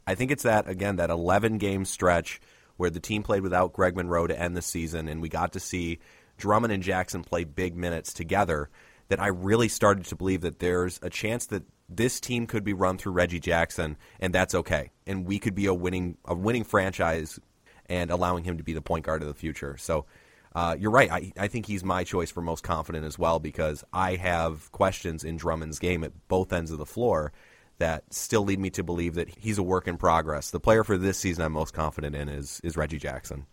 I 0.07 0.15
think 0.15 0.31
it's 0.31 0.45
that 0.45 0.69
again 0.69 0.97
that 0.97 1.11
11 1.11 1.59
game 1.59 1.85
stretch 1.85 2.41
where 2.77 2.91
the 2.91 3.01
team 3.01 3.23
played 3.23 3.43
without 3.43 3.73
Greg 3.73 3.97
Monroe 3.97 4.27
to 4.27 4.39
end 4.39 4.57
the 4.57 4.63
season, 4.63 5.09
and 5.09 5.23
we 5.23 5.29
got 5.29 5.53
to 5.55 5.61
see 5.61 5.99
Drummond 6.37 6.73
and 6.73 6.83
Jackson 6.83 7.25
play 7.25 7.45
big 7.45 7.77
minutes 7.77 8.13
together. 8.13 8.69
That 9.09 9.21
I 9.21 9.29
really 9.29 9.69
started 9.69 10.05
to 10.07 10.17
believe 10.17 10.41
that 10.41 10.59
there's 10.59 10.99
a 11.01 11.09
chance 11.09 11.47
that 11.47 11.63
this 11.89 12.19
team 12.19 12.49
could 12.49 12.65
be 12.65 12.73
run 12.73 12.99
through 12.99 13.13
Reggie 13.13 13.39
Jackson, 13.39 13.97
and 14.19 14.35
that's 14.35 14.53
okay, 14.53 14.91
and 15.07 15.25
we 15.25 15.39
could 15.39 15.55
be 15.55 15.67
a 15.67 15.75
winning 15.75 16.17
a 16.25 16.35
winning 16.35 16.65
franchise, 16.65 17.39
and 17.89 18.11
allowing 18.11 18.45
him 18.45 18.59
to 18.59 18.65
be 18.65 18.73
the 18.73 18.83
point 18.83 19.05
guard 19.05 19.23
of 19.23 19.29
the 19.29 19.35
future. 19.35 19.77
So 19.77 20.07
uh, 20.55 20.75
you're 20.79 20.91
right. 20.91 21.11
I, 21.11 21.33
I 21.39 21.49
think 21.49 21.67
he's 21.67 21.85
my 21.85 22.03
choice 22.03 22.31
for 22.31 22.41
most 22.41 22.65
confident 22.65 23.05
as 23.05 23.19
well 23.19 23.39
because 23.39 23.85
I 23.93 24.17
have 24.17 24.73
questions 24.73 25.23
in 25.23 25.37
Drummond's 25.37 25.79
game 25.79 26.03
at 26.03 26.13
both 26.29 26.53
ends 26.53 26.71
of 26.71 26.79
the 26.79 26.87
floor 26.87 27.33
that 27.79 28.05
still 28.13 28.43
lead 28.43 28.59
me 28.59 28.71
to 28.71 28.83
believe 28.83 29.15
that 29.15 29.29
he's 29.29 29.59
a 29.59 29.63
work 29.63 29.87
in 29.87 29.97
progress. 29.97 30.51
The 30.51 30.61
player 30.61 30.85
for 30.85 30.97
this 30.97 31.19
season 31.19 31.45
I'm 31.45 31.53
most 31.53 31.75
confident 31.75 32.17
in 32.17 32.29
is 32.29 32.61
is 32.65 32.77
Reggie 32.77 32.99
Jackson. 32.99 33.47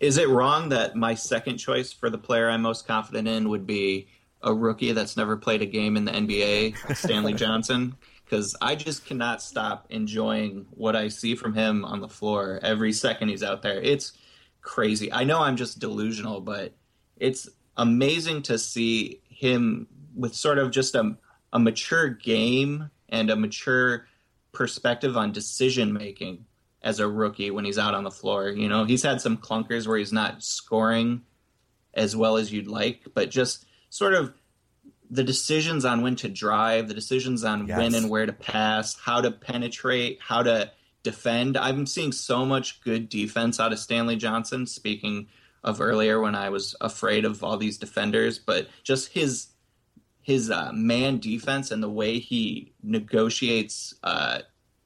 Is 0.00 0.18
it 0.18 0.28
wrong 0.28 0.70
that 0.70 0.96
my 0.96 1.14
second 1.14 1.58
choice 1.58 1.92
for 1.92 2.10
the 2.10 2.18
player 2.18 2.50
I'm 2.50 2.62
most 2.62 2.86
confident 2.86 3.28
in 3.28 3.48
would 3.48 3.66
be 3.66 4.08
a 4.42 4.52
rookie 4.52 4.92
that's 4.92 5.16
never 5.16 5.36
played 5.36 5.62
a 5.62 5.66
game 5.66 5.96
in 5.96 6.04
the 6.04 6.12
NBA, 6.12 6.96
Stanley 6.96 7.34
Johnson? 7.34 7.94
Because 8.24 8.56
I 8.60 8.74
just 8.74 9.06
cannot 9.06 9.42
stop 9.42 9.86
enjoying 9.90 10.66
what 10.70 10.96
I 10.96 11.08
see 11.08 11.34
from 11.34 11.54
him 11.54 11.84
on 11.84 12.00
the 12.00 12.08
floor 12.08 12.58
every 12.62 12.92
second 12.92 13.28
he's 13.28 13.42
out 13.42 13.62
there. 13.62 13.80
It's 13.80 14.14
crazy. 14.62 15.12
I 15.12 15.24
know 15.24 15.40
I'm 15.40 15.56
just 15.56 15.78
delusional, 15.78 16.40
but 16.40 16.72
it's 17.16 17.48
amazing 17.76 18.42
to 18.42 18.58
see 18.58 19.20
him 19.28 19.86
with 20.14 20.34
sort 20.34 20.58
of 20.58 20.70
just 20.70 20.94
a, 20.94 21.16
a 21.52 21.58
mature 21.58 22.08
game 22.08 22.90
and 23.08 23.30
a 23.30 23.36
mature 23.36 24.06
perspective 24.52 25.16
on 25.16 25.32
decision 25.32 25.92
making 25.92 26.46
as 26.82 26.98
a 26.98 27.08
rookie 27.08 27.50
when 27.50 27.64
he's 27.64 27.78
out 27.78 27.94
on 27.94 28.04
the 28.04 28.10
floor. 28.10 28.48
You 28.48 28.68
know, 28.68 28.84
he's 28.84 29.02
had 29.02 29.20
some 29.20 29.36
clunkers 29.36 29.86
where 29.86 29.98
he's 29.98 30.12
not 30.12 30.42
scoring 30.42 31.22
as 31.94 32.16
well 32.16 32.36
as 32.36 32.52
you'd 32.52 32.66
like, 32.66 33.02
but 33.14 33.30
just 33.30 33.66
sort 33.90 34.14
of 34.14 34.32
the 35.10 35.22
decisions 35.22 35.84
on 35.84 36.02
when 36.02 36.16
to 36.16 36.28
drive, 36.28 36.88
the 36.88 36.94
decisions 36.94 37.44
on 37.44 37.66
yes. 37.66 37.76
when 37.76 37.94
and 37.94 38.08
where 38.08 38.24
to 38.24 38.32
pass, 38.32 38.98
how 38.98 39.20
to 39.20 39.30
penetrate, 39.30 40.18
how 40.22 40.42
to 40.42 40.72
defend. 41.02 41.56
I'm 41.56 41.86
seeing 41.86 42.12
so 42.12 42.46
much 42.46 42.80
good 42.82 43.08
defense 43.08 43.60
out 43.60 43.72
of 43.72 43.78
Stanley 43.78 44.16
Johnson. 44.16 44.66
Speaking 44.66 45.28
of 45.62 45.80
earlier 45.80 46.20
when 46.20 46.34
I 46.34 46.48
was 46.48 46.74
afraid 46.80 47.24
of 47.24 47.44
all 47.44 47.56
these 47.56 47.78
defenders, 47.78 48.38
but 48.38 48.68
just 48.82 49.12
his 49.12 49.48
his 50.22 50.50
uh, 50.50 50.70
man 50.72 51.18
defense 51.18 51.70
and 51.70 51.82
the 51.82 51.90
way 51.90 52.18
he 52.18 52.72
negotiates 52.82 53.94
uh, 54.04 54.40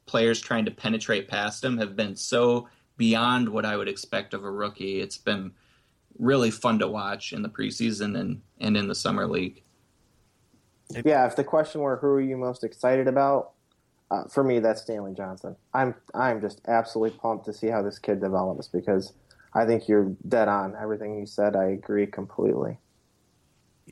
players 0.06 0.40
trying 0.40 0.64
to 0.64 0.70
penetrate 0.70 1.28
past 1.28 1.62
him 1.62 1.78
have 1.78 1.94
been 1.94 2.16
so 2.16 2.68
beyond 2.96 3.50
what 3.50 3.66
I 3.66 3.76
would 3.76 3.88
expect 3.88 4.32
of 4.32 4.44
a 4.44 4.50
rookie. 4.50 5.00
It's 5.00 5.18
been 5.18 5.52
really 6.18 6.50
fun 6.50 6.78
to 6.78 6.88
watch 6.88 7.32
in 7.32 7.42
the 7.42 7.48
preseason 7.50 8.18
and, 8.18 8.40
and 8.58 8.76
in 8.76 8.88
the 8.88 8.94
summer 8.94 9.26
league. 9.26 9.62
Yeah, 11.04 11.26
if 11.26 11.36
the 11.36 11.44
question 11.44 11.82
were 11.82 11.96
who 11.96 12.06
are 12.06 12.20
you 12.20 12.36
most 12.36 12.64
excited 12.64 13.08
about, 13.08 13.52
uh, 14.10 14.24
for 14.24 14.44
me, 14.44 14.60
that's 14.60 14.82
Stanley 14.82 15.14
Johnson. 15.14 15.56
I'm 15.74 15.96
I'm 16.14 16.40
just 16.40 16.60
absolutely 16.68 17.18
pumped 17.18 17.44
to 17.46 17.52
see 17.52 17.66
how 17.66 17.82
this 17.82 17.98
kid 17.98 18.20
develops 18.20 18.68
because 18.68 19.12
I 19.52 19.66
think 19.66 19.88
you're 19.88 20.12
dead 20.28 20.46
on 20.46 20.76
everything 20.80 21.18
you 21.18 21.26
said. 21.26 21.56
I 21.56 21.64
agree 21.64 22.06
completely. 22.06 22.78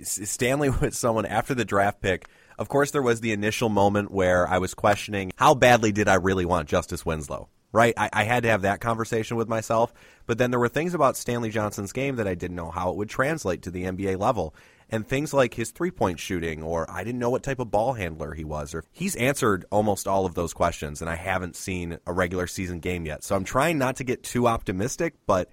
Stanley 0.02 0.70
was 0.80 0.98
someone 0.98 1.26
after 1.26 1.54
the 1.54 1.64
draft 1.64 2.00
pick. 2.00 2.26
Of 2.58 2.68
course, 2.68 2.90
there 2.90 3.02
was 3.02 3.20
the 3.20 3.32
initial 3.32 3.68
moment 3.68 4.10
where 4.10 4.46
I 4.46 4.58
was 4.58 4.74
questioning 4.74 5.32
how 5.36 5.54
badly 5.54 5.92
did 5.92 6.08
I 6.08 6.14
really 6.14 6.44
want 6.44 6.68
Justice 6.68 7.04
Winslow. 7.04 7.48
Right, 7.72 7.94
I, 7.96 8.08
I 8.12 8.22
had 8.22 8.44
to 8.44 8.50
have 8.50 8.62
that 8.62 8.80
conversation 8.80 9.36
with 9.36 9.48
myself. 9.48 9.92
But 10.26 10.38
then 10.38 10.52
there 10.52 10.60
were 10.60 10.68
things 10.68 10.94
about 10.94 11.16
Stanley 11.16 11.50
Johnson's 11.50 11.92
game 11.92 12.14
that 12.16 12.28
I 12.28 12.36
didn't 12.36 12.56
know 12.56 12.70
how 12.70 12.90
it 12.90 12.96
would 12.96 13.08
translate 13.08 13.62
to 13.62 13.70
the 13.72 13.82
NBA 13.82 14.16
level 14.16 14.54
and 14.90 15.06
things 15.06 15.32
like 15.34 15.54
his 15.54 15.70
three 15.70 15.90
point 15.90 16.20
shooting, 16.20 16.62
or 16.62 16.88
I 16.90 17.04
didn't 17.04 17.18
know 17.18 17.30
what 17.30 17.42
type 17.42 17.58
of 17.58 17.70
ball 17.70 17.94
handler 17.94 18.34
he 18.34 18.44
was, 18.44 18.74
or 18.74 18.84
he's 18.92 19.16
answered 19.16 19.64
almost 19.70 20.06
all 20.06 20.26
of 20.26 20.34
those 20.34 20.54
questions, 20.54 21.00
and 21.00 21.10
I 21.10 21.16
haven't 21.16 21.56
seen 21.56 21.98
a 22.06 22.12
regular 22.12 22.46
season 22.46 22.80
game 22.80 23.06
yet. 23.06 23.24
So 23.24 23.34
I'm 23.34 23.44
trying 23.44 23.78
not 23.78 23.96
to 23.96 24.04
get 24.04 24.22
too 24.22 24.46
optimistic, 24.46 25.14
but 25.26 25.50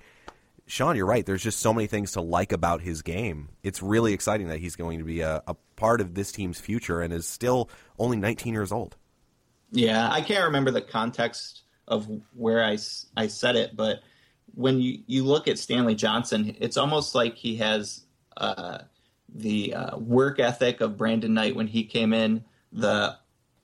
Sean, 0.71 0.95
you're 0.95 1.05
right. 1.05 1.25
There's 1.25 1.43
just 1.43 1.59
so 1.59 1.73
many 1.73 1.85
things 1.85 2.13
to 2.13 2.21
like 2.21 2.53
about 2.53 2.79
his 2.79 3.01
game. 3.01 3.49
It's 3.61 3.83
really 3.83 4.13
exciting 4.13 4.47
that 4.47 4.59
he's 4.59 4.77
going 4.77 4.99
to 4.99 5.03
be 5.03 5.19
a, 5.19 5.43
a 5.45 5.53
part 5.75 5.99
of 5.99 6.13
this 6.13 6.31
team's 6.31 6.61
future 6.61 7.01
and 7.01 7.11
is 7.11 7.27
still 7.27 7.69
only 7.99 8.15
19 8.15 8.53
years 8.53 8.71
old. 8.71 8.95
Yeah, 9.73 10.09
I 10.09 10.21
can't 10.21 10.45
remember 10.45 10.71
the 10.71 10.81
context 10.81 11.63
of 11.89 12.09
where 12.33 12.63
I, 12.63 12.77
I 13.17 13.27
said 13.27 13.57
it, 13.57 13.75
but 13.75 13.99
when 14.55 14.79
you, 14.79 14.99
you 15.07 15.25
look 15.25 15.49
at 15.49 15.59
Stanley 15.59 15.93
Johnson, 15.93 16.55
it's 16.61 16.77
almost 16.77 17.15
like 17.15 17.35
he 17.35 17.57
has 17.57 18.05
uh, 18.37 18.77
the 19.27 19.73
uh, 19.73 19.97
work 19.97 20.39
ethic 20.39 20.79
of 20.79 20.95
Brandon 20.95 21.33
Knight 21.33 21.53
when 21.53 21.67
he 21.67 21.83
came 21.83 22.13
in, 22.13 22.45
the 22.71 23.17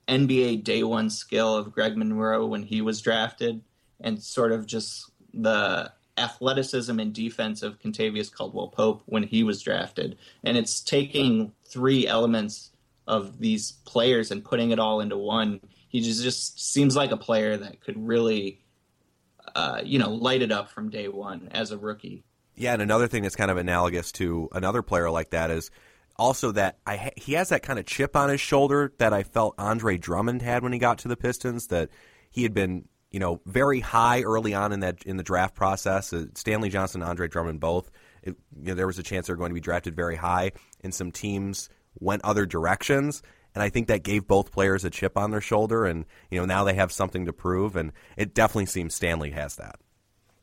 NBA 0.08 0.62
day 0.62 0.82
one 0.82 1.08
skill 1.08 1.56
of 1.56 1.72
Greg 1.72 1.96
Monroe 1.96 2.44
when 2.44 2.64
he 2.64 2.82
was 2.82 3.00
drafted, 3.00 3.62
and 3.98 4.22
sort 4.22 4.52
of 4.52 4.66
just 4.66 5.10
the 5.32 5.90
athleticism 6.18 6.98
and 6.98 7.12
defense 7.12 7.62
of 7.62 7.78
Kentavious 7.78 8.32
Caldwell 8.32 8.68
Pope 8.68 9.02
when 9.06 9.22
he 9.22 9.42
was 9.42 9.62
drafted. 9.62 10.18
And 10.44 10.56
it's 10.56 10.80
taking 10.80 11.52
three 11.64 12.06
elements 12.06 12.70
of 13.06 13.38
these 13.38 13.72
players 13.84 14.30
and 14.30 14.44
putting 14.44 14.70
it 14.70 14.78
all 14.78 15.00
into 15.00 15.16
one. 15.16 15.60
He 15.88 16.00
just, 16.00 16.22
just 16.22 16.72
seems 16.72 16.94
like 16.96 17.10
a 17.10 17.16
player 17.16 17.56
that 17.56 17.80
could 17.80 18.06
really 18.06 18.60
uh, 19.54 19.80
you 19.84 19.98
know, 19.98 20.10
light 20.10 20.42
it 20.42 20.52
up 20.52 20.70
from 20.70 20.90
day 20.90 21.08
one 21.08 21.48
as 21.50 21.70
a 21.70 21.78
rookie. 21.78 22.24
Yeah, 22.54 22.72
and 22.72 22.82
another 22.82 23.06
thing 23.06 23.22
that's 23.22 23.36
kind 23.36 23.50
of 23.50 23.56
analogous 23.56 24.12
to 24.12 24.48
another 24.52 24.82
player 24.82 25.10
like 25.10 25.30
that 25.30 25.50
is 25.50 25.70
also 26.16 26.52
that 26.52 26.78
I 26.86 27.12
he 27.16 27.34
has 27.34 27.50
that 27.50 27.62
kind 27.62 27.78
of 27.78 27.86
chip 27.86 28.16
on 28.16 28.28
his 28.28 28.40
shoulder 28.40 28.92
that 28.98 29.12
I 29.12 29.22
felt 29.22 29.54
Andre 29.58 29.96
Drummond 29.96 30.42
had 30.42 30.62
when 30.62 30.72
he 30.72 30.78
got 30.78 30.98
to 30.98 31.08
the 31.08 31.16
Pistons. 31.16 31.68
That 31.68 31.88
he 32.30 32.42
had 32.42 32.52
been, 32.52 32.88
you 33.10 33.20
know, 33.20 33.40
very 33.46 33.80
high 33.80 34.22
early 34.22 34.54
on 34.54 34.72
in 34.72 34.80
that 34.80 35.02
in 35.04 35.16
the 35.16 35.22
draft 35.22 35.54
process. 35.54 36.12
Uh, 36.12 36.26
Stanley 36.34 36.68
Johnson, 36.68 37.02
and 37.02 37.08
Andre 37.08 37.28
Drummond, 37.28 37.60
both. 37.60 37.90
It, 38.22 38.36
you 38.60 38.68
know, 38.68 38.74
there 38.74 38.86
was 38.86 38.98
a 38.98 39.02
chance 39.02 39.26
they 39.26 39.32
were 39.32 39.38
going 39.38 39.50
to 39.50 39.54
be 39.54 39.60
drafted 39.60 39.96
very 39.96 40.16
high, 40.16 40.52
and 40.82 40.94
some 40.94 41.10
teams 41.10 41.68
went 41.98 42.24
other 42.24 42.46
directions. 42.46 43.22
And 43.54 43.62
I 43.62 43.70
think 43.70 43.88
that 43.88 44.02
gave 44.02 44.26
both 44.26 44.52
players 44.52 44.84
a 44.84 44.90
chip 44.90 45.16
on 45.16 45.30
their 45.30 45.40
shoulder, 45.40 45.86
and 45.86 46.04
you 46.30 46.38
know 46.38 46.44
now 46.44 46.64
they 46.64 46.74
have 46.74 46.92
something 46.92 47.24
to 47.26 47.32
prove. 47.32 47.76
And 47.76 47.92
it 48.16 48.34
definitely 48.34 48.66
seems 48.66 48.94
Stanley 48.94 49.30
has 49.30 49.56
that. 49.56 49.76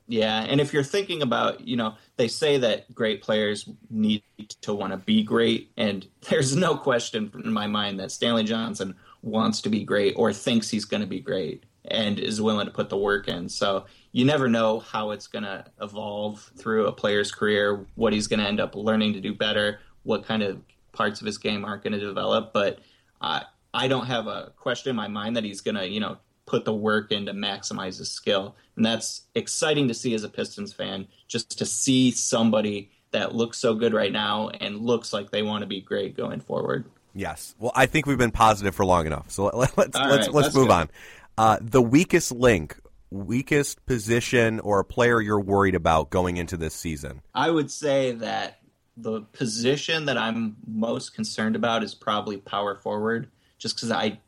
Yeah, 0.08 0.44
and 0.44 0.62
if 0.62 0.72
you're 0.72 0.84
thinking 0.84 1.24
about, 1.24 1.68
you 1.68 1.76
know, 1.78 1.96
they 2.18 2.28
say 2.28 2.60
that 2.60 2.94
great 2.94 3.24
players 3.24 3.68
need 3.90 4.24
to 4.62 4.74
want 4.74 4.92
to 4.92 4.98
be 4.98 5.24
great, 5.24 5.72
and 5.78 6.08
there's 6.30 6.56
no 6.56 6.76
question 6.76 7.32
in 7.44 7.54
my 7.54 7.68
mind 7.68 8.00
that 8.00 8.12
Stanley 8.12 8.44
Johnson 8.44 8.96
wants 9.22 9.62
to 9.62 9.70
be 9.70 9.84
great 9.84 10.14
or 10.18 10.34
thinks 10.34 10.70
he's 10.70 10.86
going 10.86 11.02
to 11.02 11.08
be 11.08 11.20
great 11.20 11.64
and 11.88 12.20
is 12.20 12.42
willing 12.42 12.66
to 12.66 12.72
put 12.72 12.90
the 12.90 12.98
work 12.98 13.28
in. 13.28 13.50
So 13.50 13.86
you 14.12 14.26
never 14.26 14.48
know 14.48 14.80
how 14.80 15.12
it's 15.12 15.28
going 15.28 15.44
to 15.44 15.66
evolve 15.82 16.52
through 16.58 16.88
a 16.88 16.92
player's 16.92 17.32
career, 17.32 17.86
what 17.96 18.14
he's 18.14 18.28
going 18.28 18.40
to 18.40 18.48
end 18.48 18.60
up 18.60 18.76
learning 18.76 19.14
to 19.14 19.22
do 19.22 19.34
better, 19.34 19.80
what 20.04 20.26
kind 20.26 20.44
of 20.44 20.62
parts 20.92 21.22
of 21.22 21.26
his 21.26 21.38
game 21.38 21.66
aren't 21.66 21.84
going 21.84 21.94
to 21.94 22.00
develop. 22.00 22.54
But 22.54 22.80
I, 23.22 23.44
I 23.74 23.88
don't 23.88 24.06
have 24.06 24.28
a 24.28 24.54
question 24.58 24.90
in 24.90 24.96
my 24.96 25.08
mind 25.08 25.36
that 25.36 25.44
he's 25.44 25.62
going 25.62 25.76
to, 25.76 25.88
you 25.88 26.00
know, 26.00 26.18
put 26.46 26.64
the 26.64 26.74
work 26.74 27.12
in 27.12 27.26
to 27.26 27.34
maximize 27.34 27.98
his 27.98 28.12
skill. 28.12 28.56
And 28.76 28.86
that's 28.86 29.24
exciting 29.34 29.88
to 29.88 29.94
see 29.94 30.14
as 30.14 30.24
a 30.24 30.30
Pistons 30.30 30.74
fan, 30.74 31.08
just 31.28 31.58
to 31.58 31.66
see 31.66 32.12
somebody 32.12 32.92
that 33.12 33.34
looks 33.34 33.58
so 33.58 33.74
good 33.74 33.94
right 33.94 34.12
now 34.12 34.50
and 34.50 34.80
looks 34.80 35.12
like 35.12 35.32
they 35.32 35.42
want 35.42 35.62
to 35.62 35.68
be 35.68 35.82
great 35.82 36.16
going 36.16 36.40
forward. 36.40 36.86
Yes. 37.14 37.56
Well, 37.60 37.72
I 37.74 37.86
think 37.86 38.06
we've 38.06 38.18
been 38.18 38.32
positive 38.32 38.76
for 38.76 38.86
long 38.86 39.08
enough. 39.08 39.32
So 39.32 39.46
let, 39.46 39.70
us 39.70 39.78
let's 39.78 39.96
All 39.96 40.10
let's, 40.10 40.28
let's 40.30 40.56
move 40.56 40.68
good. 40.68 40.74
on. 40.74 40.90
Uh, 41.38 41.58
the 41.62 41.82
weakest 41.82 42.32
link, 42.32 42.78
weakest 43.10 43.86
position, 43.86 44.60
or 44.62 44.80
a 44.80 44.86
player 44.86 45.22
you're 45.22 45.40
worried 45.40 45.76
about 45.76 46.10
going 46.10 46.38
into 46.38 46.58
this 46.58 46.74
season. 46.74 47.22
I 47.34 47.50
would 47.50 47.70
say 47.70 48.14
that 48.14 48.60
the 48.98 49.22
position 49.22 50.06
that 50.06 50.18
I'm 50.18 50.56
most 50.66 51.14
concerned 51.14 51.56
about 51.56 51.84
is 51.84 51.94
probably 51.94 52.38
power 52.38 52.76
forward, 52.76 53.30
just 53.58 53.76
because 53.76 53.92
I, 53.92 54.20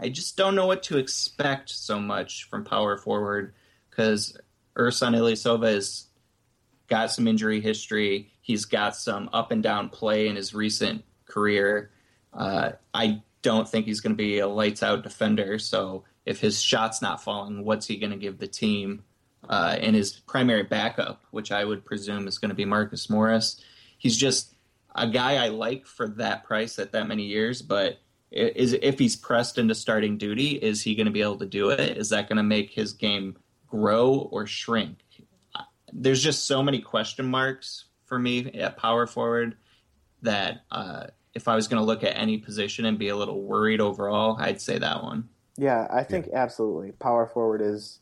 I 0.00 0.08
just 0.08 0.36
don't 0.36 0.54
know 0.54 0.66
what 0.66 0.82
to 0.84 0.96
expect 0.98 1.70
so 1.70 2.00
much 2.00 2.44
from 2.44 2.64
power 2.64 2.96
forward, 2.96 3.52
because 3.90 4.38
Ersan 4.76 5.14
Ilyasova 5.14 5.74
has 5.74 6.06
got 6.88 7.10
some 7.10 7.28
injury 7.28 7.60
history. 7.60 8.32
He's 8.40 8.64
got 8.64 8.96
some 8.96 9.28
up 9.32 9.50
and 9.50 9.62
down 9.62 9.90
play 9.90 10.28
in 10.28 10.36
his 10.36 10.54
recent 10.54 11.04
career. 11.26 11.90
Uh, 12.32 12.72
I 12.94 13.22
don't 13.42 13.68
think 13.68 13.86
he's 13.86 14.00
going 14.00 14.12
to 14.12 14.16
be 14.16 14.38
a 14.38 14.48
lights 14.48 14.82
out 14.82 15.02
defender. 15.02 15.58
So 15.58 16.04
if 16.26 16.40
his 16.40 16.60
shot's 16.60 17.00
not 17.00 17.22
falling, 17.22 17.64
what's 17.64 17.86
he 17.86 17.96
going 17.96 18.10
to 18.10 18.18
give 18.18 18.38
the 18.38 18.48
team? 18.48 19.04
Uh, 19.48 19.76
and 19.80 19.94
his 19.94 20.12
primary 20.12 20.64
backup, 20.64 21.24
which 21.30 21.52
I 21.52 21.64
would 21.64 21.84
presume 21.84 22.26
is 22.26 22.38
going 22.38 22.48
to 22.48 22.54
be 22.54 22.64
Marcus 22.64 23.08
Morris. 23.08 23.62
He's 23.96 24.16
just 24.16 24.56
a 24.94 25.06
guy 25.06 25.36
I 25.36 25.48
like 25.48 25.86
for 25.86 26.08
that 26.08 26.44
price 26.44 26.78
at 26.80 26.92
that 26.92 27.06
many 27.06 27.22
years, 27.22 27.62
but 27.62 28.00
is 28.32 28.72
if 28.72 28.98
he's 28.98 29.14
pressed 29.14 29.56
into 29.56 29.74
starting 29.74 30.18
duty, 30.18 30.50
is 30.56 30.82
he 30.82 30.96
going 30.96 31.06
to 31.06 31.12
be 31.12 31.22
able 31.22 31.38
to 31.38 31.46
do 31.46 31.70
it? 31.70 31.96
Is 31.96 32.08
that 32.08 32.28
going 32.28 32.38
to 32.38 32.42
make 32.42 32.70
his 32.72 32.92
game 32.92 33.36
grow 33.68 34.28
or 34.32 34.46
shrink? 34.46 34.98
There's 35.92 36.22
just 36.22 36.44
so 36.44 36.62
many 36.62 36.80
question 36.80 37.26
marks 37.26 37.84
for 38.04 38.18
me 38.18 38.46
at 38.54 38.76
power 38.76 39.06
forward 39.06 39.56
that 40.22 40.64
uh, 40.72 41.06
if 41.34 41.46
I 41.46 41.54
was 41.54 41.68
going 41.68 41.80
to 41.80 41.86
look 41.86 42.02
at 42.02 42.16
any 42.16 42.38
position 42.38 42.84
and 42.84 42.98
be 42.98 43.08
a 43.08 43.16
little 43.16 43.42
worried 43.42 43.80
overall, 43.80 44.36
I'd 44.40 44.60
say 44.60 44.78
that 44.78 45.02
one. 45.04 45.28
Yeah, 45.58 45.86
I 45.90 46.02
think 46.02 46.28
absolutely. 46.32 46.92
Power 46.92 47.26
forward 47.26 47.62
is. 47.62 48.00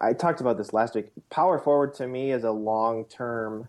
I 0.00 0.12
talked 0.12 0.40
about 0.40 0.58
this 0.58 0.72
last 0.72 0.94
week. 0.94 1.06
Power 1.30 1.58
forward 1.58 1.94
to 1.94 2.06
me 2.06 2.32
is 2.32 2.44
a 2.44 2.50
long 2.50 3.04
term 3.06 3.68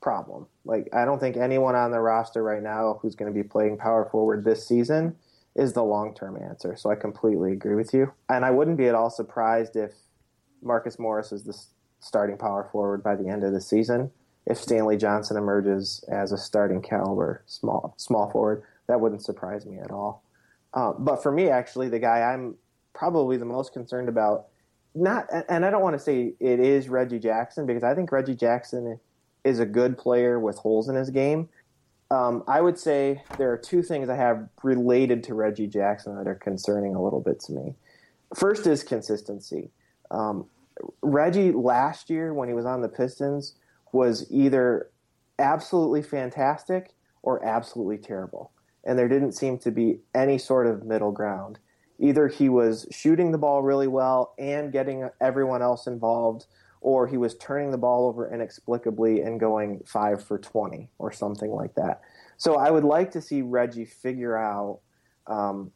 problem. 0.00 0.46
Like, 0.64 0.88
I 0.92 1.04
don't 1.04 1.18
think 1.18 1.36
anyone 1.36 1.74
on 1.74 1.90
the 1.90 2.00
roster 2.00 2.42
right 2.42 2.62
now 2.62 2.98
who's 3.00 3.14
going 3.14 3.32
to 3.32 3.34
be 3.34 3.46
playing 3.46 3.78
power 3.78 4.08
forward 4.10 4.44
this 4.44 4.66
season 4.66 5.16
is 5.56 5.72
the 5.72 5.82
long 5.82 6.14
term 6.14 6.36
answer. 6.36 6.76
So 6.76 6.90
I 6.90 6.94
completely 6.94 7.52
agree 7.52 7.74
with 7.74 7.94
you. 7.94 8.12
And 8.28 8.44
I 8.44 8.50
wouldn't 8.50 8.76
be 8.76 8.86
at 8.86 8.94
all 8.94 9.10
surprised 9.10 9.76
if 9.76 9.92
Marcus 10.62 10.98
Morris 10.98 11.32
is 11.32 11.44
the 11.44 11.58
starting 12.00 12.36
power 12.36 12.68
forward 12.70 13.02
by 13.02 13.16
the 13.16 13.28
end 13.28 13.44
of 13.44 13.52
the 13.52 13.60
season. 13.60 14.10
If 14.46 14.58
Stanley 14.58 14.98
Johnson 14.98 15.38
emerges 15.38 16.04
as 16.08 16.32
a 16.32 16.38
starting 16.38 16.82
caliber 16.82 17.42
small 17.46 17.94
small 17.96 18.30
forward, 18.30 18.62
that 18.88 19.00
wouldn't 19.00 19.24
surprise 19.24 19.64
me 19.64 19.78
at 19.78 19.90
all. 19.90 20.22
Uh, 20.74 20.92
but 20.92 21.22
for 21.22 21.32
me, 21.32 21.48
actually, 21.48 21.88
the 21.88 21.98
guy 21.98 22.20
I'm 22.20 22.56
probably 22.92 23.36
the 23.36 23.44
most 23.44 23.72
concerned 23.72 24.08
about, 24.08 24.48
not, 24.94 25.26
and 25.48 25.64
I 25.64 25.70
don't 25.70 25.82
want 25.82 25.96
to 25.96 26.02
say 26.02 26.34
it 26.40 26.60
is 26.60 26.88
Reggie 26.88 27.18
Jackson 27.18 27.64
because 27.64 27.84
I 27.84 27.94
think 27.94 28.12
Reggie 28.12 28.34
Jackson 28.34 28.98
is 29.44 29.60
a 29.60 29.66
good 29.66 29.96
player 29.96 30.38
with 30.38 30.56
holes 30.58 30.88
in 30.88 30.96
his 30.96 31.10
game. 31.10 31.48
Um, 32.10 32.44
I 32.46 32.60
would 32.60 32.78
say 32.78 33.22
there 33.38 33.50
are 33.52 33.56
two 33.56 33.82
things 33.82 34.08
I 34.08 34.16
have 34.16 34.48
related 34.62 35.24
to 35.24 35.34
Reggie 35.34 35.66
Jackson 35.66 36.16
that 36.16 36.26
are 36.26 36.34
concerning 36.34 36.94
a 36.94 37.02
little 37.02 37.20
bit 37.20 37.40
to 37.40 37.52
me. 37.52 37.74
First 38.34 38.66
is 38.66 38.82
consistency. 38.82 39.70
Um, 40.10 40.46
Reggie 41.02 41.52
last 41.52 42.10
year, 42.10 42.34
when 42.34 42.48
he 42.48 42.54
was 42.54 42.66
on 42.66 42.82
the 42.82 42.88
Pistons, 42.88 43.54
was 43.92 44.26
either 44.30 44.90
absolutely 45.38 46.02
fantastic 46.02 46.94
or 47.22 47.44
absolutely 47.44 47.98
terrible. 47.98 48.50
And 48.84 48.98
there 48.98 49.08
didn't 49.08 49.32
seem 49.32 49.58
to 49.58 49.70
be 49.70 50.00
any 50.14 50.38
sort 50.38 50.66
of 50.66 50.84
middle 50.84 51.12
ground. 51.12 51.58
Either 51.98 52.28
he 52.28 52.48
was 52.48 52.86
shooting 52.90 53.32
the 53.32 53.38
ball 53.38 53.62
really 53.62 53.86
well 53.86 54.34
and 54.38 54.72
getting 54.72 55.08
everyone 55.20 55.62
else 55.62 55.86
involved, 55.86 56.46
or 56.80 57.06
he 57.06 57.16
was 57.16 57.34
turning 57.36 57.70
the 57.70 57.78
ball 57.78 58.06
over 58.06 58.32
inexplicably 58.32 59.22
and 59.22 59.40
going 59.40 59.82
five 59.86 60.22
for 60.22 60.38
20 60.38 60.90
or 60.98 61.12
something 61.12 61.50
like 61.50 61.74
that. 61.74 62.02
So 62.36 62.56
I 62.56 62.70
would 62.70 62.84
like 62.84 63.10
to 63.12 63.22
see 63.22 63.42
Reggie 63.42 63.86
figure 63.86 64.36
out 64.36 64.80
um, 65.26 65.70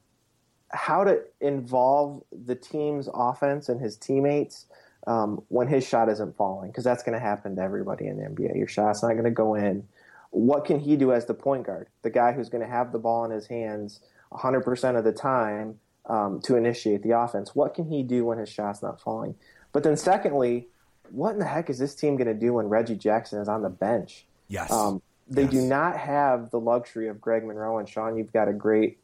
how 0.70 1.04
to 1.04 1.22
involve 1.40 2.22
the 2.44 2.54
team's 2.54 3.08
offense 3.14 3.68
and 3.68 3.80
his 3.80 3.96
teammates 3.96 4.66
um, 5.06 5.42
when 5.48 5.68
his 5.68 5.86
shot 5.86 6.08
isn't 6.08 6.36
falling, 6.36 6.70
because 6.70 6.84
that's 6.84 7.02
going 7.02 7.18
to 7.18 7.24
happen 7.24 7.56
to 7.56 7.62
everybody 7.62 8.06
in 8.06 8.18
the 8.18 8.24
NBA. 8.24 8.56
Your 8.56 8.68
shot's 8.68 9.02
not 9.02 9.12
going 9.12 9.24
to 9.24 9.30
go 9.30 9.54
in. 9.54 9.86
What 10.30 10.64
can 10.64 10.78
he 10.80 10.96
do 10.96 11.12
as 11.12 11.26
the 11.26 11.34
point 11.34 11.66
guard, 11.66 11.88
the 12.02 12.10
guy 12.10 12.32
who's 12.32 12.48
going 12.48 12.62
to 12.62 12.68
have 12.70 12.92
the 12.92 12.98
ball 12.98 13.24
in 13.24 13.30
his 13.30 13.46
hands 13.46 14.00
100% 14.32 14.98
of 14.98 15.04
the 15.04 15.12
time 15.12 15.78
um, 16.06 16.40
to 16.44 16.56
initiate 16.56 17.02
the 17.02 17.18
offense? 17.18 17.54
What 17.54 17.74
can 17.74 17.86
he 17.88 18.02
do 18.02 18.24
when 18.26 18.38
his 18.38 18.48
shot's 18.48 18.82
not 18.82 19.00
falling? 19.00 19.34
But 19.72 19.82
then, 19.84 19.96
secondly, 19.96 20.68
what 21.10 21.32
in 21.32 21.38
the 21.38 21.46
heck 21.46 21.70
is 21.70 21.78
this 21.78 21.94
team 21.94 22.16
going 22.16 22.26
to 22.28 22.34
do 22.34 22.54
when 22.54 22.66
Reggie 22.66 22.96
Jackson 22.96 23.40
is 23.40 23.48
on 23.48 23.62
the 23.62 23.70
bench? 23.70 24.26
Yes. 24.48 24.70
Um, 24.70 25.00
they 25.30 25.42
Yes. 25.42 25.50
do 25.52 25.60
not 25.62 25.96
have 25.96 26.50
the 26.50 26.60
luxury 26.60 27.08
of 27.08 27.20
Greg 27.20 27.44
Monroe 27.44 27.78
and 27.78 27.88
Sean. 27.88 28.16
You've 28.16 28.32
got 28.32 28.48
a 28.48 28.52
great 28.52 28.98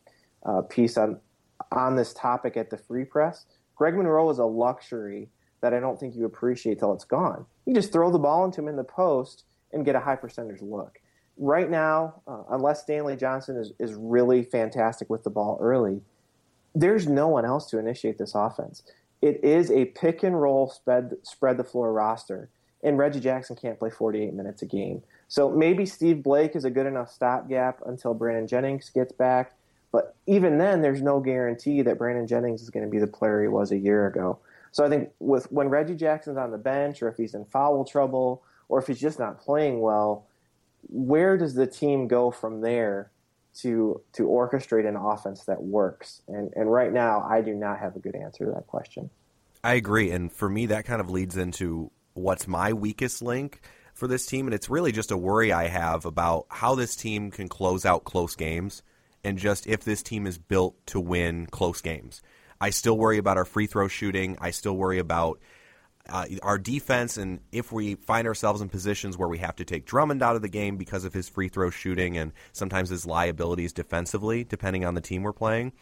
uh, 0.45 0.63
piece 0.63 0.97
on 0.97 1.21
on 1.73 1.97
this 1.97 2.13
topic 2.13 2.57
at 2.57 2.69
the 2.71 2.77
Free 2.77 3.05
Press. 3.05 3.47
Greg 3.77 3.95
Monroe 3.97 4.29
is 4.31 4.39
a 4.39 4.45
luxury 4.45 5.29
that 5.61 5.73
I 5.73 5.81
don't 5.81 5.99
think 5.99 6.15
you 6.15 6.25
appreciate 6.25 6.79
till 6.79 6.93
it's 6.93 7.05
gone. 7.05 7.47
You 7.65 7.75
just 7.75 7.93
throw 7.93 8.11
the 8.11 8.19
ball 8.19 8.45
into 8.45 8.61
him 8.61 8.69
in 8.69 8.77
the 8.77 8.85
post 8.85 9.45
and 9.73 9.85
get 9.85 9.95
a 9.97 10.01
high 10.01 10.17
percentage 10.17 10.61
look. 10.61 10.99
Right 11.37 11.69
now, 11.69 12.23
uh, 12.29 12.43
unless 12.51 12.83
Stanley 12.83 13.17
Johnson 13.17 13.57
is, 13.57 13.73
is 13.79 13.95
really 13.95 14.45
fantastic 14.45 15.11
with 15.11 15.25
the 15.25 15.31
ball 15.31 15.59
early, 15.61 16.01
there's 16.75 17.07
no 17.07 17.29
one 17.29 17.45
else 17.45 17.69
to 17.71 17.79
initiate 17.79 18.19
this 18.19 18.35
offense. 18.35 18.83
It 19.21 19.43
is 19.43 19.71
a 19.71 19.87
pick 19.87 20.23
and 20.23 20.41
roll 20.41 20.69
spread 20.69 21.17
spread 21.23 21.57
the 21.57 21.65
floor 21.65 21.93
roster, 21.93 22.51
and 22.83 22.99
Reggie 22.99 23.21
Jackson 23.21 23.57
can't 23.57 23.79
play 23.79 23.91
48 23.91 24.35
minutes 24.35 24.63
a 24.63 24.67
game. 24.67 25.03
So 25.29 25.51
maybe 25.51 25.87
Steve 25.87 26.23
Blake 26.23 26.55
is 26.55 26.65
a 26.65 26.71
good 26.71 26.87
enough 26.87 27.11
stopgap 27.11 27.81
until 27.87 28.15
Brandon 28.15 28.47
Jennings 28.47 28.91
gets 28.91 29.13
back. 29.13 29.55
But 29.91 30.15
even 30.27 30.59
then, 30.59 30.83
there's 30.83 31.03
no 31.03 31.21
guarantee 31.21 31.83
that 31.83 31.99
Brandon 31.99 32.27
Jennings 32.27 32.63
is 32.63 32.71
going 32.71 32.85
to 32.85 32.91
be 32.91 32.99
the 32.99 33.07
player 33.07 33.43
he 33.43 33.49
was 33.49 33.73
a 33.73 33.79
year 33.79 34.07
ago. 34.07 34.39
So 34.73 34.85
I 34.85 34.89
think 34.89 35.11
with 35.21 35.51
when 35.53 35.69
Reggie 35.69 35.95
Jackson's 35.95 36.37
on 36.37 36.51
the 36.51 36.59
bench, 36.59 37.01
or 37.01 37.09
if 37.09 37.17
he's 37.17 37.35
in 37.35 37.45
foul 37.45 37.85
trouble, 37.85 38.43
or 38.69 38.81
if 38.81 38.89
he's 38.89 39.01
just 39.01 39.19
not 39.19 39.41
playing 39.41 39.81
well, 39.81 40.27
where 40.89 41.37
does 41.37 41.55
the 41.55 41.67
team 41.67 42.09
go 42.09 42.31
from 42.31 42.61
there 42.61 43.11
to 43.57 44.01
to 44.15 44.25
orchestrate 44.25 44.89
an 44.89 44.97
offense 44.97 45.45
that 45.45 45.63
works? 45.63 46.23
And 46.29 46.53
and 46.57 46.71
right 46.71 46.93
now, 46.93 47.27
I 47.29 47.41
do 47.41 47.55
not 47.55 47.79
have 47.79 47.97
a 47.97 48.01
good 48.01 48.17
answer 48.17 48.45
to 48.47 48.53
that 48.53 48.67
question. 48.67 49.11
I 49.63 49.75
agree, 49.75 50.11
and 50.11 50.31
for 50.31 50.49
me, 50.49 50.67
that 50.67 50.85
kind 50.85 51.01
of 51.01 51.11
leads 51.11 51.37
into 51.37 51.91
what's 52.13 52.47
my 52.47 52.73
weakest 52.73 53.23
link 53.23 53.61
for 53.95 54.07
this 54.07 54.27
team, 54.27 54.47
and 54.47 54.55
it's 54.55 54.69
really 54.69 54.93
just 54.93 55.11
a 55.11 55.17
worry 55.17 55.53
I 55.53 55.69
have 55.69 56.05
about 56.05 56.47
how 56.51 56.75
this 56.75 56.97
team 56.97 57.31
can 57.31 57.49
close 57.49 57.87
out 57.87 58.05
close 58.05 58.35
games, 58.35 58.83
and 59.23 59.39
just 59.39 59.67
if 59.67 59.85
this 59.85 60.03
team 60.03 60.27
is 60.27 60.37
built 60.37 60.75
to 60.89 61.01
win 61.01 61.47
close 61.47 61.81
games. 61.81 62.23
I 62.61 62.71
still 62.71 62.97
worry 62.97 63.19
about 63.19 63.37
our 63.37 63.45
free 63.45 63.67
throw 63.67 63.89
shooting. 63.89 64.37
I 64.41 64.51
still 64.51 64.77
worry 64.77 64.99
about 64.99 65.41
uh, 66.09 66.27
our 66.43 66.59
defense, 66.59 67.17
and 67.17 67.41
if 67.51 67.73
we 67.73 67.95
find 67.95 68.27
ourselves 68.27 68.61
in 68.61 68.69
positions 68.69 69.17
where 69.17 69.29
we 69.29 69.39
have 69.39 69.57
to 69.57 69.65
take 69.65 69.87
Drummond 69.87 70.23
out 70.23 70.37
of 70.37 70.43
the 70.43 70.49
game 70.49 70.77
because 70.77 71.05
of 71.05 71.15
his 71.15 71.29
free 71.29 71.49
throw 71.49 71.71
shooting 71.71 72.19
and 72.19 72.33
sometimes 72.53 72.91
his 72.91 73.07
liabilities 73.07 73.73
defensively, 73.73 74.45
depending 74.45 74.85
on 74.85 74.95
the 74.95 75.01
team 75.01 75.23
we're 75.23 75.33
playing. 75.33 75.73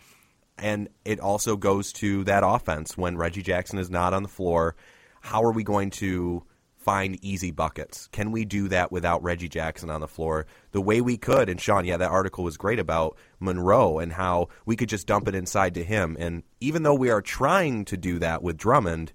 And 0.59 0.89
it 1.05 1.19
also 1.19 1.57
goes 1.57 1.93
to 1.95 2.25
that 2.25 2.45
offense 2.47 2.97
when 2.97 3.17
Reggie 3.17 3.43
Jackson 3.43 3.79
is 3.79 3.91
not 3.91 4.15
on 4.15 4.23
the 4.23 4.29
floor. 4.29 4.77
How 5.21 5.43
are 5.43 5.53
we 5.53 5.65
going 5.65 5.91
to 5.91 6.45
find 6.77 7.19
easy 7.25 7.51
buckets? 7.51 8.09
Can 8.13 8.33
we 8.33 8.45
do 8.45 8.69
that 8.69 8.93
without 8.93 9.23
Reggie 9.23 9.49
Jackson 9.49 9.91
on 9.91 10.01
the 10.01 10.09
floor 10.09 10.47
the 10.73 10.81
way 10.81 11.01
we 11.01 11.17
could? 11.17 11.49
And 11.49 11.61
Sean, 11.61 11.85
yeah, 11.85 11.97
that 11.97 12.11
article 12.11 12.45
was 12.45 12.57
great 12.57 12.79
about 12.79 13.17
Monroe 13.41 13.99
and 13.99 14.13
how 14.13 14.49
we 14.67 14.77
could 14.77 14.89
just 14.89 15.07
dump 15.07 15.27
it 15.27 15.35
inside 15.35 15.75
to 15.75 15.85
him. 15.85 16.17
And 16.21 16.43
even 16.61 16.83
though 16.83 16.95
we 16.95 17.11
are 17.11 17.23
trying 17.23 17.85
to 17.87 17.97
do 17.97 18.19
that 18.21 18.43
with 18.43 18.57
Drummond, 18.57 19.13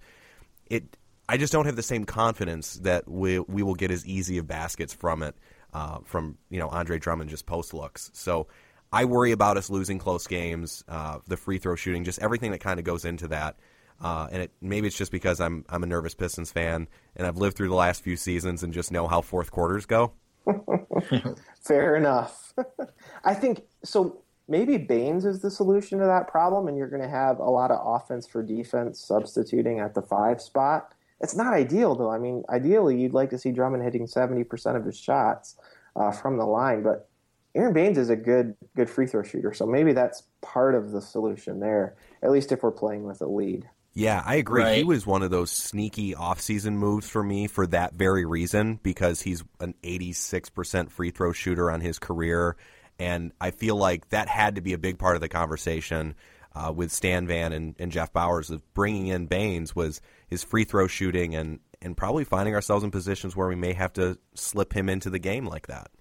it 0.69 0.97
I 1.29 1.37
just 1.37 1.51
don't 1.51 1.65
have 1.65 1.75
the 1.75 1.83
same 1.83 2.05
confidence 2.05 2.75
that 2.75 3.07
we 3.09 3.39
we 3.39 3.63
will 3.63 3.75
get 3.75 3.91
as 3.91 4.05
easy 4.05 4.37
of 4.37 4.47
baskets 4.47 4.93
from 4.93 5.23
it 5.23 5.35
uh, 5.73 5.99
from 6.05 6.37
you 6.49 6.59
know 6.59 6.69
Andre 6.69 6.99
Drummond 6.99 7.29
just 7.29 7.45
post 7.45 7.73
looks. 7.73 8.09
So 8.13 8.47
I 8.91 9.05
worry 9.05 9.31
about 9.31 9.57
us 9.57 9.69
losing 9.69 9.99
close 9.99 10.27
games, 10.27 10.83
uh, 10.87 11.19
the 11.27 11.37
free 11.37 11.57
throw 11.57 11.75
shooting, 11.75 12.03
just 12.03 12.19
everything 12.19 12.51
that 12.51 12.59
kind 12.59 12.79
of 12.79 12.85
goes 12.85 13.05
into 13.05 13.27
that. 13.29 13.57
Uh, 13.99 14.27
and 14.31 14.43
it, 14.43 14.51
maybe 14.61 14.87
it's 14.87 14.97
just 14.97 15.11
because 15.11 15.41
I'm 15.41 15.65
I'm 15.69 15.83
a 15.83 15.87
nervous 15.87 16.13
Pistons 16.13 16.51
fan 16.51 16.87
and 17.15 17.27
I've 17.27 17.37
lived 17.37 17.57
through 17.57 17.69
the 17.69 17.75
last 17.75 18.03
few 18.03 18.15
seasons 18.15 18.63
and 18.63 18.73
just 18.73 18.91
know 18.91 19.07
how 19.07 19.21
fourth 19.21 19.51
quarters 19.51 19.85
go. 19.85 20.13
Fair 21.61 21.95
enough. 21.95 22.53
I 23.23 23.33
think 23.33 23.63
so. 23.83 24.21
Maybe 24.47 24.77
Baynes 24.77 25.25
is 25.25 25.41
the 25.41 25.51
solution 25.51 25.99
to 25.99 26.05
that 26.05 26.27
problem, 26.27 26.67
and 26.67 26.77
you're 26.77 26.87
going 26.87 27.01
to 27.01 27.09
have 27.09 27.39
a 27.39 27.49
lot 27.49 27.71
of 27.71 27.79
offense 27.83 28.25
for 28.25 28.41
defense 28.41 28.99
substituting 28.99 29.79
at 29.79 29.93
the 29.93 30.01
five 30.01 30.41
spot. 30.41 30.93
It's 31.19 31.35
not 31.35 31.53
ideal, 31.53 31.95
though. 31.95 32.11
I 32.11 32.17
mean, 32.17 32.43
ideally, 32.49 32.99
you'd 32.99 33.13
like 33.13 33.29
to 33.31 33.37
see 33.37 33.51
Drummond 33.51 33.83
hitting 33.83 34.05
70% 34.05 34.75
of 34.75 34.85
his 34.85 34.97
shots 34.97 35.57
uh, 35.95 36.11
from 36.11 36.37
the 36.37 36.45
line, 36.45 36.83
but 36.83 37.09
Aron 37.55 37.73
Baynes 37.73 37.97
is 37.97 38.09
a 38.09 38.15
good 38.15 38.55
good 38.75 38.89
free 38.89 39.07
throw 39.07 39.23
shooter, 39.23 39.51
so 39.51 39.65
maybe 39.65 39.91
that's 39.91 40.23
part 40.41 40.75
of 40.75 40.91
the 40.91 41.01
solution 41.01 41.59
there. 41.59 41.95
At 42.21 42.31
least 42.31 42.51
if 42.51 42.61
we're 42.61 42.71
playing 42.71 43.03
with 43.03 43.19
a 43.21 43.25
lead. 43.25 43.67
Yeah, 43.93 44.21
I 44.23 44.35
agree. 44.35 44.61
Right. 44.61 44.77
He 44.77 44.83
was 44.83 45.07
one 45.07 45.23
of 45.23 45.31
those 45.31 45.49
sneaky 45.49 46.13
offseason 46.13 46.73
moves 46.73 47.09
for 47.09 47.23
me 47.23 47.47
for 47.47 47.65
that 47.65 47.93
very 47.95 48.25
reason 48.25 48.79
because 48.83 49.21
he's 49.21 49.43
an 49.59 49.73
86% 49.81 50.91
free 50.91 51.09
throw 51.09 51.33
shooter 51.33 51.71
on 51.71 51.81
his 51.81 51.97
career 51.97 52.55
and 52.99 53.31
I 53.39 53.51
feel 53.51 53.75
like 53.75 54.09
that 54.09 54.27
had 54.27 54.55
to 54.55 54.61
be 54.61 54.73
a 54.73 54.77
big 54.77 54.97
part 54.97 55.15
of 55.15 55.21
the 55.21 55.29
conversation 55.29 56.15
uh, 56.55 56.71
with 56.71 56.91
Stan 56.91 57.27
Van 57.27 57.53
and, 57.53 57.75
and 57.77 57.91
Jeff 57.91 58.11
Bowers 58.11 58.49
of 58.49 58.61
bringing 58.73 59.07
in 59.07 59.27
Baynes 59.27 59.75
was 59.75 60.01
his 60.27 60.43
free 60.43 60.63
throw 60.63 60.87
shooting 60.87 61.35
and 61.35 61.59
and 61.81 61.95
probably 61.95 62.23
finding 62.23 62.55
ourselves 62.55 62.83
in 62.83 62.89
positions 62.89 63.35
where 63.35 63.47
we 63.47 63.55
may 63.55 63.73
have 63.73 63.93
to 63.93 64.17
slip 64.33 64.73
him 64.73 64.89
into 64.89 65.11
the 65.11 65.19
game 65.19 65.45
like 65.45 65.67
that. 65.67 65.91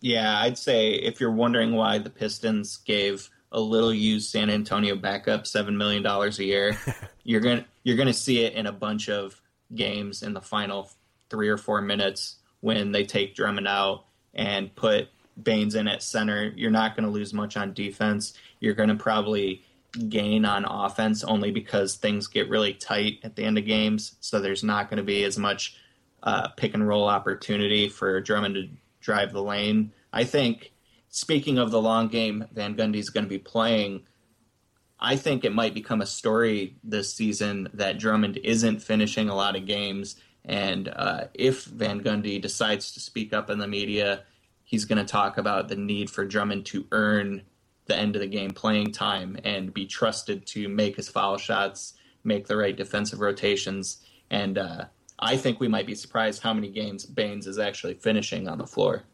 Yeah, 0.00 0.40
I'd 0.40 0.56
say 0.56 0.92
if 0.92 1.20
you're 1.20 1.30
wondering 1.30 1.74
why 1.74 1.98
the 1.98 2.08
Pistons 2.08 2.78
gave 2.78 3.28
a 3.52 3.60
little 3.60 3.92
used 3.92 4.30
San 4.30 4.48
Antonio 4.48 4.96
backup 4.96 5.46
seven 5.46 5.76
million 5.76 6.02
dollars 6.02 6.38
a 6.38 6.44
year, 6.44 6.78
you're 7.24 7.40
gonna 7.40 7.66
you're 7.82 7.96
gonna 7.96 8.14
see 8.14 8.44
it 8.44 8.54
in 8.54 8.66
a 8.66 8.72
bunch 8.72 9.08
of 9.08 9.40
games 9.74 10.22
in 10.22 10.32
the 10.32 10.40
final 10.40 10.90
three 11.28 11.48
or 11.48 11.56
four 11.56 11.82
minutes 11.82 12.36
when 12.60 12.92
they 12.92 13.04
take 13.04 13.34
Drummond 13.34 13.68
out 13.68 14.04
and 14.34 14.74
put 14.74 15.08
Baynes 15.42 15.74
in 15.74 15.88
at 15.88 16.02
center. 16.02 16.52
You're 16.56 16.70
not 16.70 16.96
going 16.96 17.04
to 17.04 17.12
lose 17.12 17.34
much 17.34 17.56
on 17.56 17.74
defense. 17.74 18.34
You're 18.60 18.74
going 18.74 18.88
to 18.88 18.94
probably 18.94 19.62
gain 20.08 20.44
on 20.44 20.64
offense 20.64 21.24
only 21.24 21.50
because 21.50 21.96
things 21.96 22.26
get 22.26 22.48
really 22.48 22.74
tight 22.74 23.20
at 23.22 23.36
the 23.36 23.44
end 23.44 23.58
of 23.58 23.64
games. 23.64 24.16
So 24.20 24.40
there's 24.40 24.64
not 24.64 24.90
going 24.90 24.98
to 24.98 25.02
be 25.02 25.24
as 25.24 25.38
much 25.38 25.76
uh, 26.22 26.48
pick 26.48 26.74
and 26.74 26.86
roll 26.86 27.08
opportunity 27.08 27.88
for 27.88 28.20
Drummond 28.20 28.54
to 28.56 28.68
drive 29.00 29.32
the 29.32 29.42
lane. 29.42 29.92
I 30.12 30.24
think, 30.24 30.72
speaking 31.08 31.58
of 31.58 31.70
the 31.70 31.80
long 31.80 32.08
game, 32.08 32.46
Van 32.52 32.74
Gundy 32.74 32.96
is 32.96 33.10
going 33.10 33.24
to 33.24 33.30
be 33.30 33.38
playing. 33.38 34.02
I 34.98 35.16
think 35.16 35.44
it 35.44 35.54
might 35.54 35.74
become 35.74 36.00
a 36.00 36.06
story 36.06 36.76
this 36.82 37.14
season 37.14 37.68
that 37.74 37.98
Drummond 37.98 38.38
isn't 38.38 38.82
finishing 38.82 39.28
a 39.28 39.36
lot 39.36 39.56
of 39.56 39.66
games. 39.66 40.16
And 40.44 40.88
uh, 40.88 41.24
if 41.34 41.64
Van 41.64 42.02
Gundy 42.02 42.40
decides 42.40 42.92
to 42.92 43.00
speak 43.00 43.32
up 43.32 43.50
in 43.50 43.58
the 43.58 43.68
media, 43.68 44.22
he's 44.66 44.84
going 44.84 44.98
to 44.98 45.10
talk 45.10 45.38
about 45.38 45.68
the 45.68 45.76
need 45.76 46.10
for 46.10 46.26
Drummond 46.26 46.66
to 46.66 46.86
earn 46.92 47.42
the 47.86 47.96
end 47.96 48.16
of 48.16 48.20
the 48.20 48.26
game 48.26 48.50
playing 48.50 48.92
time 48.92 49.38
and 49.44 49.72
be 49.72 49.86
trusted 49.86 50.44
to 50.44 50.68
make 50.68 50.96
his 50.96 51.08
foul 51.08 51.38
shots, 51.38 51.94
make 52.24 52.48
the 52.48 52.56
right 52.56 52.76
defensive 52.76 53.20
rotations. 53.20 54.04
And 54.28 54.58
uh, 54.58 54.86
I 55.18 55.36
think 55.36 55.60
we 55.60 55.68
might 55.68 55.86
be 55.86 55.94
surprised 55.94 56.42
how 56.42 56.52
many 56.52 56.68
games 56.68 57.06
Baynes 57.06 57.46
is 57.46 57.58
actually 57.58 57.94
finishing 57.94 58.48
on 58.48 58.58
the 58.58 58.66
floor. 58.66 59.04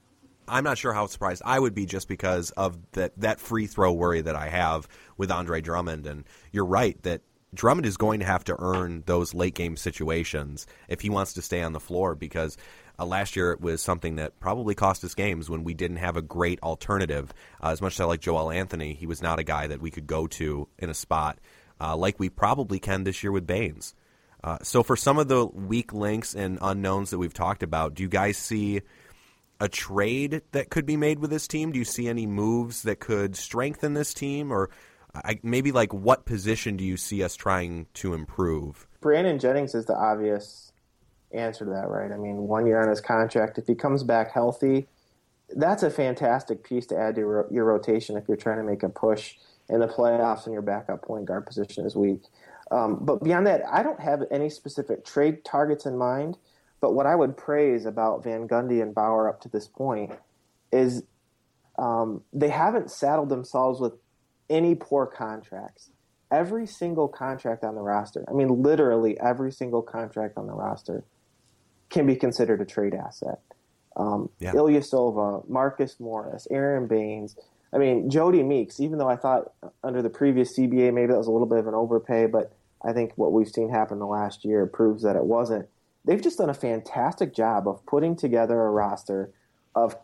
I'm 0.48 0.64
not 0.64 0.78
sure 0.78 0.94
how 0.94 1.06
surprised 1.06 1.42
I 1.44 1.58
would 1.58 1.74
be 1.74 1.86
just 1.86 2.08
because 2.08 2.50
of 2.52 2.78
that 2.92 3.12
that 3.18 3.38
free 3.38 3.66
throw 3.66 3.92
worry 3.92 4.22
that 4.22 4.34
I 4.34 4.48
have 4.48 4.88
with 5.16 5.30
Andre 5.30 5.60
Drummond. 5.60 6.06
And 6.06 6.24
you're 6.50 6.64
right 6.64 7.00
that 7.02 7.20
Drummond 7.54 7.86
is 7.86 7.96
going 7.96 8.20
to 8.20 8.26
have 8.26 8.44
to 8.44 8.56
earn 8.58 9.02
those 9.06 9.34
late 9.34 9.54
game 9.54 9.76
situations 9.76 10.66
if 10.88 11.02
he 11.02 11.10
wants 11.10 11.34
to 11.34 11.42
stay 11.42 11.62
on 11.62 11.72
the 11.72 11.80
floor 11.80 12.14
because 12.14 12.56
uh, 13.02 13.06
last 13.06 13.34
year, 13.34 13.52
it 13.52 13.60
was 13.60 13.82
something 13.82 14.16
that 14.16 14.38
probably 14.38 14.74
cost 14.74 15.02
us 15.04 15.14
games 15.14 15.50
when 15.50 15.64
we 15.64 15.74
didn't 15.74 15.96
have 15.96 16.16
a 16.16 16.22
great 16.22 16.60
alternative. 16.62 17.32
Uh, 17.62 17.70
as 17.70 17.80
much 17.80 17.94
as 17.94 18.00
I 18.00 18.04
like 18.04 18.20
Joel 18.20 18.50
Anthony, 18.50 18.94
he 18.94 19.06
was 19.06 19.20
not 19.20 19.38
a 19.38 19.44
guy 19.44 19.66
that 19.66 19.80
we 19.80 19.90
could 19.90 20.06
go 20.06 20.26
to 20.28 20.68
in 20.78 20.88
a 20.88 20.94
spot 20.94 21.38
uh, 21.80 21.96
like 21.96 22.20
we 22.20 22.28
probably 22.28 22.78
can 22.78 23.04
this 23.04 23.22
year 23.22 23.32
with 23.32 23.46
Baynes. 23.46 23.94
Uh, 24.44 24.58
so, 24.62 24.82
for 24.82 24.96
some 24.96 25.18
of 25.18 25.28
the 25.28 25.46
weak 25.46 25.92
links 25.92 26.34
and 26.34 26.58
unknowns 26.62 27.10
that 27.10 27.18
we've 27.18 27.34
talked 27.34 27.62
about, 27.62 27.94
do 27.94 28.02
you 28.02 28.08
guys 28.08 28.36
see 28.36 28.82
a 29.60 29.68
trade 29.68 30.42
that 30.52 30.70
could 30.70 30.86
be 30.86 30.96
made 30.96 31.18
with 31.18 31.30
this 31.30 31.46
team? 31.46 31.72
Do 31.72 31.78
you 31.78 31.84
see 31.84 32.08
any 32.08 32.26
moves 32.26 32.82
that 32.82 32.98
could 32.98 33.36
strengthen 33.36 33.94
this 33.94 34.14
team, 34.14 34.52
or 34.52 34.70
I, 35.14 35.38
maybe 35.42 35.70
like 35.70 35.92
what 35.92 36.24
position 36.24 36.76
do 36.76 36.84
you 36.84 36.96
see 36.96 37.22
us 37.22 37.36
trying 37.36 37.86
to 37.94 38.14
improve? 38.14 38.86
Brandon 39.00 39.38
Jennings 39.38 39.74
is 39.74 39.86
the 39.86 39.94
obvious 39.96 40.71
answer 41.34 41.64
to 41.64 41.70
that, 41.70 41.88
right? 41.88 42.12
I 42.12 42.16
mean, 42.16 42.36
one 42.48 42.66
year 42.66 42.82
on 42.82 42.88
his 42.88 43.00
contract. 43.00 43.58
If 43.58 43.66
he 43.66 43.74
comes 43.74 44.02
back 44.02 44.32
healthy, 44.32 44.86
that's 45.54 45.82
a 45.82 45.90
fantastic 45.90 46.64
piece 46.64 46.86
to 46.86 46.98
add 46.98 47.14
to 47.16 47.20
your 47.50 47.64
rotation 47.64 48.16
if 48.16 48.24
you're 48.28 48.36
trying 48.36 48.58
to 48.58 48.64
make 48.64 48.82
a 48.82 48.88
push 48.88 49.34
in 49.68 49.80
the 49.80 49.86
playoffs 49.86 50.44
and 50.44 50.52
your 50.52 50.62
backup 50.62 51.02
point 51.02 51.26
guard 51.26 51.46
position 51.46 51.86
is 51.86 51.94
weak. 51.96 52.22
Um, 52.70 52.98
but 53.00 53.22
beyond 53.22 53.46
that, 53.46 53.62
I 53.70 53.82
don't 53.82 54.00
have 54.00 54.22
any 54.30 54.48
specific 54.48 55.04
trade 55.04 55.44
targets 55.44 55.86
in 55.86 55.96
mind. 55.96 56.38
But 56.80 56.94
what 56.94 57.06
I 57.06 57.14
would 57.14 57.36
praise 57.36 57.86
about 57.86 58.24
Van 58.24 58.48
Gundy 58.48 58.82
and 58.82 58.94
Bower 58.94 59.28
up 59.28 59.40
to 59.42 59.48
this 59.48 59.68
point 59.68 60.12
is 60.72 61.04
um, 61.78 62.22
they 62.32 62.48
haven't 62.48 62.90
saddled 62.90 63.28
themselves 63.28 63.80
with 63.80 63.92
any 64.50 64.74
poor 64.74 65.06
contracts. 65.06 65.90
Every 66.30 66.66
single 66.66 67.08
contract 67.08 67.62
on 67.62 67.74
the 67.74 67.82
roster, 67.82 68.24
I 68.28 68.32
mean, 68.32 68.62
literally 68.62 69.20
every 69.20 69.52
single 69.52 69.82
contract 69.82 70.36
on 70.36 70.46
the 70.46 70.54
roster, 70.54 71.04
can 71.92 72.06
be 72.06 72.16
considered 72.16 72.60
a 72.60 72.64
trade 72.64 72.94
asset. 72.94 73.38
Um, 73.96 74.30
yeah. 74.40 74.52
Ilyasova, 74.52 75.48
Marcus 75.48 76.00
Morris, 76.00 76.48
Aron 76.50 76.86
Baynes. 76.86 77.36
I 77.72 77.78
mean, 77.78 78.10
Jodie 78.10 78.44
Meeks, 78.44 78.80
even 78.80 78.98
though 78.98 79.08
I 79.08 79.16
thought 79.16 79.52
under 79.84 80.02
the 80.02 80.10
previous 80.10 80.58
CBA 80.58 80.92
maybe 80.92 81.08
that 81.08 81.18
was 81.18 81.26
a 81.26 81.30
little 81.30 81.46
bit 81.46 81.58
of 81.58 81.66
an 81.66 81.74
overpay, 81.74 82.26
but 82.26 82.52
I 82.84 82.92
think 82.92 83.12
what 83.16 83.32
we've 83.32 83.48
seen 83.48 83.70
happen 83.70 83.98
the 83.98 84.06
last 84.06 84.44
year 84.44 84.66
proves 84.66 85.02
that 85.04 85.16
it 85.16 85.24
wasn't. 85.24 85.68
They've 86.04 86.20
just 86.20 86.38
done 86.38 86.50
a 86.50 86.54
fantastic 86.54 87.32
job 87.34 87.68
of 87.68 87.84
putting 87.86 88.16
together 88.16 88.60
a 88.60 88.70
roster 88.70 89.30
of, 89.74 89.96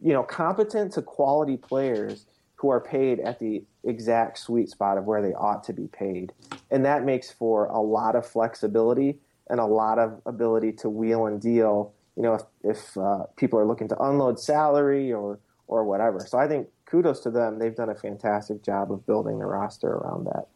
you 0.00 0.12
know, 0.12 0.22
competent 0.22 0.92
to 0.94 1.02
quality 1.02 1.56
players 1.56 2.26
who 2.54 2.70
are 2.70 2.80
paid 2.80 3.20
at 3.20 3.38
the 3.38 3.64
exact 3.84 4.38
sweet 4.38 4.70
spot 4.70 4.96
of 4.96 5.04
where 5.04 5.20
they 5.20 5.34
ought 5.34 5.64
to 5.64 5.72
be 5.72 5.88
paid. 5.88 6.32
And 6.70 6.84
that 6.84 7.04
makes 7.04 7.30
for 7.30 7.66
a 7.66 7.80
lot 7.80 8.16
of 8.16 8.24
flexibility 8.24 9.18
and 9.48 9.60
a 9.60 9.66
lot 9.66 9.98
of 9.98 10.20
ability 10.26 10.72
to 10.72 10.88
wheel 10.88 11.26
and 11.26 11.40
deal. 11.40 11.92
You 12.16 12.22
know, 12.22 12.34
if, 12.34 12.42
if 12.62 12.96
uh, 12.96 13.24
people 13.36 13.58
are 13.58 13.66
looking 13.66 13.88
to 13.88 13.98
unload 14.02 14.38
salary 14.38 15.12
or 15.12 15.38
or 15.66 15.84
whatever. 15.84 16.20
So 16.26 16.38
I 16.38 16.46
think 16.46 16.68
kudos 16.86 17.20
to 17.20 17.30
them. 17.30 17.58
They've 17.58 17.74
done 17.74 17.88
a 17.88 17.94
fantastic 17.94 18.62
job 18.62 18.92
of 18.92 19.06
building 19.06 19.38
the 19.38 19.46
roster 19.46 19.88
around 19.88 20.24
that. 20.26 20.46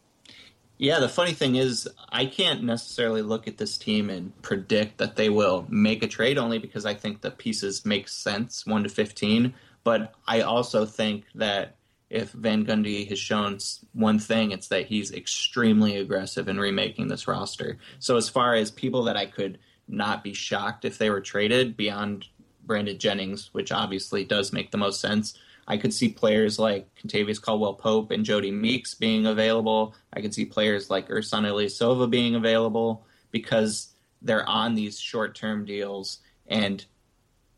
Yeah, 0.77 0.99
the 0.99 1.09
funny 1.09 1.33
thing 1.33 1.55
is, 1.55 1.89
I 2.09 2.27
can't 2.27 2.63
necessarily 2.63 3.23
look 3.23 3.47
at 3.47 3.57
this 3.57 3.79
team 3.79 4.11
and 4.11 4.39
predict 4.43 4.99
that 4.99 5.15
they 5.15 5.29
will 5.29 5.65
make 5.69 6.03
a 6.03 6.07
trade 6.07 6.37
only 6.37 6.59
because 6.59 6.85
I 6.85 6.93
think 6.93 7.21
the 7.21 7.31
pieces 7.31 7.83
make 7.83 8.07
sense, 8.07 8.63
1 8.67 8.83
to 8.83 8.89
15. 8.89 9.55
But 9.83 10.13
I 10.27 10.41
also 10.41 10.85
think 10.85 11.23
that 11.33 11.76
if 12.09 12.31
Van 12.31 12.65
Gundy 12.65 13.07
has 13.09 13.19
shown 13.19 13.57
one 13.93 14.19
thing, 14.19 14.51
it's 14.51 14.69
that 14.69 14.85
he's 14.85 15.11
extremely 15.11 15.97
aggressive 15.97 16.47
in 16.47 16.59
remaking 16.59 17.07
this 17.07 17.27
roster. 17.27 17.77
So 17.99 18.15
as 18.15 18.29
far 18.29 18.55
as 18.55 18.71
people 18.71 19.03
that 19.03 19.17
I 19.17 19.25
could 19.25 19.59
not 19.87 20.23
be 20.23 20.33
shocked 20.33 20.85
if 20.85 20.97
they 20.97 21.09
were 21.09 21.21
traded 21.21 21.75
beyond 21.75 22.27
Brandon 22.65 22.97
Jennings, 22.97 23.53
which 23.53 23.71
obviously 23.71 24.23
does 24.23 24.53
make 24.53 24.71
the 24.71 24.77
most 24.77 25.01
sense, 25.01 25.37
I 25.67 25.77
could 25.77 25.93
see 25.93 26.09
players 26.09 26.57
like 26.57 26.87
Kentavious 26.95 27.41
Caldwell 27.41 27.73
Pope 27.73 28.11
and 28.11 28.25
Jodie 28.25 28.53
Meeks 28.53 28.93
being 28.93 29.25
available. 29.25 29.95
I 30.13 30.21
could 30.21 30.33
see 30.33 30.45
players 30.45 30.89
like 30.89 31.09
Ersan 31.09 31.43
Ilyasova 31.43 32.09
being 32.09 32.35
available 32.35 33.05
because 33.31 33.89
they're 34.21 34.47
on 34.47 34.75
these 34.75 34.97
short 34.99 35.35
term 35.35 35.65
deals. 35.65 36.19
And, 36.47 36.85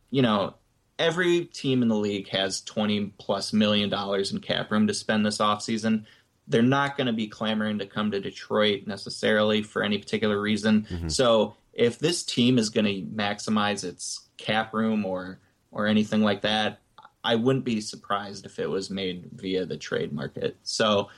you 0.10 0.24
know, 0.24 0.56
every 1.00 1.46
team 1.46 1.82
in 1.82 1.88
the 1.88 1.96
league 1.96 2.28
has 2.28 2.62
20 2.62 3.14
plus 3.18 3.54
million 3.54 3.90
dollars 3.90 4.32
in 4.32 4.40
cap 4.40 4.70
room 4.70 4.86
to 4.86 4.94
spend 4.94 5.26
this 5.26 5.38
offseason. 5.40 6.06
They're 6.48 6.62
not 6.62 6.98
going 6.98 7.08
to 7.08 7.14
be 7.14 7.28
clamoring 7.28 7.80
to 7.80 7.86
come 7.86 8.12
to 8.12 8.20
Detroit 8.20 8.86
necessarily 8.86 9.64
for 9.64 9.82
any 9.82 9.98
particular 9.98 10.40
reason. 10.40 10.86
Mm-hmm. 10.90 11.10
So 11.10 11.56
if 11.74 11.98
this 11.98 12.24
team 12.24 12.58
is 12.58 12.70
going 12.70 12.86
to 12.86 13.02
maximize 13.16 13.84
its 13.84 14.28
cap 14.38 14.74
room 14.74 15.06
or 15.06 15.40
or 15.72 15.86
anything 15.88 16.22
like 16.22 16.42
that, 16.42 16.80
I 17.24 17.36
wouldn't 17.36 17.66
be 17.66 17.80
surprised 17.80 18.46
if 18.46 18.60
it 18.60 18.70
was 18.70 18.90
made 18.90 19.30
via 19.34 19.66
the 19.66 19.78
trade 19.78 20.12
market. 20.12 20.58
So 20.64 21.10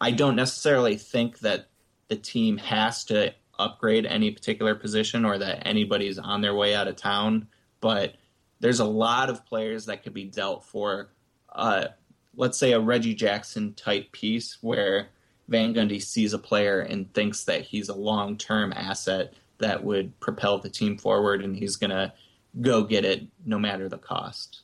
I 0.00 0.10
don't 0.10 0.36
necessarily 0.36 0.96
think 0.96 1.38
that 1.40 1.68
the 2.08 2.16
team 2.16 2.58
has 2.58 3.04
to 3.04 3.32
upgrade 3.58 4.04
any 4.04 4.32
particular 4.32 4.74
position 4.74 5.24
or 5.24 5.38
that 5.38 5.66
anybody's 5.66 6.18
on 6.18 6.40
their 6.40 6.54
way 6.54 6.74
out 6.74 6.88
of 6.88 6.96
town, 6.96 7.46
but 7.80 8.16
there's 8.62 8.80
a 8.80 8.84
lot 8.86 9.28
of 9.28 9.44
players 9.44 9.86
that 9.86 10.02
could 10.02 10.14
be 10.14 10.24
dealt 10.24 10.64
for 10.64 11.10
uh, 11.54 11.88
let's 12.36 12.58
say 12.58 12.72
a 12.72 12.80
Reggie 12.80 13.14
Jackson 13.14 13.74
type 13.74 14.12
piece 14.12 14.58
where 14.60 15.08
Van 15.48 15.74
Gundy 15.74 16.02
sees 16.02 16.32
a 16.32 16.38
player 16.38 16.80
and 16.80 17.12
thinks 17.12 17.44
that 17.44 17.62
he's 17.62 17.88
a 17.88 17.94
long 17.94 18.36
term 18.36 18.72
asset 18.74 19.34
that 19.58 19.84
would 19.84 20.18
propel 20.18 20.58
the 20.58 20.70
team 20.70 20.96
forward 20.96 21.44
and 21.44 21.56
he's 21.56 21.76
going 21.76 21.90
to 21.90 22.12
go 22.60 22.84
get 22.84 23.04
it 23.04 23.26
no 23.44 23.58
matter 23.58 23.88
the 23.88 23.98
cost. 23.98 24.62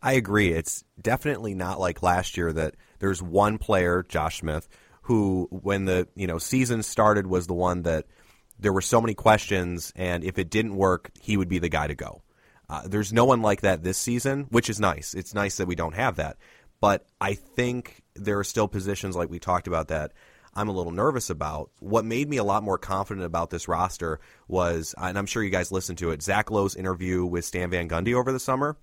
I 0.00 0.14
agree. 0.14 0.52
It's 0.52 0.84
definitely 1.00 1.54
not 1.54 1.78
like 1.78 2.02
last 2.02 2.36
year 2.36 2.52
that 2.52 2.74
there's 2.98 3.22
one 3.22 3.58
player, 3.58 4.04
Josh 4.08 4.40
Smith, 4.40 4.68
who 5.02 5.48
when 5.50 5.84
the, 5.84 6.08
you 6.14 6.26
know, 6.26 6.38
season 6.38 6.82
started 6.82 7.26
was 7.26 7.46
the 7.46 7.54
one 7.54 7.82
that 7.82 8.06
there 8.58 8.72
were 8.72 8.80
so 8.80 9.00
many 9.00 9.14
questions 9.14 9.92
and 9.96 10.24
if 10.24 10.38
it 10.38 10.50
didn't 10.50 10.76
work, 10.76 11.10
he 11.20 11.36
would 11.36 11.48
be 11.48 11.58
the 11.58 11.68
guy 11.68 11.86
to 11.86 11.94
go. 11.94 12.22
Uh, 12.72 12.80
there's 12.86 13.12
no 13.12 13.26
one 13.26 13.42
like 13.42 13.60
that 13.60 13.82
this 13.82 13.98
season, 13.98 14.46
which 14.48 14.70
is 14.70 14.80
nice. 14.80 15.12
It's 15.12 15.34
nice 15.34 15.58
that 15.58 15.66
we 15.66 15.74
don't 15.74 15.94
have 15.94 16.16
that. 16.16 16.38
But 16.80 17.04
I 17.20 17.34
think 17.34 18.02
there 18.14 18.38
are 18.38 18.44
still 18.44 18.66
positions 18.66 19.14
like 19.14 19.28
we 19.28 19.38
talked 19.38 19.66
about 19.66 19.88
that 19.88 20.12
I'm 20.54 20.70
a 20.70 20.72
little 20.72 20.90
nervous 20.90 21.28
about. 21.28 21.70
What 21.80 22.06
made 22.06 22.30
me 22.30 22.38
a 22.38 22.44
lot 22.44 22.62
more 22.62 22.78
confident 22.78 23.26
about 23.26 23.50
this 23.50 23.68
roster 23.68 24.20
was, 24.48 24.94
and 24.96 25.18
I'm 25.18 25.26
sure 25.26 25.42
you 25.42 25.50
guys 25.50 25.70
listened 25.70 25.98
to 25.98 26.12
it, 26.12 26.22
Zach 26.22 26.50
Lowe's 26.50 26.74
interview 26.74 27.26
with 27.26 27.44
Stan 27.44 27.68
Van 27.68 27.90
Gundy 27.90 28.14
over 28.14 28.32
the 28.32 28.40
summer, 28.40 28.78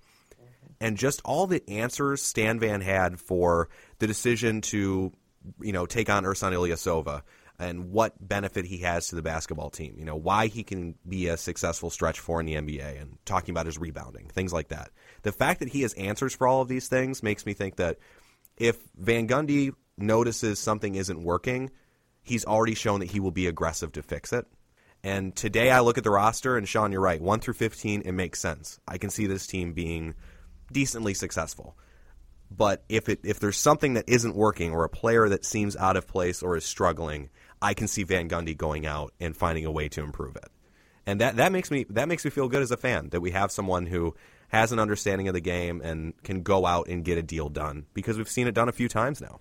and 0.80 0.96
just 0.96 1.20
all 1.24 1.48
the 1.48 1.68
answers 1.68 2.22
Stan 2.22 2.60
Van 2.60 2.80
had 2.80 3.18
for 3.18 3.70
the 3.98 4.06
decision 4.06 4.60
to, 4.62 5.12
you 5.60 5.72
know, 5.72 5.86
take 5.86 6.08
on 6.08 6.22
Ersan 6.22 6.52
Ilyasova 6.52 7.22
and 7.60 7.92
what 7.92 8.14
benefit 8.26 8.64
he 8.64 8.78
has 8.78 9.08
to 9.08 9.16
the 9.16 9.22
basketball 9.22 9.68
team. 9.68 9.94
You 9.98 10.06
know, 10.06 10.16
why 10.16 10.46
he 10.46 10.62
can 10.62 10.94
be 11.06 11.28
a 11.28 11.36
successful 11.36 11.90
stretch 11.90 12.18
four 12.18 12.40
in 12.40 12.46
the 12.46 12.54
NBA 12.54 13.00
and 13.00 13.18
talking 13.26 13.52
about 13.52 13.66
his 13.66 13.78
rebounding, 13.78 14.28
things 14.28 14.52
like 14.52 14.68
that. 14.68 14.90
The 15.22 15.30
fact 15.30 15.60
that 15.60 15.68
he 15.68 15.82
has 15.82 15.92
answers 15.92 16.34
for 16.34 16.48
all 16.48 16.62
of 16.62 16.68
these 16.68 16.88
things 16.88 17.22
makes 17.22 17.44
me 17.44 17.52
think 17.52 17.76
that 17.76 17.98
if 18.56 18.78
Van 18.96 19.28
Gundy 19.28 19.74
notices 19.98 20.58
something 20.58 20.94
isn't 20.94 21.22
working, 21.22 21.70
he's 22.22 22.46
already 22.46 22.74
shown 22.74 23.00
that 23.00 23.10
he 23.10 23.20
will 23.20 23.30
be 23.30 23.46
aggressive 23.46 23.92
to 23.92 24.02
fix 24.02 24.32
it. 24.32 24.46
And 25.04 25.36
today 25.36 25.70
I 25.70 25.80
look 25.80 25.98
at 25.98 26.04
the 26.04 26.10
roster, 26.10 26.56
and 26.56 26.66
Sean, 26.66 26.92
you're 26.92 27.00
right. 27.00 27.20
1 27.20 27.40
through 27.40 27.54
15, 27.54 28.02
it 28.02 28.12
makes 28.12 28.40
sense. 28.40 28.80
I 28.88 28.96
can 28.96 29.10
see 29.10 29.26
this 29.26 29.46
team 29.46 29.74
being 29.74 30.14
decently 30.72 31.12
successful. 31.12 31.76
But 32.50 32.84
if 32.88 33.08
it 33.08 33.20
if 33.22 33.38
there's 33.38 33.56
something 33.56 33.94
that 33.94 34.08
isn't 34.08 34.34
working 34.34 34.72
or 34.72 34.82
a 34.84 34.88
player 34.88 35.28
that 35.28 35.44
seems 35.44 35.76
out 35.76 35.96
of 35.96 36.08
place 36.08 36.42
or 36.42 36.56
is 36.56 36.64
struggling, 36.64 37.30
I 37.62 37.74
can 37.74 37.88
see 37.88 38.02
Van 38.02 38.28
Gundy 38.28 38.56
going 38.56 38.86
out 38.86 39.12
and 39.20 39.36
finding 39.36 39.64
a 39.64 39.70
way 39.70 39.88
to 39.90 40.02
improve 40.02 40.36
it. 40.36 40.48
And 41.06 41.20
that, 41.20 41.36
that 41.36 41.52
makes 41.52 41.70
me 41.70 41.86
that 41.90 42.08
makes 42.08 42.24
me 42.24 42.30
feel 42.30 42.48
good 42.48 42.62
as 42.62 42.70
a 42.70 42.76
fan 42.76 43.08
that 43.10 43.20
we 43.20 43.30
have 43.32 43.50
someone 43.50 43.86
who 43.86 44.14
has 44.48 44.72
an 44.72 44.78
understanding 44.78 45.28
of 45.28 45.34
the 45.34 45.40
game 45.40 45.80
and 45.80 46.20
can 46.22 46.42
go 46.42 46.66
out 46.66 46.88
and 46.88 47.04
get 47.04 47.18
a 47.18 47.22
deal 47.22 47.48
done 47.48 47.86
because 47.94 48.16
we've 48.16 48.28
seen 48.28 48.46
it 48.46 48.52
done 48.52 48.68
a 48.68 48.72
few 48.72 48.88
times 48.88 49.20
now. 49.20 49.40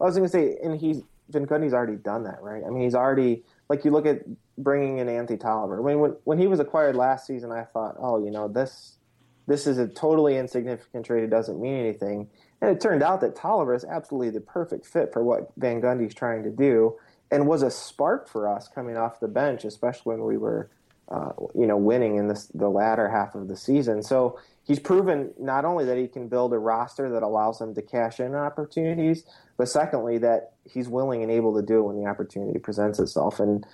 I 0.00 0.04
was 0.04 0.16
going 0.16 0.28
to 0.28 0.32
say, 0.32 0.56
and 0.62 0.78
he's 0.78 1.02
Van 1.28 1.46
Gundy's 1.46 1.72
already 1.72 1.96
done 1.96 2.24
that, 2.24 2.42
right? 2.42 2.62
I 2.66 2.70
mean, 2.70 2.82
he's 2.82 2.94
already 2.94 3.44
like 3.68 3.84
you 3.84 3.90
look 3.90 4.06
at 4.06 4.22
bringing 4.58 4.98
in 4.98 5.08
Anthony 5.08 5.38
Tolliver. 5.38 5.80
I 5.80 5.86
mean, 5.86 6.00
when 6.00 6.16
when 6.24 6.38
he 6.38 6.46
was 6.46 6.60
acquired 6.60 6.96
last 6.96 7.26
season, 7.26 7.52
I 7.52 7.64
thought, 7.64 7.96
oh, 7.98 8.24
you 8.24 8.30
know, 8.30 8.48
this 8.48 8.98
this 9.46 9.66
is 9.66 9.78
a 9.78 9.86
totally 9.86 10.36
insignificant 10.36 11.06
trade. 11.06 11.24
It 11.24 11.30
doesn't 11.30 11.60
mean 11.60 11.74
anything. 11.74 12.28
And 12.60 12.70
it 12.70 12.80
turned 12.80 13.02
out 13.02 13.20
that 13.20 13.36
Tolliver 13.36 13.74
is 13.74 13.84
absolutely 13.84 14.30
the 14.30 14.40
perfect 14.40 14.86
fit 14.86 15.12
for 15.12 15.22
what 15.22 15.52
Van 15.56 15.82
Gundy's 15.82 16.14
trying 16.14 16.42
to 16.44 16.50
do, 16.50 16.96
and 17.30 17.46
was 17.46 17.62
a 17.62 17.70
spark 17.70 18.28
for 18.28 18.48
us 18.48 18.68
coming 18.68 18.96
off 18.96 19.20
the 19.20 19.28
bench, 19.28 19.64
especially 19.64 20.16
when 20.16 20.24
we 20.24 20.36
were, 20.36 20.70
uh, 21.08 21.32
you 21.54 21.66
know, 21.66 21.76
winning 21.76 22.16
in 22.16 22.28
this 22.28 22.46
the 22.54 22.68
latter 22.68 23.08
half 23.08 23.34
of 23.34 23.48
the 23.48 23.56
season. 23.56 24.02
So 24.02 24.38
he's 24.64 24.78
proven 24.78 25.32
not 25.38 25.64
only 25.64 25.84
that 25.84 25.98
he 25.98 26.06
can 26.06 26.28
build 26.28 26.52
a 26.52 26.58
roster 26.58 27.10
that 27.10 27.22
allows 27.22 27.60
him 27.60 27.74
to 27.74 27.82
cash 27.82 28.20
in 28.20 28.34
opportunities, 28.34 29.24
but 29.56 29.68
secondly 29.68 30.18
that 30.18 30.52
he's 30.64 30.88
willing 30.88 31.22
and 31.22 31.30
able 31.30 31.54
to 31.56 31.62
do 31.62 31.80
it 31.80 31.82
when 31.82 31.96
the 31.96 32.08
opportunity 32.08 32.58
presents 32.58 32.98
itself. 32.98 33.40
And 33.40 33.66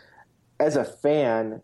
as 0.59 0.77
a 0.77 0.85
fan, 0.85 1.63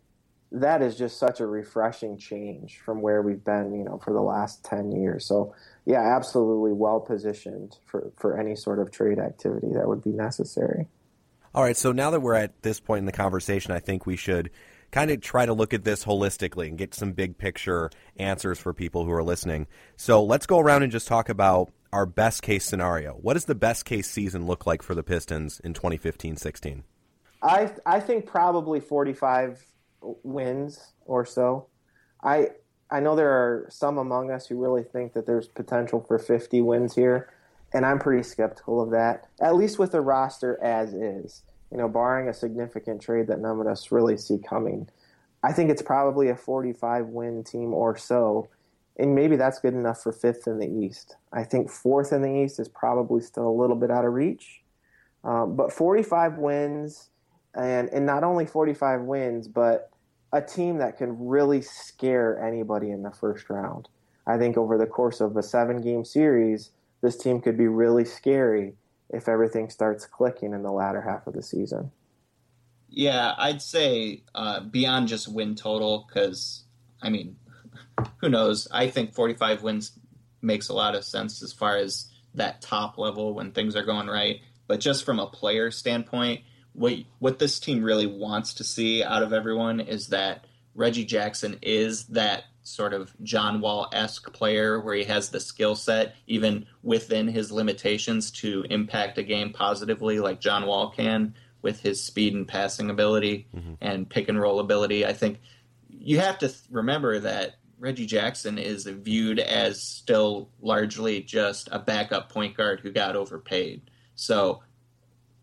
that 0.52 0.80
is 0.80 0.96
just 0.96 1.18
such 1.18 1.40
a 1.40 1.46
refreshing 1.46 2.16
change 2.16 2.78
from 2.84 3.02
where 3.02 3.20
we've 3.20 3.44
been, 3.44 3.74
you 3.74 3.84
know, 3.84 3.98
for 3.98 4.12
the 4.12 4.22
last 4.22 4.64
ten 4.64 4.92
years. 4.92 5.26
So 5.26 5.54
yeah, 5.84 6.16
absolutely 6.16 6.72
well 6.72 7.00
positioned 7.00 7.78
for, 7.84 8.12
for 8.16 8.38
any 8.38 8.54
sort 8.54 8.78
of 8.78 8.90
trade 8.90 9.18
activity 9.18 9.68
that 9.74 9.88
would 9.88 10.04
be 10.04 10.10
necessary. 10.10 10.86
All 11.56 11.62
right, 11.62 11.74
so 11.76 11.90
now 11.90 12.10
that 12.10 12.20
we're 12.20 12.34
at 12.34 12.60
this 12.60 12.80
point 12.80 12.98
in 12.98 13.06
the 13.06 13.12
conversation, 13.12 13.72
I 13.72 13.78
think 13.78 14.04
we 14.04 14.14
should 14.14 14.50
kind 14.90 15.10
of 15.10 15.22
try 15.22 15.46
to 15.46 15.54
look 15.54 15.72
at 15.72 15.84
this 15.84 16.04
holistically 16.04 16.68
and 16.68 16.76
get 16.76 16.92
some 16.92 17.12
big 17.12 17.38
picture 17.38 17.88
answers 18.18 18.58
for 18.58 18.74
people 18.74 19.06
who 19.06 19.12
are 19.12 19.22
listening. 19.22 19.66
So 19.96 20.22
let's 20.22 20.44
go 20.44 20.60
around 20.60 20.82
and 20.82 20.92
just 20.92 21.08
talk 21.08 21.30
about 21.30 21.72
our 21.94 22.04
best 22.04 22.42
case 22.42 22.66
scenario. 22.66 23.12
What 23.12 23.34
does 23.34 23.46
the 23.46 23.54
best 23.54 23.86
case 23.86 24.06
season 24.06 24.46
look 24.46 24.66
like 24.66 24.82
for 24.82 24.94
the 24.94 25.02
Pistons 25.02 25.58
in 25.64 25.72
2015-16? 25.72 26.82
I 27.42 27.70
I 27.86 28.00
think 28.00 28.26
probably 28.26 28.80
45 28.80 29.64
wins 30.02 30.92
or 31.06 31.24
so. 31.24 31.68
I 32.22 32.50
I 32.90 33.00
know 33.00 33.16
there 33.16 33.32
are 33.32 33.66
some 33.70 33.96
among 33.96 34.30
us 34.30 34.46
who 34.46 34.62
really 34.62 34.82
think 34.82 35.14
that 35.14 35.24
there's 35.24 35.48
potential 35.48 36.04
for 36.06 36.18
50 36.18 36.60
wins 36.60 36.94
here, 36.94 37.30
and 37.76 37.86
I'm 37.86 37.98
pretty 37.98 38.22
skeptical 38.22 38.80
of 38.80 38.90
that. 38.90 39.28
At 39.40 39.54
least 39.54 39.78
with 39.78 39.92
the 39.92 40.00
roster 40.00 40.58
as 40.62 40.94
is 40.94 41.42
you 41.70 41.78
know, 41.78 41.88
barring 41.88 42.28
a 42.28 42.34
significant 42.34 43.02
trade 43.02 43.26
that 43.26 43.40
none 43.40 43.60
of 43.60 43.66
us 43.66 43.90
really 43.90 44.16
see 44.16 44.38
coming, 44.38 44.88
I 45.42 45.52
think 45.52 45.70
it's 45.70 45.82
probably 45.82 46.28
a 46.28 46.36
45 46.36 47.08
win 47.08 47.44
team 47.44 47.74
or 47.74 47.96
so. 47.96 48.48
And 48.98 49.14
maybe 49.14 49.36
that's 49.36 49.58
good 49.58 49.74
enough 49.74 50.02
for 50.02 50.12
fifth 50.12 50.46
in 50.46 50.58
the 50.58 50.68
East. 50.68 51.16
I 51.32 51.44
think 51.44 51.70
fourth 51.70 52.12
in 52.12 52.22
the 52.22 52.44
East 52.44 52.58
is 52.58 52.68
probably 52.68 53.20
still 53.20 53.48
a 53.48 53.50
little 53.50 53.76
bit 53.76 53.90
out 53.90 54.04
of 54.04 54.14
reach. 54.14 54.62
Um, 55.22 55.56
but 55.56 55.72
45 55.72 56.38
wins, 56.38 57.10
and, 57.54 57.90
and 57.90 58.06
not 58.06 58.24
only 58.24 58.46
45 58.46 59.02
wins, 59.02 59.48
but 59.48 59.90
a 60.32 60.40
team 60.40 60.78
that 60.78 60.96
can 60.96 61.26
really 61.26 61.60
scare 61.60 62.42
anybody 62.42 62.90
in 62.90 63.02
the 63.02 63.10
first 63.10 63.50
round. 63.50 63.88
I 64.26 64.38
think 64.38 64.56
over 64.56 64.78
the 64.78 64.86
course 64.86 65.20
of 65.20 65.36
a 65.36 65.42
seven 65.42 65.82
game 65.82 66.04
series, 66.04 66.70
this 67.02 67.16
team 67.16 67.40
could 67.40 67.56
be 67.56 67.68
really 67.68 68.04
scary 68.04 68.74
if 69.10 69.28
everything 69.28 69.70
starts 69.70 70.06
clicking 70.06 70.52
in 70.52 70.62
the 70.62 70.72
latter 70.72 71.00
half 71.00 71.26
of 71.26 71.34
the 71.34 71.42
season. 71.42 71.92
Yeah, 72.88 73.34
I'd 73.36 73.62
say 73.62 74.22
uh, 74.34 74.60
beyond 74.60 75.08
just 75.08 75.32
win 75.32 75.54
total, 75.54 76.06
because 76.06 76.64
I 77.02 77.10
mean, 77.10 77.36
who 78.18 78.28
knows? 78.28 78.68
I 78.70 78.88
think 78.88 79.14
45 79.14 79.62
wins 79.62 79.92
makes 80.42 80.68
a 80.68 80.74
lot 80.74 80.94
of 80.94 81.04
sense 81.04 81.42
as 81.42 81.52
far 81.52 81.76
as 81.76 82.06
that 82.34 82.60
top 82.62 82.98
level 82.98 83.34
when 83.34 83.52
things 83.52 83.76
are 83.76 83.84
going 83.84 84.06
right. 84.06 84.40
But 84.66 84.80
just 84.80 85.04
from 85.04 85.18
a 85.18 85.26
player 85.26 85.70
standpoint, 85.70 86.42
what 86.72 86.94
what 87.18 87.38
this 87.38 87.58
team 87.58 87.82
really 87.82 88.06
wants 88.06 88.54
to 88.54 88.64
see 88.64 89.02
out 89.02 89.22
of 89.22 89.32
everyone 89.32 89.80
is 89.80 90.08
that 90.08 90.46
Reggie 90.74 91.04
Jackson 91.04 91.58
is 91.62 92.04
that 92.06 92.44
sort 92.66 92.92
of 92.92 93.14
John 93.22 93.60
Wall 93.60 93.88
esque 93.92 94.32
player 94.32 94.80
where 94.80 94.94
he 94.94 95.04
has 95.04 95.30
the 95.30 95.40
skill 95.40 95.74
set, 95.74 96.16
even 96.26 96.66
within 96.82 97.28
his 97.28 97.52
limitations, 97.52 98.30
to 98.32 98.64
impact 98.70 99.18
a 99.18 99.22
game 99.22 99.52
positively, 99.52 100.20
like 100.20 100.40
John 100.40 100.66
Wall 100.66 100.90
can 100.90 101.34
with 101.62 101.80
his 101.80 102.02
speed 102.02 102.34
and 102.34 102.46
passing 102.46 102.90
ability 102.90 103.46
mm-hmm. 103.54 103.74
and 103.80 104.08
pick 104.08 104.28
and 104.28 104.40
roll 104.40 104.60
ability. 104.60 105.06
I 105.06 105.12
think 105.12 105.40
you 105.88 106.20
have 106.20 106.38
to 106.38 106.48
th- 106.48 106.60
remember 106.70 107.18
that 107.20 107.56
Reggie 107.78 108.06
Jackson 108.06 108.58
is 108.58 108.84
viewed 108.84 109.38
as 109.38 109.82
still 109.82 110.48
largely 110.60 111.22
just 111.22 111.68
a 111.72 111.78
backup 111.78 112.30
point 112.30 112.56
guard 112.56 112.80
who 112.80 112.90
got 112.90 113.16
overpaid. 113.16 113.90
So 114.14 114.62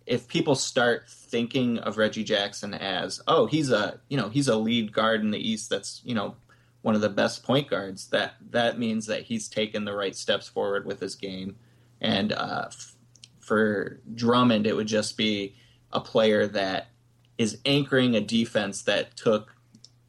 if 0.06 0.28
people 0.28 0.56
start 0.56 1.08
thinking 1.08 1.80
of 1.80 1.98
Reggie 1.98 2.24
Jackson 2.24 2.74
as, 2.74 3.22
oh, 3.28 3.46
he's 3.46 3.72
a 3.72 4.00
you 4.10 4.18
know 4.18 4.30
he's 4.30 4.48
a 4.48 4.56
lead 4.56 4.94
guard 4.94 5.22
in 5.22 5.32
the 5.32 5.50
East 5.50 5.70
that's 5.70 6.02
you 6.04 6.16
know 6.16 6.36
one 6.84 6.96
of 6.96 7.02
the 7.02 7.10
best 7.10 7.44
point 7.44 7.70
guards, 7.70 8.08
that 8.10 8.36
that 8.52 8.78
means 8.78 9.08
that 9.08 9.24
he's 9.24 9.48
taken 9.48 9.86
the 9.86 9.96
right 9.96 10.16
steps 10.16 10.48
forward 10.48 10.86
with 10.86 11.00
his 11.00 11.16
game. 11.16 11.56
And 12.00 12.34
uh, 12.34 12.66
f- 12.68 12.96
for 13.40 14.02
Drummond, 14.14 14.68
it 14.68 14.76
would 14.76 14.88
just 14.88 15.18
be 15.18 15.56
a 15.92 16.02
player 16.02 16.46
that 16.48 16.88
is 17.38 17.58
anchoring 17.66 18.16
a 18.16 18.22
defense 18.22 18.84
that 18.84 19.16
took 19.16 19.56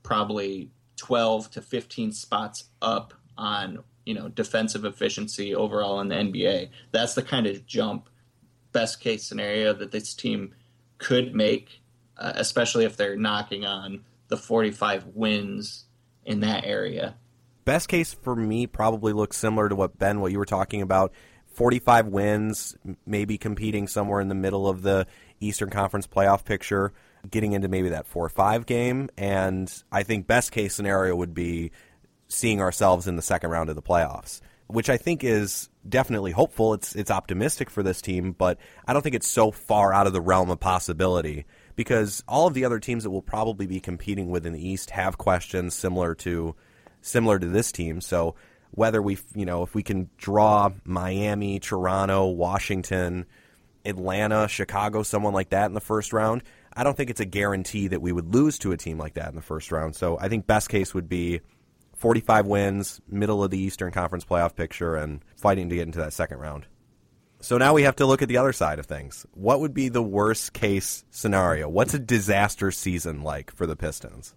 probably 0.03 0.71
12 0.97 1.53
to 1.53 1.63
15 1.63 2.13
spots 2.13 2.65
up 2.83 3.15
on 3.39 3.83
you 4.05 4.15
know 4.15 4.29
defensive 4.29 4.85
efficiency 4.85 5.55
overall 5.55 6.01
in 6.01 6.09
the 6.09 6.17
NBA. 6.17 6.71
That's 6.91 7.15
the 7.15 7.23
kind 7.23 7.47
of 7.47 7.67
jump, 7.67 8.09
best 8.73 8.99
case 8.99 9.25
scenario 9.25 9.73
that 9.75 9.93
this 9.93 10.13
team 10.13 10.55
could 10.99 11.37
make, 11.37 11.83
uh, 12.19 12.33
especially 12.35 12.85
if 12.85 12.97
they're 12.97 13.17
knocking 13.17 13.65
on 13.65 14.05
the 14.27 14.37
45 14.37 15.07
wins 15.15 15.84
in 16.25 16.41
that 16.41 16.65
area. 16.65 17.17
Best 17.65 17.89
case 17.89 18.13
for 18.13 18.37
me 18.37 18.67
probably 18.67 19.13
looks 19.13 19.37
similar 19.37 19.69
to 19.69 19.77
what 19.77 19.99
Ben, 19.99 20.21
what 20.21 20.33
you 20.33 20.39
were 20.39 20.45
talking 20.45 20.83
about. 20.83 21.13
45 21.55 22.09
wins, 22.09 22.77
maybe 23.07 23.39
competing 23.39 23.87
somewhere 23.87 24.21
in 24.21 24.29
the 24.29 24.35
middle 24.35 24.69
of 24.69 24.83
the 24.83 25.07
Eastern 25.41 25.71
Conference 25.71 26.07
playoff 26.07 26.45
picture, 26.45 26.93
getting 27.31 27.53
into 27.53 27.69
maybe 27.69 27.91
that 27.91 28.07
4 28.07 28.29
5 28.29 28.67
game. 28.67 29.09
And 29.17 29.73
I 29.91 30.03
think 30.03 30.27
best 30.27 30.53
case 30.53 30.75
scenario 30.75 31.15
would 31.15 31.33
be 31.33 31.71
seeing 32.29 32.61
ourselves 32.61 33.07
in 33.07 33.17
the 33.17 33.23
second 33.23 33.51
round 33.51 33.71
of 33.71 33.77
the 33.77 33.83
playoffs, 33.83 34.41
which 34.67 34.91
I 34.91 34.97
think 34.97 35.23
is 35.23 35.71
definitely 35.89 36.33
hopeful. 36.33 36.75
It's 36.75 36.95
it's 36.95 37.11
optimistic 37.11 37.71
for 37.71 37.83
this 37.83 38.03
team, 38.03 38.33
but 38.33 38.59
I 38.87 38.93
don't 38.93 39.03
think 39.03 39.15
it's 39.15 39.29
so 39.29 39.51
far 39.51 39.93
out 39.93 40.07
of 40.07 40.13
the 40.13 40.21
realm 40.21 40.51
of 40.51 40.61
possibility 40.61 41.47
because 41.77 42.23
all 42.29 42.47
of 42.47 42.55
the 42.55 42.65
other 42.65 42.79
teams 42.79 43.05
that 43.05 43.11
will 43.11 43.23
probably 43.23 43.67
be 43.67 43.81
competing 43.81 44.31
with 44.31 44.47
in 44.47 44.53
the 44.53 44.69
East 44.69 44.91
have 44.91 45.19
questions 45.19 45.75
similar 45.75 46.15
to 46.17 46.55
similar 47.01 47.39
to 47.39 47.47
this 47.47 47.73
team. 47.73 48.01
So 48.01 48.35
whether 48.71 49.01
we, 49.01 49.19
you 49.35 49.47
know, 49.47 49.63
if 49.63 49.75
we 49.75 49.83
can 49.83 50.11
draw 50.17 50.71
Miami, 50.85 51.61
Toronto, 51.61 52.27
Washington, 52.27 53.27
Atlanta, 53.85 54.49
Chicago, 54.49 55.03
someone 55.03 55.35
like 55.35 55.51
that 55.51 55.67
in 55.67 55.75
the 55.75 55.81
first 55.81 56.13
round, 56.13 56.43
I 56.73 56.83
don't 56.83 56.97
think 56.97 57.11
it's 57.11 57.21
a 57.21 57.27
guarantee 57.27 57.89
that 57.89 58.03
we 58.03 58.13
would 58.13 58.35
lose 58.35 58.59
to 58.61 58.73
a 58.73 58.77
team 58.77 58.99
like 58.99 59.15
that 59.15 59.29
in 59.29 59.37
the 59.37 59.43
first 59.43 59.71
round. 59.71 59.95
So 59.95 60.19
I 60.19 60.29
think 60.29 60.47
best 60.47 60.69
case 60.69 60.95
would 60.95 61.09
be 61.09 61.41
45 61.97 62.47
wins, 62.47 63.01
middle 63.09 63.45
of 63.45 63.51
the 63.51 63.59
Eastern 63.59 63.93
Conference 63.93 64.25
playoff 64.25 64.57
picture, 64.57 64.97
and 64.97 65.21
fighting 65.37 65.69
to 65.69 65.77
get 65.77 65.87
into 65.87 66.01
that 66.01 66.13
second 66.13 66.39
round. 66.39 66.67
So 67.45 67.59
now 67.59 67.75
we 67.75 67.83
have 67.83 67.97
to 67.97 68.07
look 68.07 68.23
at 68.23 68.29
the 68.29 68.39
other 68.39 68.55
side 68.55 68.79
of 68.79 68.87
things. 68.87 69.27
What 69.35 69.61
would 69.61 69.75
be 69.75 69.91
the 69.91 70.01
worst 70.03 70.55
case 70.55 71.05
scenario? 71.11 71.69
What's 71.69 71.93
a 71.93 71.99
disaster 71.99 72.71
season 72.71 73.23
like 73.23 73.55
for 73.55 73.67
the 73.67 73.77
Pistons? 73.77 74.35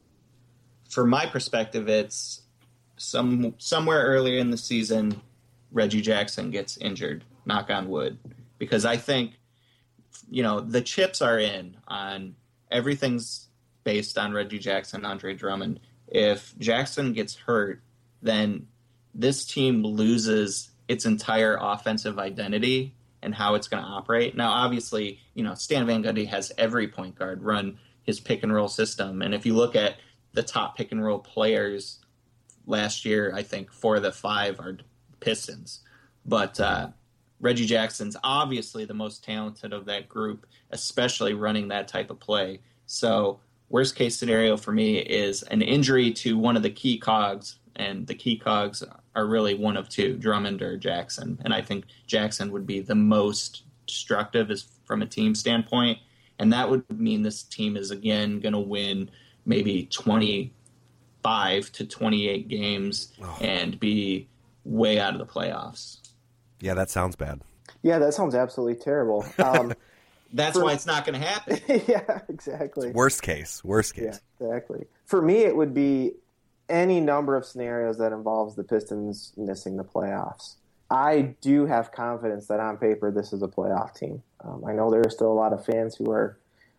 From 0.90 1.10
my 1.10 1.26
perspective, 1.26 1.88
it's 1.88 2.42
some 2.98 3.56
somewhere 3.60 4.04
earlier 4.04 4.38
in 4.40 4.52
the 4.52 4.58
season, 4.58 5.22
Reggie 5.72 6.02
Jackson 6.02 6.52
gets 6.52 6.76
injured. 6.76 7.24
Knock 7.46 7.70
on 7.70 7.88
wood, 7.88 8.18
because 8.58 8.84
I 8.84 8.98
think 8.98 9.40
you 10.30 10.44
know 10.44 10.60
the 10.60 10.82
chips 10.82 11.22
are 11.22 11.40
in 11.40 11.78
on 11.88 12.36
everything's 12.70 13.48
based 13.86 14.18
on 14.18 14.34
Reggie 14.34 14.60
Jackson, 14.60 15.06
Andre 15.06 15.34
Drummond. 15.34 15.80
If 16.10 16.54
Jackson 16.60 17.14
gets 17.14 17.36
hurt, 17.36 17.80
then 18.22 18.68
this 19.16 19.46
team 19.46 19.82
loses 19.82 20.72
its 20.90 21.06
entire 21.06 21.58
offensive 21.60 22.20
identity 22.20 22.94
and 23.24 23.34
how 23.34 23.56
it's 23.56 23.68
going 23.68 23.84
to 23.84 23.90
operate. 23.90 24.36
Now, 24.36 24.52
obviously, 24.52 25.20
you 25.34 25.44
know, 25.44 25.56
Stan 25.56 25.86
Van 25.86 26.04
Gundy 26.04 26.28
has 26.28 26.52
every 26.58 26.88
point 26.88 27.16
guard 27.16 27.42
run 27.42 27.78
his 28.04 28.20
pick 28.20 28.44
and 28.44 28.54
roll 28.54 28.68
system. 28.68 29.22
And 29.22 29.34
if 29.34 29.46
you 29.46 29.54
look 29.54 29.76
at 29.76 29.98
the 30.34 30.44
top 30.44 30.78
pick 30.78 30.92
and 30.92 31.04
roll 31.04 31.20
players 31.20 32.00
last 32.66 33.06
year, 33.06 33.34
I 33.36 33.44
think 33.44 33.72
four 33.72 33.98
of 33.98 34.04
the 34.04 34.12
five 34.12 34.60
are 34.60 34.78
Pistons. 35.20 35.82
But 36.26 36.60
uh, 36.60 36.90
Reggie 37.40 37.66
Jackson's 37.66 38.18
obviously 38.24 38.86
the 38.86 38.94
most 38.94 39.24
talented 39.24 39.74
of 39.74 39.86
that 39.86 40.08
group, 40.08 40.46
especially 40.72 41.34
running 41.34 41.68
that 41.70 41.88
type 41.88 42.10
of 42.10 42.20
play. 42.20 42.60
So, 42.86 43.40
worst 43.70 43.96
case 43.96 44.16
scenario 44.16 44.56
for 44.58 44.72
me 44.72 45.00
is 45.00 45.44
an 45.44 45.62
injury 45.62 46.12
to 46.12 46.38
one 46.38 46.56
of 46.56 46.64
the 46.64 46.70
key 46.70 46.98
cogs 46.98 47.60
and 47.76 48.08
the 48.08 48.16
key 48.16 48.38
cogs 48.38 48.84
are 49.18 49.26
really 49.26 49.56
one 49.56 49.76
of 49.76 49.90
two, 49.90 50.16
Drummond 50.16 50.62
or 50.62 50.78
Jackson. 50.78 51.40
And 51.44 51.52
I 51.52 51.64
think 51.64 51.86
Jackson 52.06 52.52
would 52.52 52.68
be 52.68 52.82
the 52.82 52.94
most 52.94 53.64
destructive 53.88 54.52
as 54.52 54.68
from 54.86 55.02
a 55.02 55.08
team 55.08 55.34
standpoint. 55.34 55.98
And 56.38 56.54
that 56.54 56.70
would 56.70 56.86
mean 57.00 57.24
this 57.24 57.42
team 57.42 57.76
is 57.76 57.90
again 57.90 58.40
going 58.40 58.54
to 58.54 58.60
win 58.60 59.10
maybe 59.44 59.88
25 59.92 61.72
to 61.72 61.86
28 61.86 62.48
games 62.48 63.12
oh. 63.24 63.38
and 63.42 63.80
be 63.80 64.28
way 64.64 65.00
out 65.00 65.14
of 65.14 65.20
the 65.20 65.26
playoffs. 65.26 65.98
Yeah, 66.60 66.76
that 66.76 66.92
sounds 66.92 67.16
bad. 67.16 67.42
Yeah, 67.82 67.98
that 67.98 68.14
sounds 68.14 68.36
absolutely 68.36 68.76
terrible. 68.76 69.26
Um, 69.40 69.74
That's 70.34 70.58
for, 70.58 70.66
why 70.66 70.74
it's 70.74 70.86
not 70.86 71.06
going 71.06 71.20
to 71.20 71.26
happen. 71.26 71.60
yeah, 71.88 72.20
exactly. 72.28 72.90
It's 72.90 72.96
worst 72.96 73.22
case. 73.22 73.64
Worst 73.64 73.96
case. 73.96 74.20
Yeah, 74.40 74.48
exactly. 74.48 74.86
For 75.06 75.22
me, 75.22 75.38
it 75.38 75.56
would 75.56 75.74
be 75.74 76.16
any 76.70 77.00
number 77.00 77.36
of 77.36 77.46
scenarios 77.46 77.98
that 77.98 78.12
involves 78.12 78.56
the 78.56 78.64
Pistons 78.64 79.34
missing 79.38 79.78
the 79.78 79.84
playoffs. 79.84 80.56
I 80.90 81.36
do 81.42 81.66
have 81.66 81.92
confidence 81.92 82.48
that 82.48 82.60
on 82.60 82.78
paper 82.78 83.12
this 83.12 83.34
is 83.34 83.42
a 83.42 83.48
playoff 83.48 83.96
team. 83.96 84.24
Um, 84.44 84.64
I 84.66 84.74
know 84.74 84.90
there 84.90 85.02
are 85.06 85.10
still 85.10 85.32
a 85.32 85.34
lot 85.34 85.54
of 85.54 85.66
fans 85.66 85.96
who 85.96 86.10
are 86.12 86.38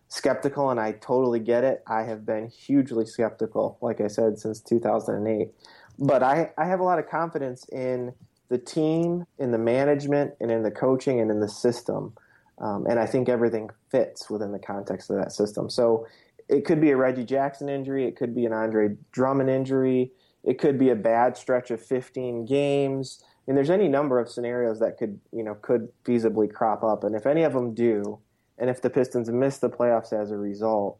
skeptical, 0.09 0.70
and 0.70 0.80
I 0.80 0.93
totally 0.93 1.41
get 1.41 1.64
it. 1.64 1.82
I 1.86 2.03
have 2.03 2.24
been 2.24 2.49
hugely 2.49 3.05
skeptical, 3.05 3.76
like 3.80 4.01
I 4.01 4.09
said, 4.09 4.39
since 4.39 4.61
2008. 4.61 5.53
But 5.99 6.22
I, 6.22 6.51
I 6.57 6.64
have 6.64 6.80
a 6.80 6.84
lot 6.84 6.99
of 6.99 7.09
confidence 7.09 7.68
in 7.68 8.14
the 8.49 8.59
team, 8.59 9.26
in 9.39 9.51
the 9.51 9.59
management, 9.59 10.34
and 10.41 10.51
in 10.51 10.62
the 10.62 10.70
coaching, 10.70 11.20
and 11.20 11.30
in 11.30 11.41
the 11.41 11.49
system. 11.49 12.14
Um, 12.59 12.86
and 12.86 12.99
I 12.99 13.07
think 13.07 13.28
everything 13.28 13.70
fits 13.91 14.30
within 14.30 14.53
the 14.53 14.59
context 14.59 15.11
of 15.11 15.16
that 15.16 15.32
system. 15.32 15.68
So 15.68 16.07
it 16.49 16.64
could 16.64 16.80
be 16.80 16.90
a 16.90 16.96
Reggie 16.96 17.24
Jackson 17.24 17.68
injury. 17.68 18.07
It 18.07 18.16
could 18.16 18.34
be 18.34 18.46
an 18.46 18.53
Andre 18.53 18.96
Drummond 19.12 19.51
injury. 19.51 20.12
It 20.44 20.59
could 20.59 20.78
be 20.78 20.90
a 20.90 20.96
bad 20.96 21.36
stretch 21.36 21.70
of 21.70 21.84
15 21.84 22.46
games. 22.46 23.22
I 23.22 23.51
mean, 23.51 23.57
there's 23.57 23.70
any 23.70 23.88
number 23.88 24.18
of 24.18 24.30
scenarios 24.30 24.80
that 24.80 24.99
could, 24.99 25.20
you 25.32 25.42
know, 25.42 25.55
could 25.55 25.88
feasibly 26.05 26.53
crop 26.53 26.82
up. 26.82 27.05
And 27.05 27.14
if 27.14 27.26
any 27.26 27.42
of 27.42 27.53
them 27.53 27.74
do, 27.74 28.18
and 28.59 28.70
if 28.70 28.80
the 28.80 28.90
Pistons 28.90 29.30
miss 29.30 29.59
the 29.59 29.68
playoffs 29.68 30.12
as 30.12 30.30
a 30.30 30.36
result, 30.36 30.99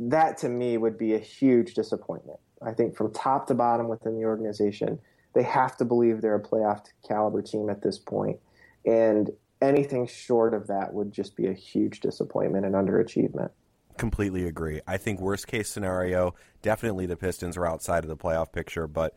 that 0.00 0.38
to 0.38 0.48
me 0.48 0.78
would 0.78 0.96
be 0.96 1.14
a 1.14 1.18
huge 1.18 1.74
disappointment. 1.74 2.38
I 2.62 2.72
think 2.72 2.96
from 2.96 3.12
top 3.12 3.46
to 3.48 3.54
bottom 3.54 3.88
within 3.88 4.16
the 4.16 4.24
organization, 4.24 4.98
they 5.34 5.42
have 5.42 5.76
to 5.76 5.84
believe 5.84 6.20
they're 6.20 6.34
a 6.34 6.42
playoff 6.42 6.86
caliber 7.06 7.42
team 7.42 7.68
at 7.68 7.82
this 7.82 7.98
point. 7.98 8.38
And 8.86 9.30
anything 9.60 10.06
short 10.06 10.54
of 10.54 10.66
that 10.68 10.92
would 10.92 11.12
just 11.12 11.36
be 11.36 11.46
a 11.46 11.52
huge 11.52 12.00
disappointment 12.00 12.64
and 12.64 12.74
underachievement 12.74 13.50
completely 13.98 14.46
agree. 14.46 14.80
I 14.86 14.96
think 14.96 15.20
worst 15.20 15.46
case 15.46 15.68
scenario, 15.68 16.34
definitely 16.62 17.06
the 17.06 17.16
Pistons 17.16 17.56
are 17.56 17.66
outside 17.66 18.04
of 18.04 18.08
the 18.08 18.16
playoff 18.16 18.52
picture, 18.52 18.86
but 18.86 19.14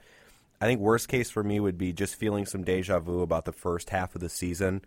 I 0.59 0.65
think 0.65 0.79
worst 0.79 1.07
case 1.07 1.29
for 1.29 1.43
me 1.43 1.59
would 1.59 1.77
be 1.77 1.93
just 1.93 2.15
feeling 2.15 2.45
some 2.45 2.63
deja 2.63 2.99
vu 2.99 3.21
about 3.21 3.45
the 3.45 3.51
first 3.51 3.89
half 3.89 4.13
of 4.15 4.21
the 4.21 4.29
season 4.29 4.83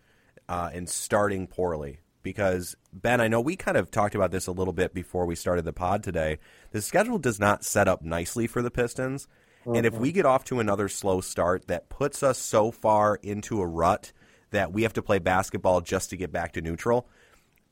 uh, 0.49 0.71
and 0.73 0.89
starting 0.89 1.47
poorly. 1.47 2.01
Because 2.23 2.75
Ben, 2.93 3.21
I 3.21 3.29
know 3.29 3.41
we 3.41 3.55
kind 3.55 3.77
of 3.77 3.91
talked 3.91 4.15
about 4.15 4.31
this 4.31 4.47
a 4.47 4.53
little 4.53 4.73
bit 4.73 4.95
before 4.95 5.27
we 5.27 5.35
started 5.35 5.67
the 5.67 5.75
pod 5.75 6.03
today. 6.03 6.39
The 6.71 6.81
schedule 6.81 7.19
does 7.19 7.39
not 7.39 7.65
set 7.65 7.87
up 7.87 8.03
nicely 8.03 8.47
for 8.47 8.63
the 8.63 8.71
Pistons, 8.71 9.29
and 9.67 9.87
if 9.87 9.95
we 9.95 10.13
get 10.13 10.27
off 10.27 10.45
to 10.45 10.61
another 10.61 10.89
slow 10.89 11.21
start 11.21 11.69
that 11.69 11.89
puts 11.89 12.23
us 12.23 12.39
so 12.39 12.71
far 12.71 13.17
into 13.23 13.61
a 13.61 13.67
rut 13.67 14.13
that 14.51 14.73
we 14.73 14.83
have 14.83 14.93
to 14.95 15.03
play 15.03 15.19
basketball 15.19 15.81
just 15.81 16.11
to 16.11 16.17
get 16.17 16.33
back 16.33 16.53
to 16.53 16.63
neutral, 16.63 17.09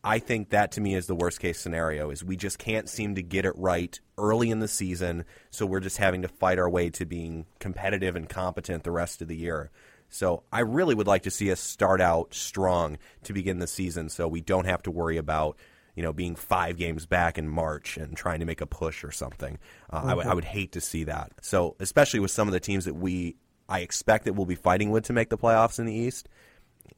I 0.04 0.18
think 0.18 0.50
that 0.50 0.72
to 0.72 0.80
me 0.80 0.94
is 0.94 1.06
the 1.06 1.14
worst 1.14 1.38
case 1.38 1.60
scenario 1.60 2.10
is 2.10 2.24
we 2.24 2.36
just 2.36 2.58
can't 2.58 2.88
seem 2.88 3.14
to 3.14 3.22
get 3.22 3.44
it 3.44 3.56
right 3.56 3.98
early 4.18 4.50
in 4.50 4.58
the 4.58 4.68
season, 4.68 5.24
so 5.50 5.64
we're 5.64 5.80
just 5.80 5.98
having 5.98 6.22
to 6.22 6.28
fight 6.28 6.58
our 6.58 6.68
way 6.68 6.90
to 6.90 7.06
being 7.06 7.46
competitive 7.60 8.16
and 8.16 8.28
competent 8.28 8.82
the 8.82 8.90
rest 8.90 9.22
of 9.22 9.28
the 9.28 9.36
year. 9.36 9.70
So 10.08 10.42
I 10.52 10.60
really 10.60 10.94
would 10.94 11.06
like 11.06 11.22
to 11.22 11.30
see 11.30 11.50
us 11.52 11.60
start 11.60 12.00
out 12.00 12.34
strong 12.34 12.98
to 13.24 13.32
begin 13.32 13.60
the 13.60 13.66
season 13.66 14.08
so 14.08 14.28
we 14.28 14.40
don't 14.40 14.66
have 14.66 14.82
to 14.82 14.90
worry 14.90 15.16
about 15.16 15.56
you 15.94 16.02
know 16.02 16.12
being 16.12 16.34
five 16.34 16.76
games 16.76 17.06
back 17.06 17.38
in 17.38 17.48
March 17.48 17.96
and 17.96 18.16
trying 18.16 18.40
to 18.40 18.46
make 18.46 18.60
a 18.60 18.66
push 18.66 19.04
or 19.04 19.12
something. 19.12 19.58
Uh, 19.88 19.98
mm-hmm. 19.98 20.06
I, 20.06 20.10
w- 20.10 20.30
I 20.30 20.34
would 20.34 20.44
hate 20.44 20.72
to 20.72 20.80
see 20.80 21.04
that. 21.04 21.32
So 21.42 21.76
especially 21.78 22.20
with 22.20 22.30
some 22.30 22.48
of 22.48 22.52
the 22.52 22.60
teams 22.60 22.86
that 22.86 22.94
we 22.94 23.36
I 23.68 23.80
expect 23.80 24.24
that 24.24 24.34
we'll 24.34 24.46
be 24.46 24.54
fighting 24.54 24.90
with 24.90 25.04
to 25.04 25.12
make 25.12 25.30
the 25.30 25.38
playoffs 25.38 25.78
in 25.78 25.86
the 25.86 25.94
East, 25.94 26.28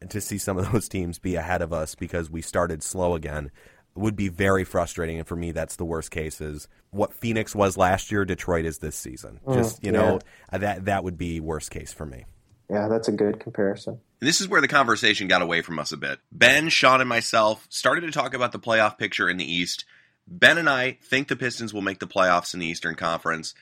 to 0.09 0.21
see 0.21 0.39
some 0.39 0.59
of 0.59 0.71
those 0.73 0.89
teams 0.89 1.19
be 1.19 1.37
ahead 1.37 1.63
of 1.63 1.73
us 1.73 1.95
because 1.95 2.31
we 2.31 2.43
started 2.43 2.83
slow 2.83 3.15
again 3.15 3.51
would 3.95 4.17
be 4.17 4.29
very 4.29 4.65
frustrating. 4.65 5.19
And 5.19 5.27
for 5.27 5.37
me, 5.37 5.53
that's 5.53 5.77
the 5.77 5.85
worst 5.85 6.11
case 6.11 6.41
is 6.41 6.69
what 6.91 7.15
Phoenix 7.15 7.55
was 7.55 7.77
last 7.77 8.11
year, 8.11 8.25
Detroit 8.25 8.65
is 8.65 8.79
this 8.79 8.97
season. 8.97 9.41
Mm, 9.47 9.55
Just, 9.55 9.85
you 9.85 9.93
know, 9.93 10.19
yeah. 10.53 10.59
that, 10.59 10.85
that 10.87 11.05
would 11.05 11.17
be 11.17 11.41
worst 11.41 11.71
case 11.71 11.93
for 11.93 12.07
me. 12.07 12.25
Yeah, 12.71 12.89
that's 12.89 13.09
a 13.09 13.13
good 13.13 13.41
comparison. 13.41 14.01
This 14.21 14.41
is 14.41 14.49
where 14.49 14.61
the 14.61 14.69
conversation 14.69 15.29
got 15.29 15.43
away 15.43 15.61
from 15.61 15.79
us 15.79 15.93
a 15.93 15.97
bit. 15.97 16.19
Ben, 16.33 16.71
Sean, 16.71 17.01
and 17.01 17.09
myself 17.09 17.67
started 17.69 18.01
to 18.03 18.11
talk 18.11 18.35
about 18.35 18.53
the 18.53 18.59
playoff 18.59 18.97
picture 18.99 19.29
in 19.29 19.37
the 19.37 19.51
East. 19.51 19.85
Ben 20.27 20.57
and 20.57 20.69
I 20.69 20.93
think 21.03 21.29
the 21.29 21.37
Pistons 21.37 21.75
will 21.75 21.83
make 21.83 21.99
the 21.99 22.07
playoffs 22.07 22.55
in 22.55 22.61
the 22.61 22.67
Eastern 22.67 22.95
Conference. 22.95 23.55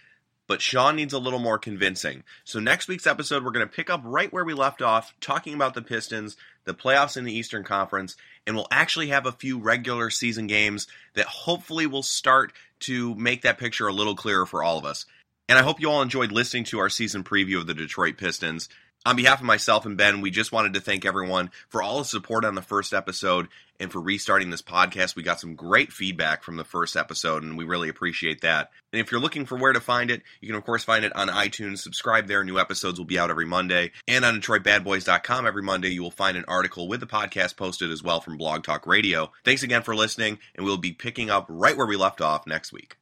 But 0.47 0.61
Sean 0.61 0.97
needs 0.97 1.13
a 1.13 1.19
little 1.19 1.39
more 1.39 1.59
convincing. 1.59 2.25
So, 2.45 2.61
next 2.61 2.89
week's 2.89 3.07
episode, 3.07 3.45
we're 3.45 3.53
going 3.53 3.67
to 3.67 3.75
pick 3.75 3.91
up 3.91 4.03
right 4.05 4.33
where 4.33 4.45
we 4.45 4.55
left 4.55 4.83
off, 4.83 5.15
talking 5.21 5.55
about 5.55 5.75
the 5.75 5.83
Pistons, 5.83 6.37
the 6.65 6.75
playoffs 6.75 7.17
in 7.17 7.25
the 7.25 7.33
Eastern 7.37 7.65
Conference, 7.65 8.17
and 8.47 8.57
we'll 8.57 8.69
actually 8.71 9.09
have 9.09 9.27
a 9.27 9.33
few 9.33 9.59
regular 9.59 10.11
season 10.11 10.47
games 10.47 10.87
that 11.15 11.27
hopefully 11.27 11.87
will 11.87 12.03
start 12.03 12.53
to 12.81 13.15
make 13.15 13.43
that 13.43 13.59
picture 13.59 13.87
a 13.87 13.93
little 13.93 14.17
clearer 14.17 14.47
for 14.47 14.63
all 14.63 14.79
of 14.79 14.85
us. 14.85 15.07
And 15.49 15.59
I 15.59 15.63
hope 15.63 15.81
you 15.81 15.91
all 15.91 16.03
enjoyed 16.03 16.33
listening 16.33 16.65
to 16.65 16.79
our 16.79 16.89
season 16.89 17.25
preview 17.25 17.59
of 17.59 17.67
the 17.67 17.75
Detroit 17.75 18.17
Pistons. 18.17 18.69
On 19.05 19.17
behalf 19.17 19.41
of 19.41 19.47
myself 19.47 19.85
and 19.85 19.97
Ben, 19.97 20.21
we 20.21 20.31
just 20.31 20.53
wanted 20.53 20.75
to 20.75 20.81
thank 20.81 21.05
everyone 21.05 21.51
for 21.69 21.83
all 21.83 21.99
the 21.99 22.05
support 22.05 22.45
on 22.45 22.55
the 22.55 22.63
first 22.63 22.95
episode 22.95 23.49
and 23.81 23.91
for 23.91 24.01
restarting 24.01 24.51
this 24.51 24.63
podcast. 24.63 25.17
We 25.17 25.25
got 25.25 25.41
some 25.41 25.57
great 25.57 25.93
feedback 25.93 26.45
from 26.45 26.57
the 26.57 26.65
first 26.65 26.97
episode, 26.97 27.43
and 27.43 27.59
we 27.59 27.65
really 27.65 27.89
appreciate 27.89 28.43
that. 28.43 28.71
And 28.93 29.01
if 29.01 29.11
you're 29.11 29.21
looking 29.21 29.45
for 29.45 29.59
where 29.59 29.73
to 29.73 29.81
find 29.81 30.09
it, 30.09 30.23
you 30.41 30.47
can, 30.47 30.57
of 30.57 30.65
course, 30.65 30.85
find 30.85 31.05
it 31.05 31.17
on 31.17 31.27
iTunes. 31.29 31.79
Subscribe 31.79 32.29
there. 32.29 32.45
New 32.45 32.61
episodes 32.61 33.01
will 33.01 33.07
be 33.07 33.19
out 33.19 33.31
every 33.31 33.47
Monday. 33.47 33.91
And 34.07 34.25
on 34.25 34.41
DetroitBadBoys.com 34.41 35.47
every 35.47 35.63
Monday, 35.63 35.89
you 35.89 36.03
will 36.03 36.13
find 36.13 36.37
an 36.37 36.45
article 36.47 36.87
with 36.87 37.01
the 37.01 37.07
podcast 37.07 37.57
posted 37.57 37.91
as 37.91 38.05
well 38.05 38.21
from 38.21 38.37
Blog 38.37 38.63
Talk 38.63 38.87
Radio. 38.87 39.33
Thanks 39.45 39.65
again 39.65 39.83
for 39.83 39.97
listening, 39.97 40.39
and 40.55 40.65
we'll 40.65 40.77
be 40.77 40.93
picking 40.93 41.29
up 41.29 41.47
right 41.49 41.77
where 41.77 41.89
we 41.89 41.97
left 41.97 42.21
off 42.21 42.47
next 42.47 42.73
week. 42.73 42.97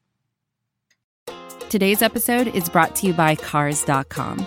Today's 1.68 2.00
episode 2.00 2.48
is 2.48 2.70
brought 2.70 2.96
to 2.96 3.06
you 3.06 3.12
by 3.12 3.34
Cars.com. 3.34 4.46